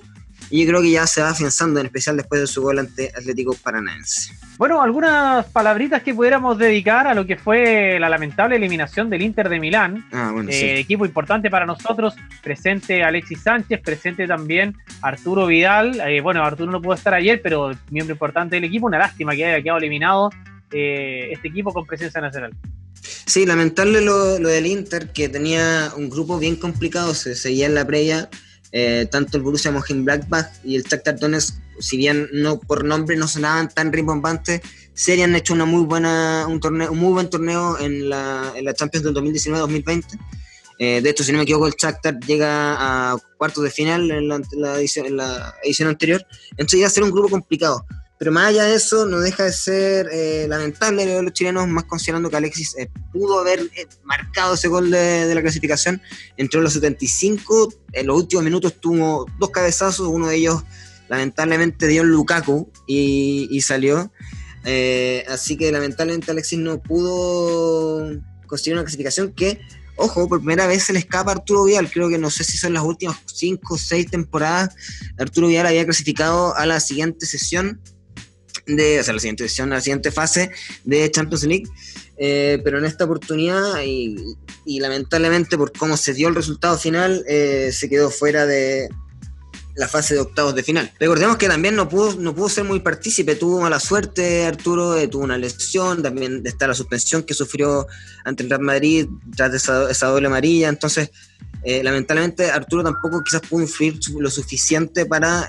y 0.52 0.64
yo 0.64 0.70
creo 0.70 0.82
que 0.82 0.91
ya 0.91 1.08
se 1.08 1.22
va 1.22 1.30
afianzando, 1.30 1.80
en 1.80 1.86
especial 1.86 2.18
después 2.18 2.41
de 2.41 2.47
su 2.47 2.62
gol 2.62 2.78
ante 2.78 3.08
Atlético 3.16 3.56
Paranaense. 3.64 4.34
Bueno, 4.58 4.82
algunas 4.82 5.45
palabritas 5.47 6.04
que 6.04 6.14
pudiéramos 6.14 6.58
dedicar 6.58 7.08
a 7.08 7.14
lo 7.14 7.26
que 7.26 7.38
fue 7.38 7.97
la 7.99 8.10
lamentable 8.10 8.58
eliminación 8.58 9.10
del 9.10 9.22
Inter 9.22 9.47
de 9.47 9.60
Milán. 9.62 10.06
Ah, 10.12 10.34
eh, 10.49 10.78
equipo 10.78 11.06
importante 11.06 11.49
para 11.49 11.66
nosotros, 11.66 12.16
presente 12.43 13.02
Alexis 13.02 13.41
Sánchez, 13.41 13.80
presente 13.82 14.28
también 14.28 14.76
Arturo 15.02 15.47
Vidal. 15.47 16.02
Eh, 16.02 16.20
bueno, 16.20 16.43
Arturo 16.43 16.70
no 16.70 16.82
pudo 16.82 16.95
estar 16.95 17.14
ayer, 17.14 17.41
pero 17.41 17.72
miembro 17.89 18.14
importante 18.14 18.58
del 18.58 18.66
equipo. 18.66 18.88
Una 18.88 18.99
lástima 18.99 19.34
que 19.34 19.45
haya 19.45 19.64
quedado 19.64 19.80
eliminado 19.80 20.30
eh, 20.72 21.30
este 21.32 21.47
equipo 21.47 21.72
con 21.72 21.86
presencia 21.86 22.20
nacional. 22.20 22.52
Sí, 23.02 23.45
lamentable 23.45 24.02
lo, 24.02 24.38
lo, 24.38 24.49
del 24.49 24.66
Inter, 24.66 25.12
que 25.14 25.30
tenía 25.30 25.91
un 25.95 26.10
grupo 26.10 26.38
bien 26.38 26.58
complicado, 26.58 27.16
se 27.16 27.36
seguía 27.36 27.66
en 27.66 27.74
la 27.74 27.88
previa 27.88 28.30
eh, 28.72 29.07
tanto 29.11 29.38
el 29.38 29.43
Borussia 29.43 29.72
Mönchengladbach 29.72 30.47
y 30.63 30.76
el 30.76 30.84
Shakhtar 30.84 31.19
Donetsk, 31.19 31.55
si 31.80 31.97
bien 31.97 32.28
no 32.32 32.59
por 32.59 32.86
nombre 32.86 33.15
no 33.15 33.28
sonaban 33.28 33.69
tan 33.69 33.91
rimbombantes, 33.91 34.61
se 34.93 35.22
han 35.24 35.36
hecho 35.36 35.53
una 35.53 35.65
muy 35.65 35.84
buena, 35.84 36.45
un, 36.47 36.59
torneo, 36.59 36.91
un 36.91 36.99
muy 36.99 37.13
buen 37.13 37.30
torneo 37.30 37.80
en 37.80 38.09
la, 38.09 38.53
en 38.55 38.65
la 38.65 38.74
Champions 38.74 39.03
del 39.03 39.15
2019-2020. 39.15 40.05
Eh, 40.84 40.99
de 41.01 41.09
hecho, 41.11 41.24
si 41.24 41.32
no 41.32 41.38
me 41.38 41.43
equivoco, 41.43 41.67
el 41.67 41.76
Shakhtar 41.78 42.19
llega 42.22 43.11
a 43.11 43.17
cuartos 43.38 43.63
de 43.63 43.69
final 43.69 44.09
en 44.09 44.28
la, 44.28 44.80
edición, 44.80 45.05
en 45.05 45.17
la 45.17 45.53
edición 45.63 45.89
anterior. 45.89 46.26
Entonces 46.51 46.80
iba 46.80 46.88
a 46.88 46.91
ser 46.91 47.03
un 47.03 47.11
grupo 47.11 47.30
complicado. 47.30 47.86
Pero 48.22 48.32
más 48.34 48.49
allá 48.49 48.65
de 48.65 48.76
eso, 48.76 49.07
no 49.07 49.19
deja 49.19 49.45
de 49.45 49.51
ser 49.51 50.07
eh, 50.11 50.45
lamentable 50.47 51.07
de 51.07 51.24
los 51.24 51.34
chilenos, 51.34 51.67
más 51.67 51.86
considerando 51.86 52.30
que 52.30 52.38
Alexis 52.38 52.76
eh, 52.78 52.88
pudo 53.11 53.39
haber 53.39 53.61
eh, 53.76 53.88
marcado 54.03 54.53
ese 54.53 54.67
gol 54.67 54.91
de, 54.91 55.34
la 55.34 55.41
clasificación. 55.41 55.99
Entró 56.38 56.61
los 56.61 56.74
75, 56.74 57.74
en 57.93 58.05
los 58.05 58.15
últimos 58.15 58.45
minutos 58.45 58.80
tuvo 58.80 59.26
dos 59.39 59.49
cabezazos, 59.49 60.07
uno 60.07 60.28
de 60.28 60.36
ellos 60.36 60.61
lamentablemente 61.09 61.88
dio 61.88 62.03
en 62.03 62.09
Lukaku 62.09 62.72
y, 62.86 63.59
salió. 63.63 64.11
así 65.28 65.57
que 65.57 65.72
lamentablemente 65.72 66.30
Alexis 66.30 66.59
no 66.59 66.80
pudo 66.80 68.07
conseguir 68.45 68.74
una 68.74 68.84
clasificación 68.84 69.34
que, 69.34 69.61
ojo, 69.95 70.30
por 70.30 70.41
primera 70.41 70.67
vez 70.67 70.84
se 70.84 70.93
le 70.93 70.99
escapa 70.99 71.32
a 71.32 71.36
Arturo 71.38 71.63
Vidal. 71.63 71.89
Creo 71.89 72.07
que 72.07 72.19
no 72.19 72.30
sé 72.30 72.43
si 72.43 72.59
son 72.59 72.74
las 72.74 72.84
últimas 72.84 73.17
cinco 73.26 73.74
o 73.74 73.78
seis 73.80 74.11
temporadas. 74.11 74.76
Arturo 75.17 75.47
Vidal 75.47 75.65
había 75.65 75.86
clasificado 75.86 76.55
a 76.55 76.67
la 76.67 76.80
siguiente 76.80 77.26
sesión 77.26 77.82
de, 78.66 78.99
o 78.99 79.03
sea, 79.03 79.14
la 79.14 79.20
siguiente 79.20 79.43
edición, 79.43 79.70
la 79.70 79.82
siguiente 79.82 80.12
fase 80.12 80.51
de 80.84 81.09
Champions 81.12 81.43
League. 81.43 81.68
Eh, 82.24 82.62
pero 82.64 82.78
en 82.78 82.86
esta 82.86 83.05
oportunidad, 83.05 83.82
y, 83.84 84.80
lamentablemente 84.80 85.57
por 85.57 85.72
cómo 85.72 85.97
se 85.97 86.14
dio 86.14 86.28
el 86.28 86.36
resultado 86.36 86.78
final, 86.78 87.26
eh, 87.28 87.72
se 87.74 87.89
quedó 87.89 88.12
fuera 88.12 88.45
de 88.45 88.89
la 89.74 89.88
fase 89.88 90.14
de 90.14 90.20
octavos 90.20 90.53
de 90.53 90.62
final. 90.62 90.91
Recordemos 90.99 91.38
que 91.38 91.47
también 91.47 91.76
no 91.76 91.89
pudo, 91.89 92.14
no 92.20 92.36
pudo 92.36 92.47
ser 92.47 92.66
muy 92.66 92.80
partícipe, 92.80 93.34
tuvo 93.34 93.62
mala 93.62 93.80
suerte 93.80 94.45
Arturo, 94.45 94.95
eh, 94.97 95.07
tuvo 95.07 95.24
una 95.24 95.39
lesión, 95.39 96.03
también 96.03 96.43
está 96.45 96.68
la 96.68 96.76
suspensión 96.76 97.24
que 97.24 97.34
sufrió 97.34 97.88
ante 98.24 98.43
el 98.43 98.51
Real 98.51 98.62
Madrid 98.62 99.07
tras 99.36 99.51
esa, 99.55 99.89
esa 99.89 100.05
doble 100.05 100.28
amarilla, 100.28 100.70
entonces 100.70 101.09
lamentablemente 101.64 102.51
Arturo 102.51 102.84
tampoco 102.84 103.24
quizás 103.24 103.41
pudo 103.41 103.62
influir 103.62 103.99
lo 104.20 104.30
suficiente 104.30 105.07
para 105.07 105.47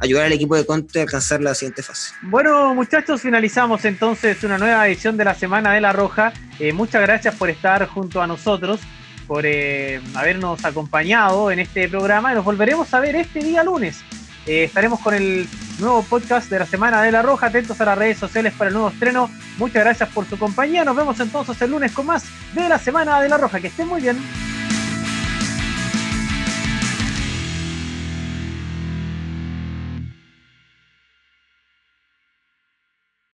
ayudar 0.00 0.26
al 0.26 0.32
equipo 0.32 0.56
de 0.56 0.66
Conte 0.66 1.00
a 1.00 1.02
alcanzar 1.02 1.40
la 1.40 1.54
siguiente 1.54 1.82
fase. 1.82 2.14
Bueno, 2.22 2.74
muchachos, 2.74 3.20
finalizamos 3.20 3.84
entonces 3.84 4.42
una 4.44 4.58
nueva 4.58 4.86
edición 4.86 5.16
de 5.16 5.24
la 5.24 5.34
Semana 5.34 5.72
de 5.72 5.80
la 5.80 5.92
Roja. 5.92 6.32
Eh, 6.58 6.72
muchas 6.72 7.02
gracias 7.02 7.34
por 7.34 7.50
estar 7.50 7.86
junto 7.86 8.22
a 8.22 8.26
nosotros, 8.26 8.80
por 9.26 9.44
eh, 9.44 10.00
habernos 10.14 10.64
acompañado 10.64 11.50
en 11.50 11.58
este 11.58 11.88
programa 11.88 12.32
nos 12.34 12.44
volveremos 12.44 12.92
a 12.94 13.00
ver 13.00 13.16
este 13.16 13.40
día 13.40 13.64
lunes. 13.64 14.02
Eh, 14.46 14.64
estaremos 14.64 15.00
con 15.00 15.14
el 15.14 15.48
nuevo 15.80 16.02
podcast 16.04 16.48
de 16.48 16.60
la 16.60 16.66
Semana 16.66 17.02
de 17.02 17.10
la 17.10 17.22
Roja. 17.22 17.48
Atentos 17.48 17.80
a 17.80 17.84
las 17.84 17.98
redes 17.98 18.18
sociales 18.18 18.52
para 18.56 18.68
el 18.68 18.74
nuevo 18.74 18.90
estreno. 18.90 19.28
Muchas 19.58 19.82
gracias 19.82 20.08
por 20.10 20.24
su 20.26 20.38
compañía. 20.38 20.84
Nos 20.84 20.96
vemos 20.96 21.18
entonces 21.18 21.60
el 21.60 21.72
lunes 21.72 21.90
con 21.92 22.06
más 22.06 22.24
de 22.54 22.68
la 22.68 22.78
Semana 22.78 23.20
de 23.20 23.28
la 23.28 23.38
Roja. 23.38 23.60
Que 23.60 23.66
estén 23.66 23.88
muy 23.88 24.00
bien. 24.00 24.16